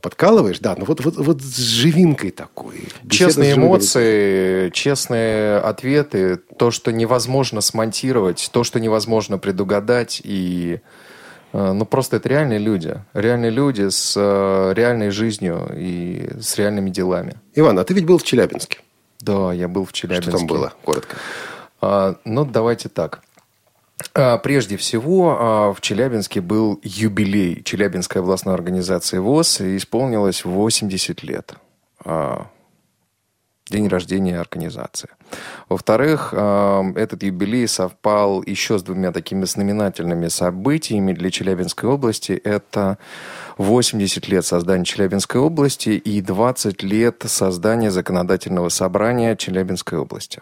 подкалываешь, 0.00 0.58
да, 0.58 0.74
но 0.76 0.84
вот, 0.84 1.04
вот, 1.04 1.16
вот 1.16 1.42
с 1.42 1.56
живинкой 1.56 2.30
такой. 2.30 2.88
Честные 3.08 3.54
эмоции, 3.54 4.70
честные 4.70 5.58
ответы, 5.58 6.36
то, 6.36 6.70
что 6.70 6.92
невозможно 6.92 7.60
смонтировать, 7.60 8.50
то, 8.52 8.64
что 8.64 8.80
невозможно 8.80 9.38
предугадать, 9.38 10.20
и 10.24 10.80
э, 11.52 11.72
ну 11.72 11.84
просто 11.84 12.16
это 12.16 12.28
реальные 12.28 12.58
люди, 12.58 12.96
реальные 13.14 13.50
люди 13.50 13.88
с 13.88 14.14
э, 14.16 14.72
реальной 14.74 15.10
жизнью 15.10 15.68
и 15.76 16.30
с 16.40 16.56
реальными 16.56 16.90
делами. 16.90 17.34
Иван, 17.54 17.78
а 17.78 17.84
ты 17.84 17.94
ведь 17.94 18.06
был 18.06 18.18
в 18.18 18.24
Челябинске. 18.24 18.78
Да, 19.20 19.52
я 19.52 19.68
был 19.68 19.84
в 19.84 19.92
Челябинске. 19.92 20.30
Что 20.30 20.38
там 20.38 20.46
было? 20.46 20.72
Коротко. 20.84 21.16
А, 21.80 22.16
ну, 22.24 22.44
давайте 22.44 22.88
так. 22.88 23.22
А, 24.14 24.38
Прежде 24.38 24.76
всего, 24.76 25.36
а, 25.38 25.72
в 25.72 25.80
Челябинске 25.80 26.40
был 26.40 26.80
юбилей 26.82 27.62
Челябинской 27.62 28.22
областной 28.22 28.54
организации 28.54 29.18
ВОЗ, 29.18 29.60
исполнилось 29.60 30.44
80 30.44 31.22
лет. 31.22 31.54
А, 32.04 32.46
День 33.70 33.88
рождения 33.88 34.40
организации. 34.40 35.10
Во-вторых, 35.68 36.32
этот 36.32 37.22
юбилей 37.22 37.68
совпал 37.68 38.42
еще 38.42 38.78
с 38.78 38.82
двумя 38.82 39.12
такими 39.12 39.44
знаменательными 39.44 40.28
событиями 40.28 41.12
для 41.12 41.30
Челябинской 41.30 41.86
области. 41.86 42.32
Это 42.32 42.96
80 43.58 44.26
лет 44.28 44.46
создания 44.46 44.86
Челябинской 44.86 45.38
области 45.38 45.90
и 45.90 46.22
20 46.22 46.82
лет 46.82 47.24
создания 47.26 47.90
законодательного 47.90 48.70
собрания 48.70 49.36
Челябинской 49.36 49.98
области. 49.98 50.40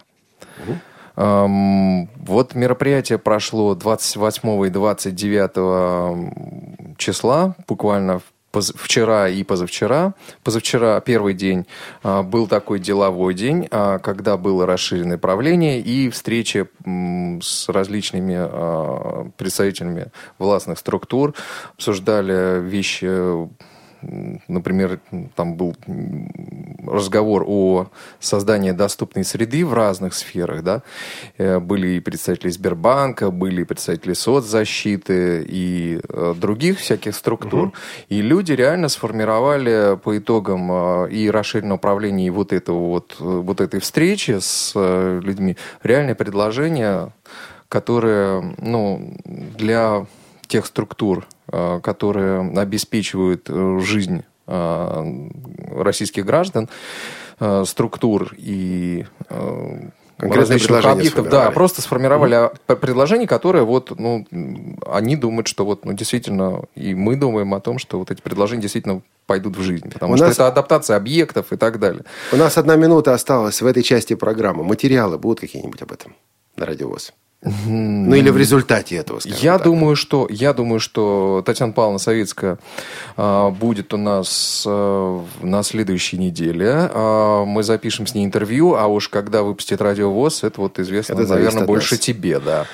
Эм, 0.68 0.78
Вот 1.16 2.54
мероприятие 2.54 3.18
прошло 3.18 3.74
28 3.74 4.66
и 4.66 4.70
29 4.70 6.98
числа, 6.98 7.56
буквально 7.66 8.20
вчера 8.60 9.28
и 9.28 9.42
позавчера. 9.42 10.14
Позавчера 10.42 11.00
первый 11.00 11.34
день 11.34 11.66
а, 12.02 12.22
был 12.22 12.46
такой 12.46 12.78
деловой 12.78 13.34
день, 13.34 13.68
а, 13.70 13.98
когда 13.98 14.36
было 14.36 14.66
расширенное 14.66 15.18
правление 15.18 15.80
и 15.80 16.08
встреча 16.10 16.68
м, 16.84 17.40
с 17.42 17.68
различными 17.68 18.36
а, 18.38 19.30
представителями 19.36 20.08
властных 20.38 20.78
структур. 20.78 21.34
Обсуждали 21.74 22.60
вещи 22.60 23.48
Например, 24.48 25.00
там 25.34 25.54
был 25.54 25.74
разговор 26.86 27.44
о 27.46 27.88
создании 28.20 28.72
доступной 28.72 29.24
среды 29.24 29.64
в 29.64 29.74
разных 29.74 30.14
сферах. 30.14 30.62
Да? 30.62 30.82
Э, 31.38 31.58
Были 31.58 31.88
и 31.88 32.00
представители 32.00 32.50
Сбербанка, 32.50 33.30
были 33.30 33.62
и 33.62 33.64
представители 33.64 34.12
соцзащиты 34.12 35.44
и 35.48 36.00
э, 36.08 36.34
других 36.36 36.78
всяких 36.78 37.14
структур. 37.14 37.72
И 38.08 38.22
люди 38.22 38.52
реально 38.52 38.88
сформировали 38.88 39.96
по 39.96 40.16
итогам 40.16 40.70
э, 40.70 41.10
и 41.10 41.30
расширенного 41.30 41.76
управления, 41.76 42.26
и 42.26 42.30
вот, 42.30 42.52
этого 42.52 42.88
вот, 42.88 43.16
вот 43.18 43.60
этой 43.60 43.80
встречи 43.80 44.38
с 44.40 44.72
людьми 44.74 45.56
реальные 45.82 46.14
предложения, 46.14 47.12
которые 47.68 48.54
ну, 48.58 49.14
для 49.24 50.06
тех 50.46 50.66
структур, 50.66 51.26
э, 51.52 51.80
которые 51.82 52.40
обеспечивают 52.58 53.46
э, 53.48 53.78
жизнь 53.82 54.22
э, 54.46 55.28
российских 55.70 56.24
граждан, 56.26 56.68
структур 57.64 58.32
и 58.38 59.04
предложение 60.16 60.90
объектов. 60.90 61.28
Да, 61.28 61.50
просто 61.50 61.82
сформировали 61.82 62.50
п- 62.66 62.76
предложение, 62.76 63.28
которое 63.28 63.62
вот, 63.64 63.92
ну, 63.98 64.26
они 64.86 65.16
думают, 65.16 65.46
что 65.46 65.64
вот, 65.66 65.84
ну, 65.84 65.92
действительно, 65.92 66.62
и 66.74 66.94
мы 66.94 67.16
думаем 67.16 67.52
о 67.54 67.60
том, 67.60 67.78
что 67.78 67.98
вот 67.98 68.10
эти 68.10 68.22
предложения 68.22 68.62
действительно 68.62 69.02
пойдут 69.26 69.56
в 69.56 69.60
жизнь. 69.60 69.90
Потому 69.90 70.14
У 70.14 70.16
что 70.16 70.26
нас- 70.26 70.34
это 70.36 70.48
адаптация 70.48 70.96
объектов 70.96 71.52
и 71.52 71.56
так 71.56 71.78
далее. 71.78 72.04
У 72.32 72.36
нас 72.36 72.56
одна 72.56 72.76
минута 72.76 73.12
осталась 73.12 73.60
в 73.60 73.66
этой 73.66 73.82
части 73.82 74.14
программы. 74.14 74.64
Материалы 74.64 75.18
будут 75.18 75.40
какие-нибудь 75.40 75.82
об 75.82 75.92
этом 75.92 76.14
на 76.56 76.64
радиовоз? 76.64 77.12
Ну 77.46 78.14
или 78.14 78.28
в 78.30 78.36
результате 78.36 78.96
этого, 78.96 79.20
Я 79.24 79.54
так. 79.58 79.64
думаю, 79.64 79.94
что 79.94 80.26
я 80.28 80.52
думаю, 80.52 80.80
что 80.80 81.42
Татьяна 81.46 81.72
Павловна 81.72 81.98
Савицкая 81.98 82.58
а, 83.16 83.50
будет 83.50 83.94
у 83.94 83.96
нас 83.96 84.64
а, 84.66 85.24
на 85.42 85.62
следующей 85.62 86.18
неделе. 86.18 86.72
А, 86.72 87.44
мы 87.44 87.62
запишем 87.62 88.06
с 88.08 88.14
ней 88.14 88.24
интервью, 88.24 88.74
а 88.74 88.86
уж 88.88 89.08
когда 89.08 89.42
выпустит 89.44 89.80
радиовоз, 89.80 90.42
это 90.42 90.60
вот 90.60 90.80
известно, 90.80 91.12
Это 91.14 91.26
наверное, 91.26 91.64
больше 91.64 91.94
нас. 91.94 92.00
тебе, 92.00 92.40
да. 92.40 92.66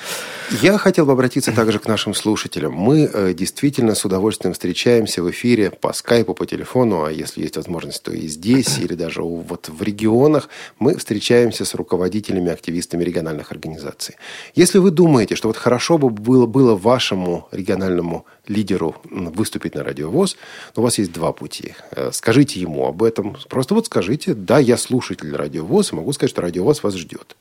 Я 0.61 0.77
хотел 0.77 1.07
бы 1.07 1.13
обратиться 1.13 1.51
также 1.51 1.79
к 1.79 1.87
нашим 1.87 2.13
слушателям. 2.13 2.73
Мы 2.73 3.09
э, 3.11 3.33
действительно 3.33 3.95
с 3.95 4.05
удовольствием 4.05 4.53
встречаемся 4.53 5.23
в 5.23 5.31
эфире 5.31 5.71
по 5.71 5.93
скайпу, 5.93 6.35
по 6.35 6.45
телефону, 6.45 7.05
а 7.05 7.11
если 7.11 7.41
есть 7.41 7.57
возможность, 7.57 8.03
то 8.03 8.11
и 8.11 8.27
здесь, 8.27 8.77
или 8.77 8.93
даже 8.93 9.23
вот 9.23 9.69
в 9.69 9.81
регионах. 9.81 10.49
Мы 10.77 10.95
встречаемся 10.95 11.65
с 11.65 11.73
руководителями, 11.73 12.51
активистами 12.51 13.03
региональных 13.03 13.51
организаций. 13.51 14.15
Если 14.53 14.77
вы 14.77 14.91
думаете, 14.91 15.35
что 15.35 15.47
вот 15.47 15.57
хорошо 15.57 15.97
бы 15.97 16.09
было, 16.11 16.45
было 16.45 16.75
вашему 16.75 17.47
региональному 17.51 18.25
лидеру 18.47 18.95
выступить 19.09 19.73
на 19.73 19.83
радиовоз, 19.83 20.37
у 20.75 20.81
вас 20.81 20.99
есть 20.99 21.11
два 21.11 21.31
пути. 21.31 21.73
Э, 21.91 22.11
Скажите 22.11 22.59
ему 22.59 22.85
об 22.85 23.01
этом. 23.01 23.37
Просто 23.49 23.73
вот 23.73 23.87
скажите, 23.87 24.33
да, 24.33 24.59
я 24.59 24.77
слушатель 24.77 25.35
радиовоз, 25.35 25.93
могу 25.93 26.13
сказать, 26.13 26.29
что 26.29 26.41
радиовоз 26.41 26.83
вас 26.83 26.95
ждет. 26.95 27.35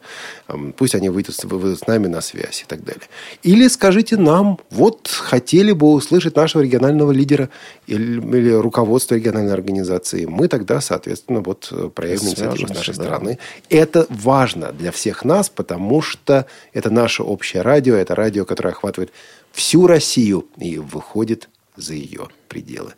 Эм, 0.48 0.72
Пусть 0.72 0.94
они 0.94 1.10
выйдут 1.10 1.34
с 1.34 1.86
нами 1.86 2.06
на 2.06 2.20
связь 2.20 2.62
и 2.62 2.64
так 2.64 2.84
далее. 2.84 3.01
Или 3.42 3.68
скажите 3.68 4.16
нам, 4.16 4.58
вот 4.70 5.08
хотели 5.08 5.72
бы 5.72 5.92
услышать 5.92 6.36
нашего 6.36 6.62
регионального 6.62 7.12
лидера 7.12 7.48
или, 7.86 8.20
или 8.20 8.50
руководство 8.52 9.14
региональной 9.14 9.52
организации. 9.52 10.24
Мы 10.24 10.48
тогда, 10.48 10.80
соответственно, 10.80 11.40
вот 11.40 11.68
э, 11.70 11.90
проявим 11.94 12.28
инициативу 12.28 12.68
с 12.68 12.76
нашей 12.76 12.94
да. 12.94 13.02
стороны. 13.02 13.38
Это 13.68 14.06
важно 14.08 14.72
для 14.72 14.92
всех 14.92 15.24
нас, 15.24 15.48
потому 15.48 16.02
что 16.02 16.46
это 16.72 16.90
наше 16.90 17.22
общее 17.22 17.62
радио, 17.62 17.94
это 17.94 18.14
радио, 18.14 18.44
которое 18.44 18.70
охватывает 18.70 19.12
всю 19.52 19.86
Россию 19.86 20.46
и 20.56 20.78
выходит 20.78 21.48
за 21.76 21.94
ее 21.94 22.28
пределы. 22.48 22.94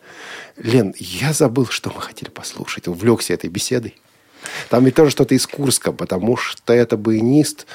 Лен, 0.57 0.95
я 0.99 1.33
забыл, 1.33 1.67
что 1.67 1.91
мы 1.91 2.01
хотели 2.01 2.31
послушать. 2.31 2.89
Увлекся 2.89 3.35
этой 3.35 3.51
беседой. 3.51 3.95
Там 4.71 4.85
ведь 4.85 4.95
тоже 4.95 5.11
что-то 5.11 5.35
из 5.35 5.47
Курска, 5.47 5.93
потому 5.93 6.37
что 6.37 6.73
это 6.73 6.97
баянист, 6.97 7.67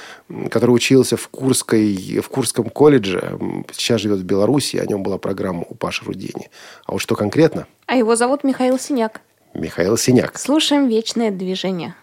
который 0.50 0.72
учился 0.72 1.18
в, 1.18 1.28
Курской, 1.30 2.20
в 2.24 2.30
Курском 2.30 2.70
колледже, 2.70 3.38
сейчас 3.72 4.02
живет 4.02 4.20
в 4.20 4.24
Беларуси, 4.24 4.78
о 4.78 4.86
нем 4.86 5.04
была 5.04 5.18
программа 5.18 5.66
у 5.68 5.76
Паши 5.76 6.06
Рудени. 6.06 6.50
А 6.86 6.94
вот 6.94 7.00
что 7.00 7.16
конкретно? 7.16 7.68
А 7.86 7.96
его 7.96 8.16
зовут 8.16 8.44
Михаил 8.44 8.80
Синяк. 8.80 9.22
Михаил 9.54 9.98
Синяк. 9.98 10.38
Слушаем 10.38 10.88
«Вечное 10.88 11.32
движение». 11.32 11.96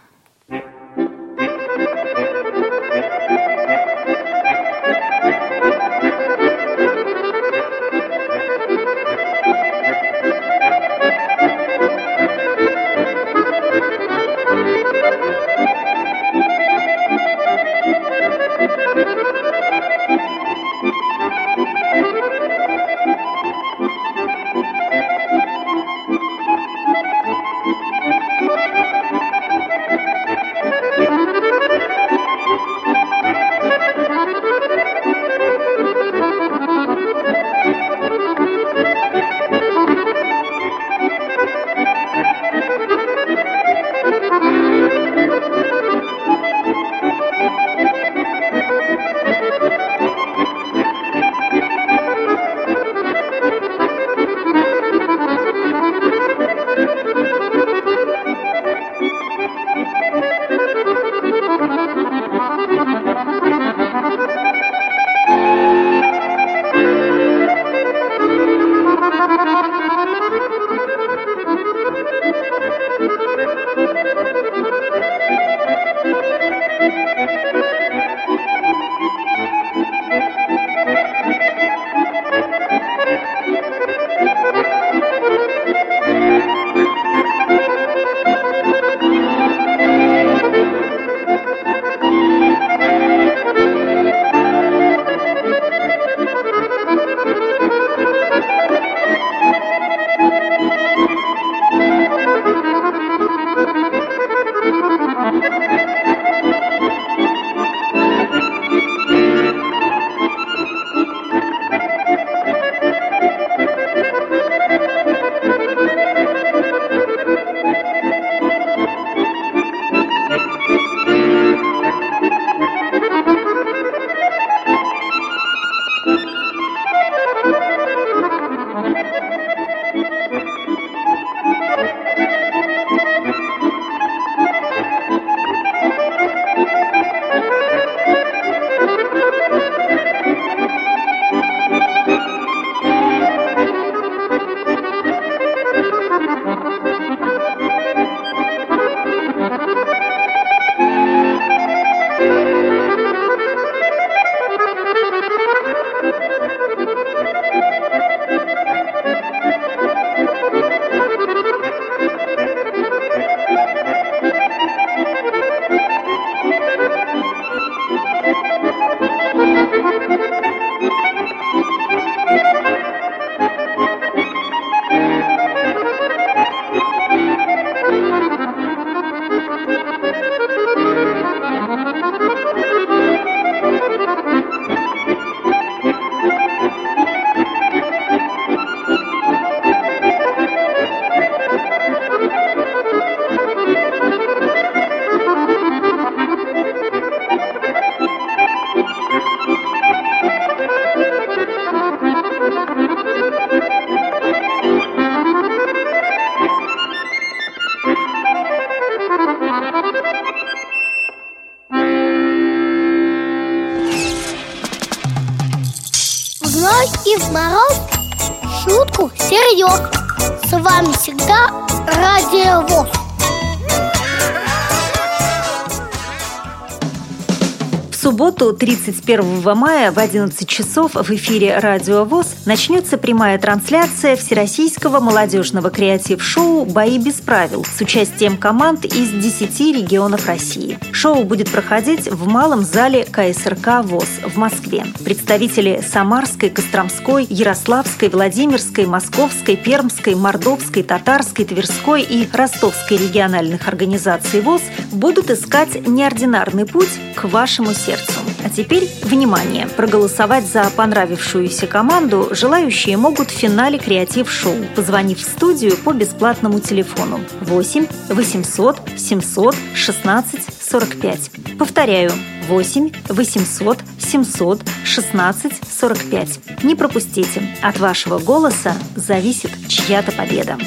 31 228.57 229.43
мая 229.57 229.93
в 229.93 229.99
11 229.99 230.49
часов 230.49 230.95
в 230.95 231.11
эфире 231.11 231.59
«Радио 231.59 232.05
ВОЗ» 232.05 232.35
начнется 232.47 232.99
прямая 232.99 233.39
трансляция 233.39 234.17
Всероссийского 234.17 235.01
молодежного 235.01 235.71
креатив-шоу 235.71 236.65
«Бои 236.65 236.99
без 236.99 237.15
правил» 237.15 237.65
с 237.65 237.81
участием 237.81 238.37
команд 238.37 238.85
из 238.85 239.11
10 239.11 239.61
регионов 239.77 240.27
России. 240.27 240.79
Шоу 240.97 241.25
будет 241.25 241.51
проходить 241.51 242.11
в 242.11 242.27
малом 242.27 242.65
зале 242.65 243.05
КСРК 243.05 243.85
ВОЗ 243.85 244.09
в 244.25 244.39
Москве. 244.39 244.87
Представители 245.05 245.85
Самарской, 245.87 246.49
Костромской, 246.49 247.27
Ярославской, 247.29 248.09
Владимирской, 248.09 248.87
Московской, 248.87 249.57
Пермской, 249.57 250.15
Мордовской, 250.15 250.83
Татарской, 250.83 251.45
Тверской 251.45 252.01
и 252.01 252.27
Ростовской 252.33 252.97
региональных 252.97 253.69
организаций 253.69 254.41
ВОЗ 254.41 254.63
будут 254.91 255.31
искать 255.31 255.87
неординарный 255.87 256.65
путь 256.65 256.89
к 257.15 257.25
вашему 257.25 257.75
сердцу. 257.75 258.21
А 258.43 258.49
теперь, 258.49 258.89
внимание! 259.03 259.67
Проголосовать 259.67 260.47
за 260.47 260.65
понравившуюся 260.75 261.67
команду 261.67 262.29
желающие 262.31 262.97
могут 262.97 263.31
в 263.31 263.35
финале 263.35 263.79
креатив-шоу, 263.79 264.65
позвонив 264.75 265.19
в 265.19 265.23
студию 265.23 265.77
по 265.77 265.93
бесплатному 265.93 266.59
телефону 266.59 267.21
8 267.43 267.87
800 268.09 268.81
700 268.97 269.55
16 269.75 270.56
45. 270.69 271.31
Повторяю, 271.59 272.11
8 272.49 272.91
800 273.09 273.79
700 273.99 274.61
16 274.85 275.53
45. 275.81 276.65
Не 276.65 276.75
пропустите, 276.75 277.57
от 277.63 277.79
вашего 277.79 278.19
голоса 278.19 278.75
зависит 278.97 279.51
чья-то 279.69 280.13
победа. 280.13 280.59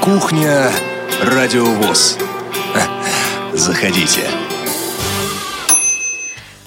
Кухня 0.00 0.72
Радиовоз. 1.22 2.18
Заходите. 3.52 4.22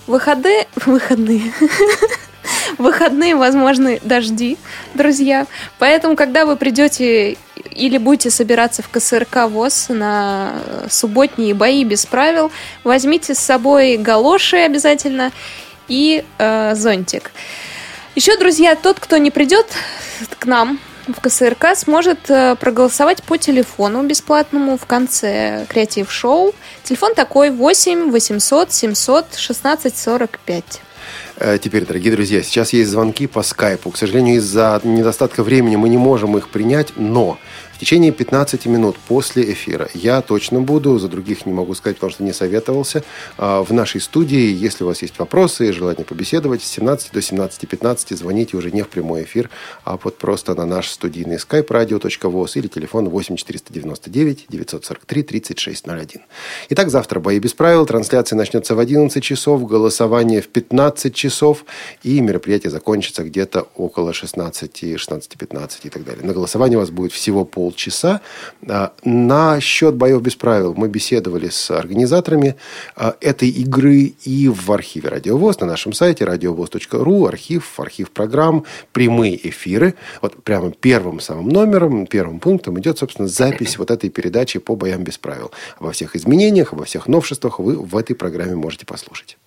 Выходы... 0.05 0.67
Выходные. 0.85 1.51
Выходные, 2.77 3.35
возможны 3.35 3.99
дожди, 4.03 4.57
друзья. 4.93 5.47
Поэтому, 5.79 6.15
когда 6.15 6.45
вы 6.45 6.55
придете 6.55 7.37
или 7.71 7.97
будете 7.97 8.29
собираться 8.29 8.81
в 8.81 8.89
КСРК 8.89 9.47
ВОЗ 9.47 9.87
на 9.89 10.53
субботние 10.89 11.53
бои 11.53 11.83
без 11.83 12.05
правил, 12.05 12.51
возьмите 12.83 13.35
с 13.35 13.39
собой 13.39 13.97
галоши 13.97 14.57
обязательно 14.57 15.31
и 15.87 16.23
э, 16.37 16.75
зонтик. 16.75 17.31
Еще, 18.15 18.37
друзья, 18.37 18.75
тот, 18.75 18.99
кто 18.99 19.17
не 19.17 19.31
придет 19.31 19.67
к 20.39 20.45
нам 20.45 20.79
в 21.07 21.19
КСРК 21.19 21.75
сможет 21.75 22.29
э, 22.29 22.55
проголосовать 22.55 23.23
по 23.23 23.37
телефону 23.37 24.03
бесплатному 24.03 24.77
в 24.77 24.85
конце 24.85 25.65
креатив-шоу. 25.67 26.53
Телефон 26.83 27.13
такой 27.13 27.49
8 27.49 28.11
800 28.11 28.71
700 28.71 29.35
16 29.35 29.97
45. 29.97 30.81
Теперь, 31.61 31.85
дорогие 31.85 32.13
друзья, 32.13 32.41
сейчас 32.41 32.71
есть 32.71 32.89
звонки 32.89 33.27
по 33.27 33.43
скайпу. 33.43 33.91
К 33.91 33.97
сожалению, 33.97 34.37
из-за 34.37 34.79
недостатка 34.85 35.43
времени 35.43 35.75
мы 35.75 35.89
не 35.89 35.97
можем 35.97 36.37
их 36.37 36.47
принять, 36.47 36.93
но 36.95 37.37
течение 37.83 38.13
15 38.13 38.65
минут 38.67 38.95
после 39.09 39.51
эфира 39.51 39.89
я 39.93 40.21
точно 40.21 40.61
буду, 40.61 40.97
за 40.99 41.09
других 41.09 41.45
не 41.45 41.51
могу 41.51 41.73
сказать, 41.73 41.97
потому 41.97 42.13
что 42.13 42.23
не 42.23 42.31
советовался, 42.31 43.03
а, 43.37 43.61
в 43.61 43.73
нашей 43.73 43.99
студии. 43.99 44.53
Если 44.53 44.85
у 44.85 44.87
вас 44.87 45.01
есть 45.01 45.19
вопросы 45.19 45.73
желание 45.73 46.05
побеседовать, 46.05 46.63
с 46.63 46.67
17 46.67 47.11
до 47.11 47.19
17.15 47.19 48.15
звоните 48.15 48.55
уже 48.55 48.71
не 48.71 48.83
в 48.83 48.87
прямой 48.87 49.23
эфир, 49.23 49.49
а 49.83 49.99
вот 50.01 50.17
просто 50.17 50.55
на 50.55 50.65
наш 50.65 50.91
студийный 50.91 51.35
skype 51.35 51.67
radio.voz 51.67 52.51
или 52.55 52.67
телефон 52.67 53.09
8 53.09 53.35
499 53.35 54.45
943 54.47 55.23
3601. 55.23 56.21
Итак, 56.69 56.89
завтра 56.89 57.19
«Бои 57.19 57.39
без 57.39 57.53
правил». 57.53 57.85
Трансляция 57.85 58.37
начнется 58.37 58.75
в 58.75 58.79
11 58.79 59.21
часов, 59.21 59.67
голосование 59.67 60.41
в 60.41 60.47
15 60.47 61.13
часов, 61.13 61.65
и 62.01 62.21
мероприятие 62.21 62.71
закончится 62.71 63.25
где-то 63.25 63.67
около 63.75 64.13
16, 64.13 64.83
16.15 64.83 65.69
и 65.83 65.89
так 65.89 66.05
далее. 66.05 66.23
На 66.25 66.31
голосование 66.31 66.77
у 66.77 66.79
вас 66.79 66.89
будет 66.89 67.11
всего 67.11 67.43
пол 67.43 67.72
полчаса. 67.73 68.21
А, 68.69 68.93
на 69.03 69.59
счет 69.59 69.95
боев 69.95 70.21
без 70.21 70.35
правил 70.35 70.73
мы 70.77 70.87
беседовали 70.87 71.49
с 71.49 71.71
организаторами 71.71 72.55
а, 72.95 73.15
этой 73.19 73.49
игры 73.49 74.13
и 74.23 74.47
в 74.47 74.71
архиве 74.71 75.09
Радиовоз, 75.09 75.59
на 75.59 75.65
нашем 75.65 75.93
сайте 75.93 76.25
радиовоз.ру, 76.25 77.25
архив, 77.25 77.79
архив 77.79 78.11
программ, 78.11 78.65
прямые 78.91 79.49
эфиры. 79.49 79.95
Вот 80.21 80.43
прямо 80.43 80.71
первым 80.71 81.19
самым 81.19 81.49
номером, 81.49 82.05
первым 82.05 82.39
пунктом 82.39 82.79
идет, 82.79 82.99
собственно, 82.99 83.27
запись 83.27 83.77
вот 83.77 83.89
этой 83.89 84.09
передачи 84.09 84.59
по 84.59 84.75
боям 84.75 85.03
без 85.03 85.17
правил. 85.17 85.51
Обо 85.79 85.91
всех 85.91 86.15
изменениях, 86.15 86.73
обо 86.73 86.85
всех 86.85 87.07
новшествах 87.07 87.59
вы 87.59 87.75
в 87.75 87.97
этой 87.97 88.15
программе 88.15 88.55
можете 88.55 88.85
послушать. 88.85 89.37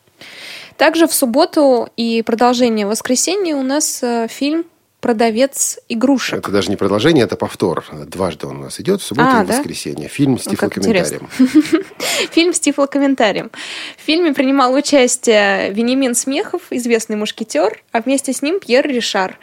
Также 0.76 1.06
в 1.06 1.14
субботу 1.14 1.88
и 1.96 2.22
продолжение 2.22 2.86
воскресенья 2.86 3.56
у 3.56 3.62
нас 3.62 4.02
э, 4.02 4.26
фильм 4.28 4.64
продавец 5.06 5.78
игрушек. 5.88 6.40
Это 6.40 6.50
даже 6.50 6.68
не 6.68 6.74
продолжение, 6.74 7.22
это 7.22 7.36
повтор. 7.36 7.84
Дважды 8.08 8.48
он 8.48 8.56
у 8.56 8.62
нас 8.64 8.80
идет, 8.80 9.00
в 9.00 9.04
субботу 9.04 9.28
а, 9.32 9.42
и 9.42 9.44
в 9.44 9.46
да? 9.46 9.58
воскресенье. 9.58 10.08
Фильм 10.08 10.36
с 10.36 10.46
ну, 10.46 10.50
тифлокомментарием. 10.50 11.28
Фильм 12.32 12.52
с 12.52 12.58
тифлокомментарием. 12.58 13.52
В 13.96 14.02
фильме 14.04 14.34
принимал 14.34 14.74
участие 14.74 15.70
Венимин 15.70 16.16
Смехов, 16.16 16.62
известный 16.70 17.14
мушкетер, 17.14 17.84
а 17.92 18.00
вместе 18.00 18.32
с 18.32 18.42
ним 18.42 18.58
Пьер 18.58 18.84
Ришар. 18.84 19.38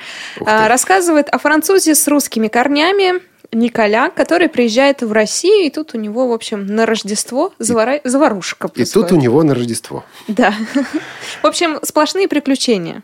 А, 0.45 0.67
рассказывает 0.67 1.29
о 1.29 1.37
французе 1.37 1.95
с 1.95 2.05
русскими 2.09 2.49
корнями, 2.49 3.21
Николя, 3.53 4.09
который 4.09 4.49
приезжает 4.49 5.01
в 5.01 5.13
Россию, 5.13 5.67
и 5.67 5.69
тут 5.69 5.93
у 5.93 5.97
него, 5.97 6.27
в 6.27 6.33
общем, 6.33 6.65
на 6.65 6.85
Рождество 6.85 7.53
завара... 7.57 8.01
заварушка 8.03 8.67
происходит. 8.67 9.07
И 9.07 9.09
тут 9.09 9.17
у 9.17 9.21
него 9.21 9.43
на 9.43 9.55
Рождество. 9.55 10.03
Да. 10.27 10.53
В 11.41 11.47
общем, 11.47 11.79
сплошные 11.83 12.27
приключения 12.27 13.01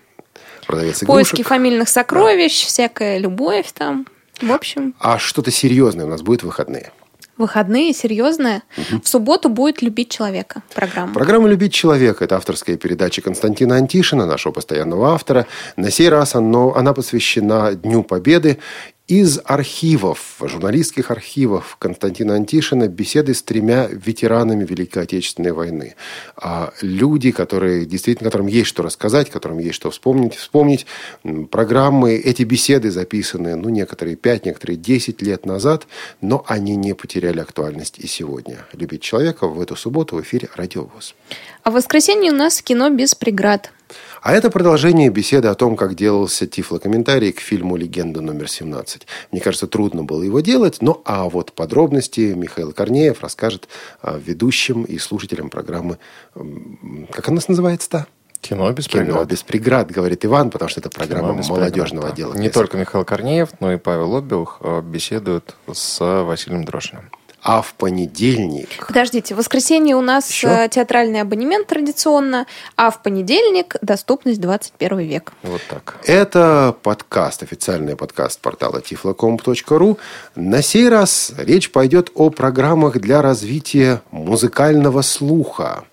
продавец 0.70 1.02
игрушек. 1.02 1.32
Поиски 1.32 1.42
фамильных 1.42 1.90
сокровищ, 1.90 2.66
всякая 2.68 3.18
любовь 3.18 3.72
там. 3.74 4.06
В 4.40 4.52
общем. 4.52 4.94
А 5.00 5.18
что-то 5.18 5.50
серьезное 5.50 6.06
у 6.06 6.10
нас 6.10 6.22
будет 6.22 6.44
в 6.44 6.46
выходные? 6.46 6.92
Выходные, 7.38 7.92
серьезные. 7.94 8.62
Угу. 8.78 9.02
В 9.02 9.08
субботу 9.08 9.50
будет 9.50 9.82
«Любить 9.82 10.12
человека» 10.12 10.62
программа. 10.76 11.14
Программа 11.14 11.48
«Любить 11.48 11.74
человека»– 11.74 12.24
это 12.26 12.36
авторская 12.36 12.78
передача 12.78 13.22
Константина 13.22 13.76
Антишина, 13.76 14.26
нашего 14.26 14.52
постоянного 14.52 15.14
автора. 15.14 15.48
На 15.76 15.90
сей 15.90 16.10
раз 16.10 16.36
оно, 16.36 16.76
она 16.76 16.94
посвящена 16.94 17.74
Дню 17.74 18.04
Победы 18.04 18.60
из 19.10 19.40
архивов, 19.44 20.38
журналистских 20.40 21.10
архивов 21.10 21.78
Константина 21.80 22.36
Антишина 22.36 22.88
беседы 22.88 23.34
с 23.34 23.42
тремя 23.42 23.88
ветеранами 23.92 24.64
Великой 24.64 25.02
Отечественной 25.02 25.52
войны. 25.52 25.96
А 26.38 26.72
люди, 26.82 27.32
которые 27.32 27.88
действительно, 27.88 28.30
которым 28.30 28.46
есть 28.46 28.70
что 28.70 28.84
рассказать, 28.84 29.32
которым 29.32 29.58
есть 29.58 29.74
что 29.74 29.90
вспомнить, 29.90 30.36
вспомнить. 30.36 30.86
Программы, 31.50 32.18
эти 32.18 32.44
беседы 32.44 32.92
записаны, 32.92 33.56
ну, 33.56 33.70
некоторые 33.70 34.16
5, 34.16 34.46
некоторые 34.46 34.78
10 34.78 35.24
лет 35.24 35.44
назад, 35.44 35.88
но 36.22 36.46
они 36.48 36.76
не 36.76 36.94
потеряли 36.94 37.40
актуальность 37.40 37.98
и 37.98 38.06
сегодня. 38.06 38.60
«Любить 38.74 39.02
человека» 39.02 39.48
в 39.48 39.60
эту 39.60 39.76
субботу 39.76 40.18
в 40.18 40.22
эфире 40.22 40.50
«Радиовоз». 40.56 41.16
А 41.64 41.72
в 41.72 41.74
воскресенье 41.74 42.32
у 42.32 42.36
нас 42.36 42.62
кино 42.62 42.92
без 42.92 43.16
преград. 43.16 43.72
А 44.22 44.34
это 44.34 44.50
продолжение 44.50 45.10
беседы 45.10 45.48
о 45.48 45.56
том, 45.56 45.76
как 45.76 45.96
делался 45.96 46.46
тифлокомментарий 46.46 47.32
к 47.32 47.40
фильму 47.40 47.78
«Легенда 47.78 48.22
номер 48.22 48.46
17». 48.46 49.04
Мне 49.32 49.42
кажется, 49.42 49.68
трудно 49.68 50.04
было 50.04 50.24
его 50.24 50.42
делать, 50.42 50.78
но 50.82 51.02
а 51.06 51.30
вот 51.30 51.54
подробности 51.54 52.34
Михаил 52.36 52.74
Корнеев 52.74 53.22
расскажет 53.22 53.68
а, 54.02 54.18
ведущим 54.18 54.84
и 54.84 54.98
слушателям 54.98 55.50
программы. 55.50 56.00
Как 57.12 57.30
она 57.30 57.40
называется-то? 57.48 58.08
Кино 58.42 58.72
без 58.72 58.88
преград. 58.88 59.08
Кино 59.08 59.26
без 59.26 59.44
преград, 59.44 59.92
говорит 59.92 60.26
Иван, 60.26 60.50
потому 60.50 60.70
что 60.70 60.80
это 60.80 60.90
программа 60.90 61.34
молодежного 61.34 62.08
преград, 62.08 62.14
отдела. 62.14 62.34
Да. 62.34 62.40
Не 62.40 62.50
только 62.50 62.78
Михаил 62.78 63.06
Корнеев, 63.06 63.50
но 63.60 63.74
и 63.74 63.78
Павел 63.78 64.16
Обиух 64.16 64.60
а, 64.62 64.82
беседуют 64.82 65.56
с 65.72 66.00
Василием 66.24 66.64
Дрожиным 66.64 67.10
а 67.42 67.62
в 67.62 67.74
понедельник... 67.74 68.86
Подождите, 68.88 69.34
в 69.34 69.38
воскресенье 69.38 69.96
у 69.96 70.02
нас 70.02 70.30
Еще? 70.30 70.48
Э, 70.48 70.70
театральный 70.70 71.22
абонемент 71.22 71.68
традиционно, 71.68 72.46
а 72.76 72.92
в 72.92 73.02
понедельник 73.02 73.76
доступность 73.82 74.42
21 74.42 75.00
век. 75.00 75.34
Вот 75.44 75.62
так. 75.70 75.98
Это 76.06 76.76
подкаст, 76.84 77.44
официальный 77.44 77.96
подкаст 77.96 78.40
портала 78.40 78.80
tiflocomp.ru. 78.80 79.98
На 80.36 80.62
сей 80.62 80.90
раз 80.90 81.32
речь 81.38 81.72
пойдет 81.72 82.12
о 82.16 82.30
программах 82.30 83.00
для 83.00 83.22
развития 83.22 84.02
музыкального 84.12 85.02
слуха. 85.02 85.86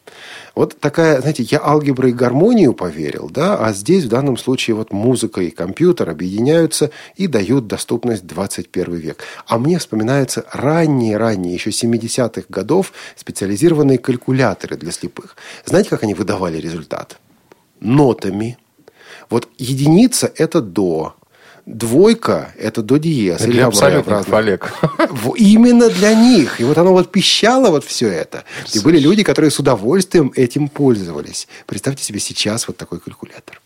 Вот 0.57 0.81
такая, 0.81 1.21
знаете, 1.21 1.43
я 1.43 1.61
алгеброй 1.63 2.13
и 2.13 2.15
гармонию 2.15 2.73
поверил, 2.73 3.29
да, 3.29 3.59
а 3.59 3.75
здесь 3.75 4.05
в 4.05 4.09
данном 4.09 4.39
случае 4.39 4.75
вот 4.75 4.91
музыка 4.91 5.43
и 5.43 5.51
компьютер 5.51 6.09
объединяются 6.09 6.91
и 7.15 7.27
дают 7.27 7.67
доступность 7.67 8.27
21 8.27 8.95
век. 8.95 9.23
А 9.47 9.59
мне 9.59 9.79
вспоминаются 9.79 10.47
ранние-ранние, 10.51 11.53
еще 11.53 11.69
70-х 11.69 12.47
годов 12.49 12.95
специализированные 13.17 13.99
калькуляторы 13.99 14.79
для 14.79 14.93
слепых. 14.93 15.37
Знаете, 15.67 15.91
как 15.91 16.05
они 16.05 16.15
выдавали 16.15 16.57
результат? 16.57 17.19
Нотами. 17.81 18.57
Вот 19.29 19.51
единица– 19.59 20.33
это 20.37 20.63
до, 20.63 21.16
Двойка– 21.67 22.53
это 22.59 22.81
до 22.81 22.97
диез. 22.97 23.41
Для 23.41 23.53
или 23.53 23.61
абсолютных, 23.61 24.33
Олег. 24.33 24.73
Именно 25.37 25.91
для 25.91 26.15
них. 26.15 26.61
И 26.61 26.65
вот 26.65 26.79
оно 26.79 26.93
вот 26.93 27.11
пищало 27.11 27.71
вот 27.71 27.85
все 27.85 28.09
это. 28.09 28.45
И 28.73 28.79
были 28.79 29.01
люди, 29.01 29.25
которые 29.25 29.51
с 29.51 29.59
удовольствием 29.59 30.33
этим 30.37 30.69
пользовались. 30.69 31.49
Представьте 31.67 32.05
себе 32.05 32.21
сейчас 32.21 32.69
вот 32.69 32.77
такой 32.77 33.01
калькулятор. 33.01 33.61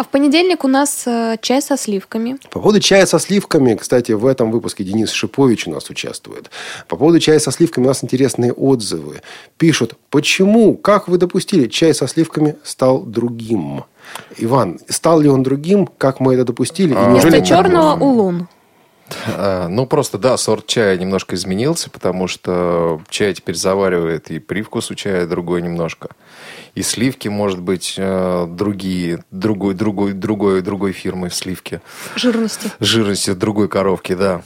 А 0.00 0.02
в 0.02 0.08
понедельник 0.08 0.64
у 0.64 0.68
нас 0.68 1.02
э, 1.06 1.36
чай 1.42 1.60
со 1.60 1.76
сливками. 1.76 2.38
По 2.50 2.58
поводу 2.60 2.80
чая 2.80 3.04
со 3.04 3.18
сливками, 3.18 3.74
кстати, 3.74 4.12
в 4.12 4.24
этом 4.24 4.50
выпуске 4.50 4.82
Денис 4.82 5.10
Шипович 5.10 5.66
у 5.66 5.72
нас 5.72 5.90
участвует. 5.90 6.50
По 6.88 6.96
поводу 6.96 7.20
чая 7.20 7.38
со 7.38 7.52
сливками 7.52 7.84
у 7.84 7.88
нас 7.88 8.02
интересные 8.02 8.54
отзывы. 8.54 9.20
Пишут, 9.58 9.96
почему, 10.08 10.74
как 10.74 11.06
вы 11.06 11.18
допустили, 11.18 11.66
чай 11.66 11.92
со 11.92 12.08
сливками 12.08 12.56
стал 12.64 13.02
другим? 13.02 13.84
Иван, 14.38 14.80
стал 14.88 15.20
ли 15.20 15.28
он 15.28 15.42
другим, 15.42 15.86
как 15.86 16.18
мы 16.18 16.32
это 16.32 16.44
допустили? 16.44 16.94
А, 16.96 17.10
Вместо 17.10 17.44
черного 17.44 18.02
улун. 18.02 18.48
А, 19.26 19.68
ну, 19.68 19.84
просто, 19.84 20.16
да, 20.16 20.38
сорт 20.38 20.66
чая 20.66 20.96
немножко 20.96 21.34
изменился, 21.34 21.90
потому 21.90 22.26
что 22.26 23.02
чай 23.10 23.34
теперь 23.34 23.54
заваривает, 23.54 24.30
и 24.30 24.38
привкус 24.38 24.90
у 24.90 24.94
чая 24.94 25.26
другой 25.26 25.60
немножко 25.60 26.08
и 26.74 26.82
сливки, 26.82 27.28
может 27.28 27.60
быть, 27.60 27.94
э, 27.96 28.46
другие, 28.48 29.24
другой, 29.30 29.74
другой, 29.74 30.12
другой, 30.12 30.62
другой 30.62 30.92
фирмы 30.92 31.30
сливки. 31.30 31.80
Жирности. 32.16 32.70
Жирности 32.80 33.32
другой 33.32 33.68
коровки, 33.68 34.14
да. 34.14 34.42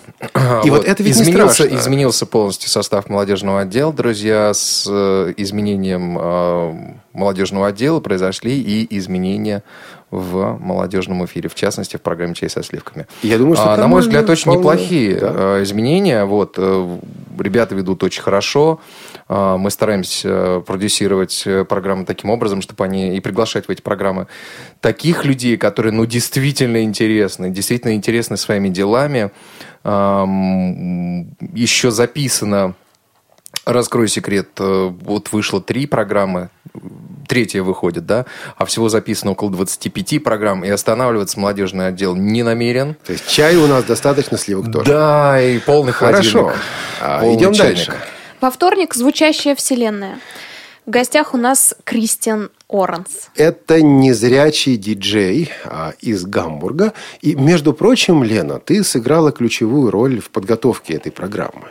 И 0.64 0.70
вот, 0.70 0.78
вот 0.78 0.86
это 0.86 1.02
ведь 1.02 1.14
изменился, 1.14 1.64
не 1.64 1.68
страшно. 1.68 1.84
изменился 1.84 2.26
полностью 2.26 2.70
состав 2.70 3.08
молодежного 3.08 3.60
отдела, 3.60 3.92
друзья, 3.92 4.52
с 4.54 4.86
э, 4.88 5.34
изменением 5.36 6.18
э, 6.18 6.94
молодежного 7.12 7.68
отдела 7.68 8.00
произошли 8.00 8.60
и 8.60 8.98
изменения 8.98 9.62
в 10.10 10.58
молодежном 10.60 11.24
эфире, 11.24 11.48
в 11.48 11.54
частности, 11.54 11.96
в 11.96 12.00
программе 12.00 12.34
«Чай 12.34 12.48
со 12.48 12.62
сливками». 12.62 13.06
Я 13.22 13.36
думаю, 13.36 13.56
что 13.56 13.72
а, 13.72 13.76
на 13.76 13.88
мой 13.88 14.00
взгляд, 14.00 14.28
очень 14.30 14.42
вполне, 14.42 14.60
неплохие 14.60 15.16
да. 15.16 15.62
изменения. 15.62 16.24
Вот, 16.24 16.56
ребята 17.38 17.74
ведут 17.74 18.02
очень 18.02 18.22
хорошо. 18.22 18.80
А, 19.28 19.56
мы 19.56 19.70
стараемся 19.70 20.28
э, 20.28 20.62
продюсировать 20.66 21.42
э, 21.46 21.64
программы 21.64 22.04
таким 22.04 22.30
образом, 22.30 22.62
чтобы 22.62 22.84
они 22.84 23.16
и 23.16 23.20
приглашать 23.20 23.66
в 23.66 23.70
эти 23.70 23.80
программы 23.80 24.26
таких 24.80 25.24
людей, 25.24 25.56
которые, 25.56 25.92
ну, 25.92 26.06
действительно 26.06 26.82
интересны, 26.82 27.50
действительно 27.50 27.94
интересны 27.94 28.36
своими 28.36 28.68
делами. 28.68 29.30
Еще 31.52 31.90
записано 31.90 32.74
Раскрою 33.64 34.08
секрет, 34.08 34.48
э, 34.58 34.90
вот 35.00 35.32
вышло 35.32 35.60
три 35.60 35.86
программы, 35.86 36.50
третья 37.26 37.62
выходит, 37.62 38.04
да, 38.04 38.26
а 38.56 38.66
всего 38.66 38.88
записано 38.88 39.32
около 39.32 39.50
25 39.50 40.22
программ, 40.22 40.64
и 40.64 40.68
останавливаться 40.68 41.40
молодежный 41.40 41.88
отдел 41.88 42.14
не 42.14 42.42
намерен. 42.42 42.96
То 43.06 43.12
есть 43.12 43.26
чай 43.28 43.56
у 43.56 43.66
нас 43.66 43.84
достаточно, 43.84 44.36
сливок 44.36 44.70
тоже. 44.70 44.90
Да, 44.90 45.40
и 45.40 45.58
полный 45.58 45.92
Хорошо. 45.92 46.40
холодильник. 46.40 46.62
А, 47.00 47.20
полный 47.20 47.36
идем 47.36 47.52
чайник. 47.54 47.76
дальше. 47.76 47.94
Во 48.40 48.50
вторник 48.50 48.94
«Звучащая 48.94 49.54
вселенная». 49.54 50.18
В 50.86 50.90
гостях 50.90 51.32
у 51.32 51.38
нас 51.38 51.74
Кристиан 51.84 52.50
Оранс. 52.68 53.30
Это 53.36 53.80
незрячий 53.80 54.76
диджей 54.76 55.50
а, 55.64 55.94
из 56.00 56.26
Гамбурга. 56.26 56.92
И, 57.22 57.34
между 57.34 57.72
прочим, 57.72 58.22
Лена, 58.22 58.60
ты 58.60 58.84
сыграла 58.84 59.32
ключевую 59.32 59.90
роль 59.90 60.20
в 60.20 60.28
подготовке 60.28 60.92
этой 60.92 61.10
программы. 61.10 61.68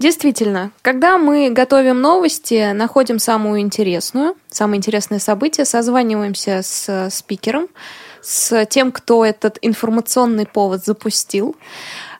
Действительно, 0.00 0.72
когда 0.80 1.18
мы 1.18 1.50
готовим 1.50 2.00
новости, 2.00 2.72
находим 2.72 3.18
самую 3.18 3.60
интересную, 3.60 4.34
самое 4.48 4.78
интересное 4.78 5.18
событие, 5.18 5.66
созваниваемся 5.66 6.62
с 6.62 7.10
спикером, 7.10 7.68
с 8.22 8.64
тем, 8.64 8.92
кто 8.92 9.26
этот 9.26 9.58
информационный 9.60 10.46
повод 10.46 10.86
запустил. 10.86 11.54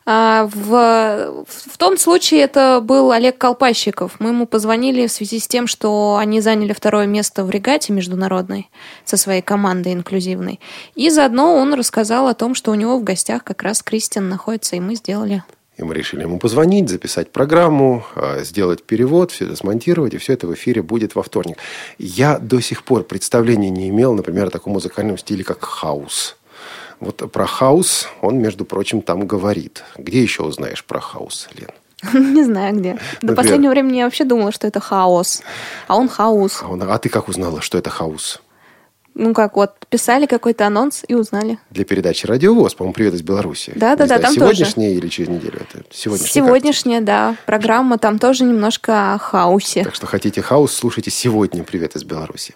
А, 0.04 0.50
в, 0.52 1.46
в 1.48 1.78
том 1.78 1.96
случае 1.96 2.42
это 2.42 2.82
был 2.82 3.12
Олег 3.12 3.38
Колпащиков. 3.38 4.20
Мы 4.20 4.28
ему 4.28 4.46
позвонили 4.46 5.06
в 5.06 5.12
связи 5.12 5.38
с 5.38 5.48
тем, 5.48 5.66
что 5.66 6.18
они 6.20 6.42
заняли 6.42 6.74
второе 6.74 7.06
место 7.06 7.44
в 7.44 7.50
регате 7.50 7.94
международной 7.94 8.68
со 9.06 9.16
своей 9.16 9.40
командой 9.40 9.94
инклюзивной. 9.94 10.60
И 10.96 11.08
заодно 11.08 11.54
он 11.54 11.72
рассказал 11.72 12.28
о 12.28 12.34
том, 12.34 12.54
что 12.54 12.72
у 12.72 12.74
него 12.74 12.98
в 12.98 13.04
гостях 13.04 13.42
как 13.42 13.62
раз 13.62 13.82
Кристиан 13.82 14.28
находится, 14.28 14.76
и 14.76 14.80
мы 14.80 14.96
сделали 14.96 15.42
и 15.80 15.82
мы 15.82 15.94
решили 15.94 16.22
ему 16.22 16.38
позвонить, 16.38 16.90
записать 16.90 17.32
программу, 17.32 18.04
а, 18.14 18.42
сделать 18.44 18.82
перевод, 18.82 19.30
все 19.30 19.46
это 19.46 19.56
смонтировать, 19.56 20.12
и 20.12 20.18
все 20.18 20.34
это 20.34 20.46
в 20.46 20.52
эфире 20.52 20.82
будет 20.82 21.14
во 21.14 21.22
вторник. 21.22 21.56
Я 21.98 22.38
до 22.38 22.60
сих 22.60 22.84
пор 22.84 23.02
представления 23.04 23.70
не 23.70 23.88
имел, 23.88 24.12
например, 24.12 24.46
о 24.46 24.50
таком 24.50 24.74
музыкальном 24.74 25.16
стиле, 25.16 25.42
как 25.42 25.64
хаус. 25.64 26.36
Вот 27.00 27.32
про 27.32 27.46
хаус 27.46 28.08
он, 28.20 28.38
между 28.38 28.66
прочим, 28.66 29.00
там 29.00 29.26
говорит. 29.26 29.84
Где 29.96 30.22
еще 30.22 30.42
узнаешь 30.42 30.84
про 30.84 31.00
хаус, 31.00 31.48
Лен? 31.54 31.70
Не 32.34 32.44
знаю 32.44 32.76
где. 32.76 32.92
До 32.92 32.98
Например, 33.22 33.36
последнего 33.36 33.70
времени 33.70 33.96
я 33.98 34.04
вообще 34.04 34.24
думала, 34.24 34.52
что 34.52 34.66
это 34.66 34.80
хаос. 34.80 35.42
А 35.88 35.96
он 35.96 36.10
хаус. 36.10 36.60
А, 36.62 36.68
он, 36.68 36.82
а 36.82 36.98
ты 36.98 37.08
как 37.08 37.28
узнала, 37.28 37.62
что 37.62 37.78
это 37.78 37.88
хаус? 37.88 38.42
Ну 39.20 39.34
как, 39.34 39.56
вот 39.56 39.74
писали 39.90 40.24
какой-то 40.24 40.66
анонс 40.66 41.02
и 41.06 41.14
узнали. 41.14 41.58
Для 41.68 41.84
передачи 41.84 42.24
«Радио 42.24 42.50
ВОС», 42.50 42.72
по-моему, 42.72 42.94
«Привет 42.94 43.12
из 43.12 43.20
Беларуси». 43.20 43.70
Да-да-да, 43.76 44.18
там 44.18 44.32
сегодняшняя 44.32 44.88
тоже. 44.88 44.98
или 44.98 45.08
через 45.08 45.28
неделю? 45.28 45.60
Это 45.60 45.84
сегодняшняя. 45.90 46.32
Сегодняшняя, 46.32 47.00
да. 47.02 47.36
Программа 47.44 47.98
там 47.98 48.18
тоже 48.18 48.44
немножко 48.44 49.12
о 49.12 49.18
хаосе. 49.18 49.84
Так 49.84 49.94
что 49.94 50.06
хотите 50.06 50.40
хаос, 50.40 50.72
слушайте 50.72 51.10
сегодня 51.10 51.62
«Привет 51.64 51.96
из 51.96 52.04
Беларуси». 52.04 52.54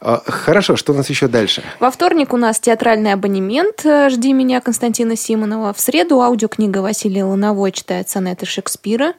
А, 0.00 0.22
хорошо, 0.24 0.76
что 0.76 0.92
у 0.92 0.96
нас 0.96 1.10
еще 1.10 1.26
дальше? 1.26 1.64
Во 1.80 1.90
вторник 1.90 2.32
у 2.32 2.36
нас 2.36 2.60
театральный 2.60 3.12
абонемент 3.12 3.84
«Жди 3.84 4.32
меня» 4.32 4.60
Константина 4.60 5.16
Симонова. 5.16 5.72
В 5.72 5.80
среду 5.80 6.20
аудиокнига 6.20 6.78
Василий 6.78 7.24
Лановой 7.24 7.72
читает 7.72 8.08
сонеты 8.08 8.46
Шекспира. 8.46 9.14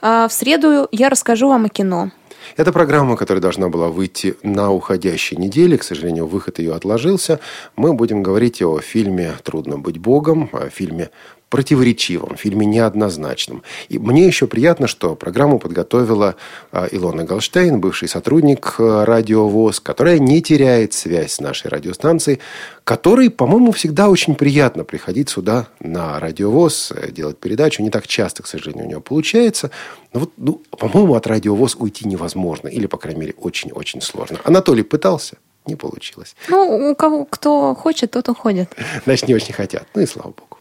А 0.00 0.26
в 0.26 0.32
среду 0.32 0.88
я 0.90 1.10
расскажу 1.10 1.48
вам 1.48 1.66
о 1.66 1.68
кино. 1.68 2.10
Это 2.56 2.72
программа, 2.72 3.16
которая 3.16 3.40
должна 3.42 3.68
была 3.68 3.88
выйти 3.88 4.36
на 4.42 4.72
уходящей 4.72 5.36
неделе. 5.36 5.78
К 5.78 5.82
сожалению, 5.82 6.26
выход 6.26 6.58
ее 6.58 6.74
отложился. 6.74 7.40
Мы 7.76 7.92
будем 7.94 8.22
говорить 8.22 8.62
о 8.62 8.80
фильме 8.80 9.34
«Трудно 9.42 9.78
быть 9.78 9.98
Богом», 9.98 10.50
о 10.52 10.68
фильме 10.68 11.10
противоречивом, 11.54 12.34
фильме 12.34 12.66
неоднозначном. 12.66 13.62
И 13.88 13.96
мне 13.96 14.26
еще 14.26 14.48
приятно, 14.48 14.88
что 14.88 15.14
программу 15.14 15.60
подготовила 15.60 16.34
а, 16.72 16.88
Илона 16.90 17.22
Галштейн, 17.22 17.78
бывший 17.78 18.08
сотрудник 18.08 18.74
а, 18.80 19.04
Радио 19.04 19.48
ВОЗ, 19.48 19.78
которая 19.78 20.18
не 20.18 20.42
теряет 20.42 20.94
связь 20.94 21.34
с 21.34 21.40
нашей 21.40 21.68
радиостанцией, 21.68 22.40
которой, 22.82 23.30
по-моему, 23.30 23.70
всегда 23.70 24.08
очень 24.08 24.34
приятно 24.34 24.82
приходить 24.82 25.28
сюда 25.28 25.68
на 25.78 26.18
Радио 26.18 26.50
ВОЗ, 26.50 26.92
э, 26.96 27.12
делать 27.12 27.38
передачу. 27.38 27.84
Не 27.84 27.90
так 27.90 28.08
часто, 28.08 28.42
к 28.42 28.48
сожалению, 28.48 28.86
у 28.86 28.88
нее 28.88 29.00
получается. 29.00 29.70
Но 30.12 30.20
вот, 30.20 30.32
ну, 30.36 30.60
по-моему, 30.76 31.14
от 31.14 31.28
Радио 31.28 31.54
ВОЗ 31.54 31.76
уйти 31.78 32.08
невозможно. 32.08 32.66
Или, 32.66 32.86
по 32.86 32.96
крайней 32.96 33.20
мере, 33.20 33.34
очень-очень 33.36 34.00
сложно. 34.00 34.40
Анатолий 34.42 34.82
пытался, 34.82 35.36
не 35.66 35.76
получилось. 35.76 36.34
Ну, 36.48 36.90
у 36.90 36.96
кого 36.96 37.24
кто 37.24 37.76
хочет, 37.76 38.10
тот 38.10 38.28
уходит. 38.28 38.76
Значит, 39.04 39.28
не 39.28 39.36
очень 39.36 39.54
хотят. 39.54 39.86
Ну 39.94 40.02
и 40.02 40.06
слава 40.06 40.30
богу. 40.32 40.53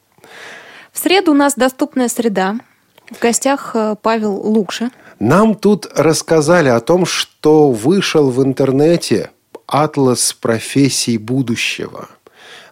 В 0.93 0.99
среду 0.99 1.31
у 1.31 1.33
нас 1.33 1.55
доступная 1.55 2.07
среда. 2.07 2.55
В 3.11 3.19
гостях 3.19 3.71
э, 3.73 3.95
Павел 3.99 4.35
Лукша. 4.35 4.91
Нам 5.19 5.55
тут 5.55 5.87
рассказали 5.95 6.69
о 6.69 6.79
том, 6.79 7.07
что 7.07 7.71
вышел 7.71 8.29
в 8.29 8.43
интернете 8.43 9.31
атлас 9.65 10.33
профессий 10.33 11.17
будущего. 11.17 12.09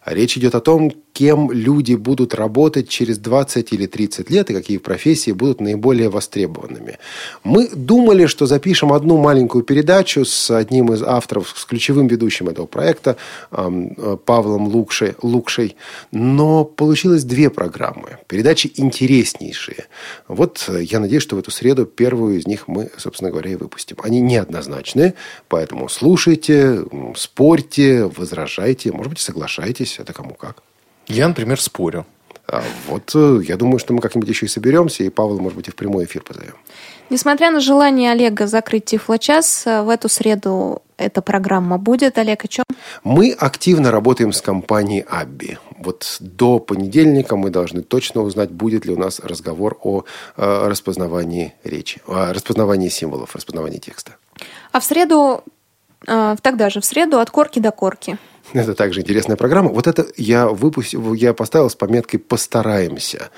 Речь 0.05 0.37
идет 0.37 0.53
о 0.53 0.61
том, 0.61 0.91
кем 1.13 1.51
люди 1.51 1.95
будут 1.95 2.33
работать 2.33 2.89
через 2.89 3.17
20 3.17 3.73
или 3.73 3.85
30 3.85 4.29
лет 4.29 4.49
и 4.49 4.53
какие 4.53 4.77
профессии 4.77 5.31
будут 5.31 5.61
наиболее 5.61 6.09
востребованными. 6.09 6.97
Мы 7.43 7.69
думали, 7.69 8.25
что 8.25 8.45
запишем 8.45 8.93
одну 8.93 9.17
маленькую 9.17 9.63
передачу 9.63 10.25
с 10.25 10.49
одним 10.51 10.93
из 10.93 11.03
авторов, 11.03 11.53
с 11.55 11.65
ключевым 11.65 12.07
ведущим 12.07 12.49
этого 12.49 12.65
проекта, 12.65 13.17
Павлом 13.49 14.67
Лукшей, 14.67 15.15
Лукшей, 15.21 15.75
но 16.11 16.65
получилось 16.65 17.23
две 17.23 17.49
программы. 17.49 18.17
Передачи 18.27 18.71
интереснейшие. 18.75 19.85
Вот 20.27 20.69
я 20.69 20.99
надеюсь, 20.99 21.23
что 21.23 21.35
в 21.35 21.39
эту 21.39 21.51
среду 21.51 21.85
первую 21.85 22.37
из 22.37 22.47
них 22.47 22.67
мы, 22.67 22.89
собственно 22.97 23.31
говоря, 23.31 23.51
и 23.51 23.55
выпустим. 23.55 23.97
Они 24.01 24.21
неоднозначные, 24.21 25.13
поэтому 25.49 25.89
слушайте, 25.89 26.85
спорьте, 27.15 28.05
возражайте, 28.05 28.91
может 28.91 29.09
быть, 29.09 29.19
соглашайтесь, 29.19 29.99
это 29.99 30.13
кому 30.13 30.33
как. 30.33 30.63
Я, 31.11 31.27
например, 31.27 31.59
спорю. 31.59 32.05
А 32.47 32.63
вот 32.87 33.11
э, 33.15 33.41
я 33.47 33.57
думаю, 33.57 33.79
что 33.79 33.93
мы 33.93 34.01
как-нибудь 34.01 34.29
еще 34.29 34.45
и 34.45 34.49
соберемся, 34.49 35.03
и 35.03 35.09
Павла, 35.09 35.39
может 35.39 35.57
быть, 35.57 35.67
и 35.67 35.71
в 35.71 35.75
прямой 35.75 36.05
эфир 36.05 36.23
позовем. 36.23 36.55
Несмотря 37.09 37.51
на 37.51 37.59
желание 37.59 38.11
Олега 38.11 38.47
закрыть 38.47 38.85
Тифлочас, 38.85 39.65
в 39.65 39.89
эту 39.89 40.07
среду 40.07 40.81
эта 40.97 41.21
программа 41.21 41.77
будет. 41.77 42.17
Олег, 42.17 42.45
о 42.45 42.47
чем? 42.47 42.65
Мы 43.03 43.31
активно 43.31 43.91
работаем 43.91 44.31
с 44.31 44.41
компанией 44.41 45.05
Абби. 45.09 45.57
Вот 45.79 46.17
до 46.19 46.59
понедельника 46.59 47.35
мы 47.35 47.49
должны 47.49 47.81
точно 47.81 48.21
узнать, 48.21 48.51
будет 48.51 48.85
ли 48.85 48.93
у 48.93 48.97
нас 48.97 49.19
разговор 49.19 49.77
о 49.83 50.03
э, 50.37 50.67
распознавании 50.67 51.53
речи, 51.63 52.01
о 52.07 52.31
распознавании 52.33 52.89
символов, 52.89 53.35
распознавании 53.35 53.79
текста. 53.79 54.15
А 54.71 54.79
в 54.79 54.83
среду, 54.85 55.43
э, 56.07 56.35
тогда 56.41 56.69
же 56.69 56.79
в 56.79 56.85
среду 56.85 57.19
от 57.19 57.29
корки 57.29 57.59
до 57.59 57.71
корки. 57.71 58.17
Это 58.53 58.73
также 58.73 59.01
интересная 59.01 59.37
программа. 59.37 59.69
Вот 59.69 59.87
это 59.87 60.07
я 60.17 60.47
выпустил, 60.47 61.13
я 61.13 61.33
поставил 61.33 61.69
с 61.69 61.75
пометкой 61.75 62.19
«Постараемся». 62.19 63.29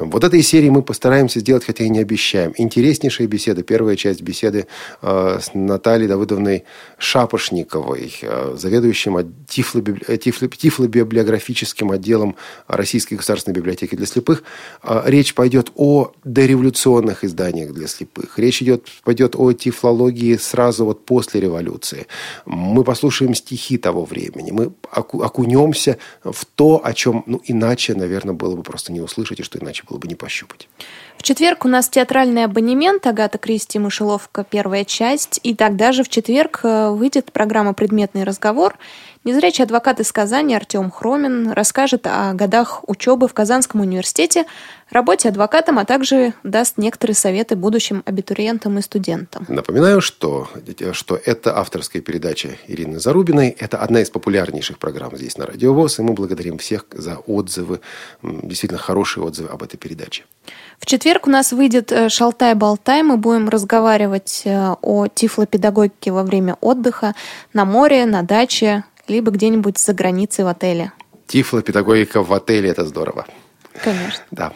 Вот 0.00 0.24
этой 0.24 0.42
серии 0.42 0.70
мы 0.70 0.82
постараемся 0.82 1.40
сделать, 1.40 1.64
хотя 1.64 1.84
и 1.84 1.88
не 1.88 1.98
обещаем. 1.98 2.54
Интереснейшая 2.56 3.26
беседа. 3.26 3.62
Первая 3.62 3.96
часть 3.96 4.22
беседы 4.22 4.66
э, 5.02 5.38
с 5.40 5.52
Натальей 5.54 6.08
Давыдовной 6.08 6.64
Шапошниковой, 6.98 8.14
э, 8.22 8.54
заведующим 8.56 9.34
тифлобибли... 9.46 10.16
тифло... 10.16 10.48
тифлобиблиографическим 10.48 11.90
отделом 11.90 12.36
Российской 12.66 13.16
государственной 13.16 13.54
библиотеки 13.54 13.94
для 13.94 14.06
слепых. 14.06 14.42
Э, 14.82 15.02
речь 15.04 15.34
пойдет 15.34 15.70
о 15.74 16.12
дореволюционных 16.24 17.24
изданиях 17.24 17.72
для 17.72 17.86
слепых. 17.86 18.38
Речь 18.38 18.62
идет, 18.62 18.86
пойдет 19.04 19.34
о 19.36 19.52
тифлологии 19.52 20.36
сразу 20.36 20.84
вот 20.84 21.04
после 21.04 21.40
революции. 21.40 22.06
Мы 22.46 22.84
послушаем 22.84 23.34
стихи 23.34 23.76
того 23.76 24.04
времени. 24.04 24.39
Мы 24.50 24.72
оку... 24.90 25.22
окунемся 25.22 25.98
в 26.24 26.44
то, 26.44 26.80
о 26.82 26.92
чем 26.92 27.22
ну, 27.26 27.40
иначе, 27.44 27.94
наверное, 27.94 28.34
было 28.34 28.56
бы 28.56 28.62
просто 28.62 28.92
не 28.92 29.00
услышать, 29.00 29.40
и 29.40 29.42
что 29.42 29.58
иначе 29.58 29.84
было 29.88 29.98
бы 29.98 30.08
не 30.08 30.14
пощупать. 30.14 30.68
В 31.16 31.22
четверг 31.22 31.66
у 31.66 31.68
нас 31.68 31.88
театральный 31.88 32.44
абонемент 32.44 33.06
Агата 33.06 33.36
Кристи 33.36 33.78
Мышеловка, 33.78 34.42
первая 34.48 34.86
часть. 34.86 35.38
И 35.42 35.54
тогда 35.54 35.92
же 35.92 36.02
в 36.02 36.08
четверг 36.08 36.60
э, 36.62 36.90
выйдет 36.90 37.30
программа 37.30 37.74
«Предметный 37.74 38.24
разговор». 38.24 38.78
Незрячий 39.22 39.64
адвокат 39.64 40.00
из 40.00 40.10
Казани 40.12 40.54
Артем 40.54 40.90
Хромин 40.90 41.52
расскажет 41.52 42.06
о 42.06 42.32
годах 42.32 42.88
учебы 42.88 43.28
в 43.28 43.34
Казанском 43.34 43.82
университете, 43.82 44.46
работе 44.90 45.28
адвокатом, 45.28 45.78
а 45.78 45.84
также 45.84 46.32
даст 46.42 46.78
некоторые 46.78 47.14
советы 47.14 47.54
будущим 47.54 48.02
абитуриентам 48.06 48.78
и 48.78 48.82
студентам. 48.82 49.44
Напоминаю, 49.46 50.00
что, 50.00 50.48
что 50.92 51.20
это 51.22 51.58
авторская 51.58 52.00
передача 52.00 52.56
Ирины 52.66 52.98
Зарубиной. 52.98 53.54
Это 53.58 53.76
одна 53.76 54.00
из 54.00 54.08
популярнейших 54.08 54.78
программ 54.78 55.14
здесь 55.14 55.36
на 55.36 55.44
Радио 55.44 55.74
ВОЗ, 55.74 55.98
и 55.98 56.02
мы 56.02 56.14
благодарим 56.14 56.56
всех 56.56 56.86
за 56.90 57.16
отзывы, 57.18 57.80
действительно 58.22 58.80
хорошие 58.80 59.22
отзывы 59.22 59.50
об 59.50 59.62
этой 59.62 59.76
передаче. 59.76 60.24
В 60.78 60.86
четверг 60.86 61.26
у 61.26 61.30
нас 61.30 61.52
выйдет 61.52 61.92
э, 61.92 62.08
«Шалтай-болтай». 62.08 63.02
Мы 63.02 63.18
будем 63.18 63.50
разговаривать 63.50 64.42
э, 64.46 64.74
о 64.80 65.08
тифлопедагогике 65.08 66.10
во 66.10 66.22
время 66.22 66.56
отдыха 66.62 67.14
на 67.52 67.66
море, 67.66 68.06
на 68.06 68.22
даче, 68.22 68.84
либо 69.10 69.30
где-нибудь 69.30 69.78
за 69.78 69.92
границей 69.92 70.44
в 70.44 70.48
отеле. 70.48 70.92
Тифлопедагогика 71.26 72.22
в 72.22 72.32
отеле– 72.32 72.70
это 72.70 72.84
здорово. 72.86 73.26
Конечно. 73.82 74.24
Да. 74.30 74.52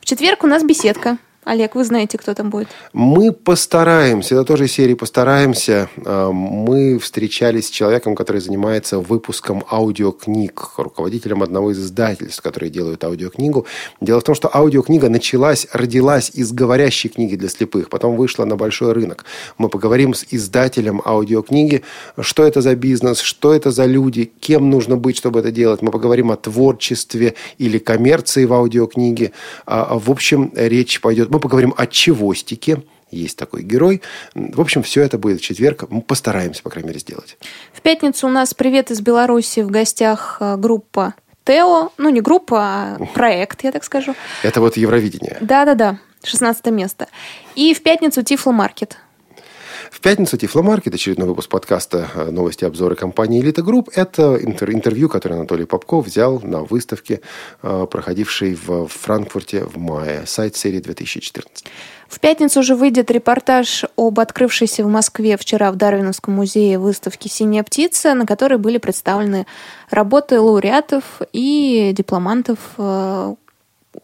В 0.00 0.04
четверг 0.04 0.44
у 0.44 0.46
нас 0.46 0.64
беседка. 0.64 1.18
Олег, 1.48 1.74
вы 1.76 1.84
знаете, 1.84 2.18
кто 2.18 2.34
там 2.34 2.50
будет? 2.50 2.68
Мы 2.92 3.32
постараемся, 3.32 4.34
это 4.34 4.44
тоже 4.44 4.68
серии 4.68 4.92
постараемся. 4.92 5.88
А, 6.04 6.30
мы 6.30 6.98
встречались 6.98 7.68
с 7.68 7.70
человеком, 7.70 8.14
который 8.14 8.42
занимается 8.42 8.98
выпуском 8.98 9.64
аудиокниг, 9.70 10.72
руководителем 10.76 11.42
одного 11.42 11.70
из 11.70 11.78
издательств, 11.78 12.42
которые 12.42 12.68
делают 12.68 13.02
аудиокнигу. 13.02 13.64
Дело 14.02 14.20
в 14.20 14.24
том, 14.24 14.34
что 14.34 14.54
аудиокнига 14.54 15.08
началась, 15.08 15.66
родилась 15.72 16.30
из 16.34 16.52
говорящей 16.52 17.08
книги 17.08 17.34
для 17.34 17.48
слепых, 17.48 17.88
потом 17.88 18.16
вышла 18.16 18.44
на 18.44 18.56
большой 18.56 18.92
рынок. 18.92 19.24
Мы 19.56 19.70
поговорим 19.70 20.12
с 20.12 20.26
издателем 20.30 21.00
аудиокниги, 21.02 21.82
что 22.20 22.44
это 22.44 22.60
за 22.60 22.76
бизнес, 22.76 23.20
что 23.20 23.54
это 23.54 23.70
за 23.70 23.86
люди, 23.86 24.30
кем 24.40 24.68
нужно 24.68 24.98
быть, 24.98 25.16
чтобы 25.16 25.40
это 25.40 25.50
делать. 25.50 25.80
Мы 25.80 25.92
поговорим 25.92 26.30
о 26.30 26.36
творчестве 26.36 27.36
или 27.56 27.78
коммерции 27.78 28.44
в 28.44 28.52
аудиокниге. 28.52 29.32
А, 29.64 29.98
в 29.98 30.10
общем, 30.10 30.52
речь 30.54 31.00
пойдет 31.00 31.30
мы 31.38 31.42
поговорим 31.42 31.72
о 31.76 31.86
Чевостике. 31.86 32.82
Есть 33.10 33.38
такой 33.38 33.62
герой. 33.62 34.02
В 34.34 34.60
общем, 34.60 34.82
все 34.82 35.02
это 35.02 35.18
будет 35.18 35.40
в 35.40 35.42
четверг. 35.42 35.84
Мы 35.88 36.02
постараемся, 36.02 36.62
по 36.62 36.68
крайней 36.68 36.88
мере, 36.88 37.00
сделать. 37.00 37.38
В 37.72 37.80
пятницу 37.80 38.26
у 38.26 38.30
нас 38.30 38.54
«Привет 38.54 38.90
из 38.90 39.00
Беларуси» 39.00 39.60
в 39.60 39.70
гостях 39.70 40.38
э, 40.40 40.56
группа 40.56 41.14
Тео. 41.44 41.92
Ну, 41.96 42.10
не 42.10 42.20
группа, 42.20 42.58
а 42.58 42.98
проект, 43.14 43.64
я 43.64 43.72
так 43.72 43.84
скажу. 43.84 44.14
Это 44.42 44.60
вот 44.60 44.76
Евровидение. 44.76 45.38
Да-да-да, 45.40 45.98
16 46.24 46.66
место. 46.66 47.06
И 47.54 47.72
в 47.72 47.82
пятницу 47.82 48.22
Тифломаркет. 48.22 48.98
В 49.90 50.00
пятницу 50.00 50.36
Тифломаркет, 50.36 50.94
очередной 50.94 51.28
выпуск 51.28 51.48
подкаста 51.48 52.08
э, 52.14 52.30
«Новости 52.30 52.64
обзоры 52.64 52.94
компании 52.94 53.40
«Элита 53.40 53.62
Групп». 53.62 53.88
Это 53.94 54.36
интервью, 54.36 55.08
которое 55.08 55.36
Анатолий 55.36 55.64
Попков 55.64 56.06
взял 56.06 56.40
на 56.40 56.62
выставке, 56.62 57.20
э, 57.62 57.86
проходившей 57.90 58.54
в 58.54 58.86
Франкфурте 58.88 59.64
в 59.64 59.78
мае. 59.78 60.24
Сайт 60.26 60.56
серии 60.56 60.80
2014. 60.80 61.64
В 62.08 62.20
пятницу 62.20 62.60
уже 62.60 62.74
выйдет 62.74 63.10
репортаж 63.10 63.84
об 63.96 64.20
открывшейся 64.20 64.84
в 64.84 64.88
Москве 64.88 65.36
вчера 65.36 65.72
в 65.72 65.76
Дарвиновском 65.76 66.34
музее 66.34 66.78
выставке 66.78 67.28
«Синяя 67.28 67.62
птица», 67.62 68.14
на 68.14 68.26
которой 68.26 68.58
были 68.58 68.78
представлены 68.78 69.46
работы 69.90 70.40
лауреатов 70.40 71.22
и 71.32 71.92
дипломантов 71.96 72.58
э, 72.76 73.34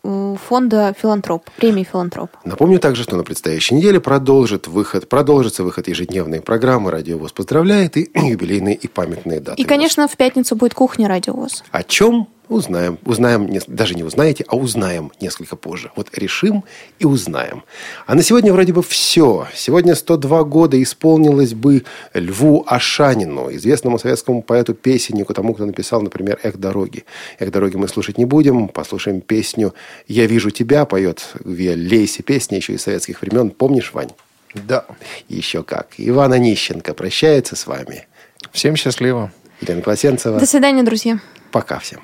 фонда 0.05 0.95
«Филантроп», 1.01 1.49
премии 1.57 1.85
«Филантроп». 1.85 2.31
Напомню 2.45 2.79
также, 2.79 3.03
что 3.03 3.17
на 3.17 3.25
предстоящей 3.25 3.75
неделе 3.75 4.01
продолжит 4.01 4.69
выход, 4.69 5.09
продолжится 5.09 5.65
выход 5.65 5.89
ежедневной 5.89 6.41
программы 6.41 6.91
«Радио 6.91 7.19
ВОЗ 7.19 7.33
поздравляет» 7.33 7.97
и 7.97 8.11
юбилейные 8.15 8.75
и 8.75 8.87
памятные 8.87 9.41
даты. 9.41 9.61
И, 9.61 9.65
конечно, 9.65 10.07
в 10.07 10.17
пятницу 10.17 10.57
будет 10.57 10.75
кухня 10.75 11.09
«Радио 11.09 11.35
ВОЗ». 11.35 11.65
О 11.71 11.83
чем 11.83 12.29
Узнаем. 12.49 12.99
Узнаем, 13.05 13.49
даже 13.67 13.95
не 13.95 14.03
узнаете, 14.03 14.45
а 14.49 14.57
узнаем 14.57 15.13
несколько 15.21 15.57
позже. 15.57 15.91
Вот 15.97 16.09
решим 16.13 16.65
и 16.99 17.07
узнаем. 17.07 17.65
А 18.07 18.15
на 18.15 18.23
сегодня 18.23 18.53
вроде 18.53 18.73
бы 18.73 18.83
все. 18.83 19.49
Сегодня 19.55 19.95
102 19.95 20.45
года 20.45 20.83
исполнилось 20.83 21.55
бы 21.55 21.85
Льву 22.13 22.65
Ашанину, 22.67 23.51
известному 23.55 23.99
советскому 23.99 24.43
поэту-песеннику, 24.43 25.33
тому, 25.33 25.55
кто 25.55 25.65
написал, 25.65 26.03
например, 26.03 26.39
«Эх, 26.43 26.59
дороги». 26.59 27.05
«Эх, 27.39 27.51
дороги» 27.51 27.77
мы 27.77 27.89
слушать 27.89 28.19
не 28.19 28.27
будем. 28.27 28.69
Послушаем 28.69 29.23
песню 29.23 29.75
«Я 30.07 30.27
вижу 30.27 30.51
тебя», 30.51 30.85
поет 30.85 31.33
Виа 31.45 31.75
Лейси, 31.75 32.23
песня 32.23 32.59
еще 32.59 32.75
из 32.75 32.83
советских 32.83 33.23
времен. 33.23 33.51
Помнишь, 33.51 33.93
Вань? 33.95 34.11
Да. 34.55 34.85
Еще 35.29 35.63
как. 35.63 35.89
Ивана 35.99 36.39
Нищенко 36.39 36.95
прощается 36.95 37.57
с 37.57 37.67
вами. 37.67 38.07
Всем 38.53 38.77
счастливо. 38.77 39.33
Елена 39.61 39.83
Класенцева. 39.83 40.39
До 40.39 40.47
свидания, 40.47 40.83
друзья. 40.83 41.19
Пока 41.51 41.79
всем. 41.79 42.01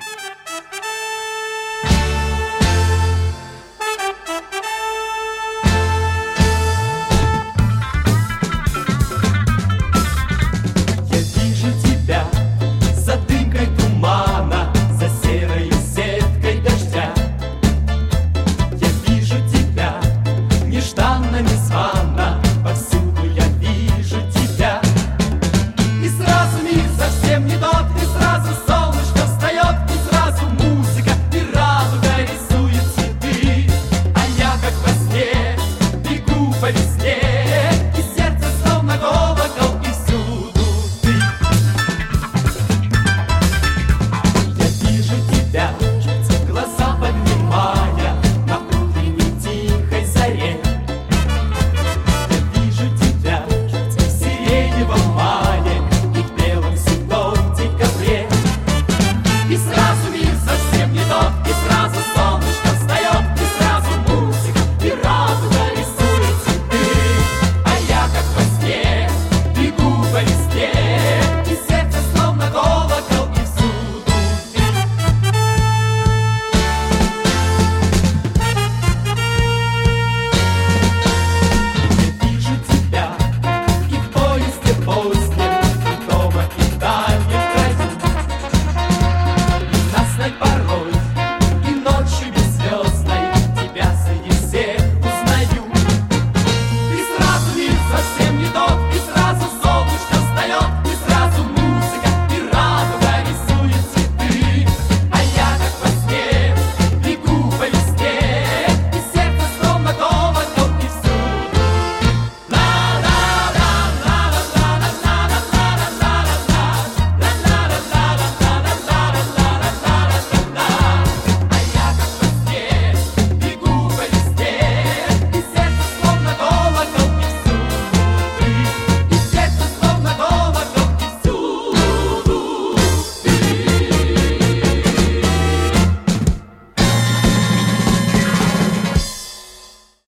Thank 0.51 0.85
you. 0.85 0.90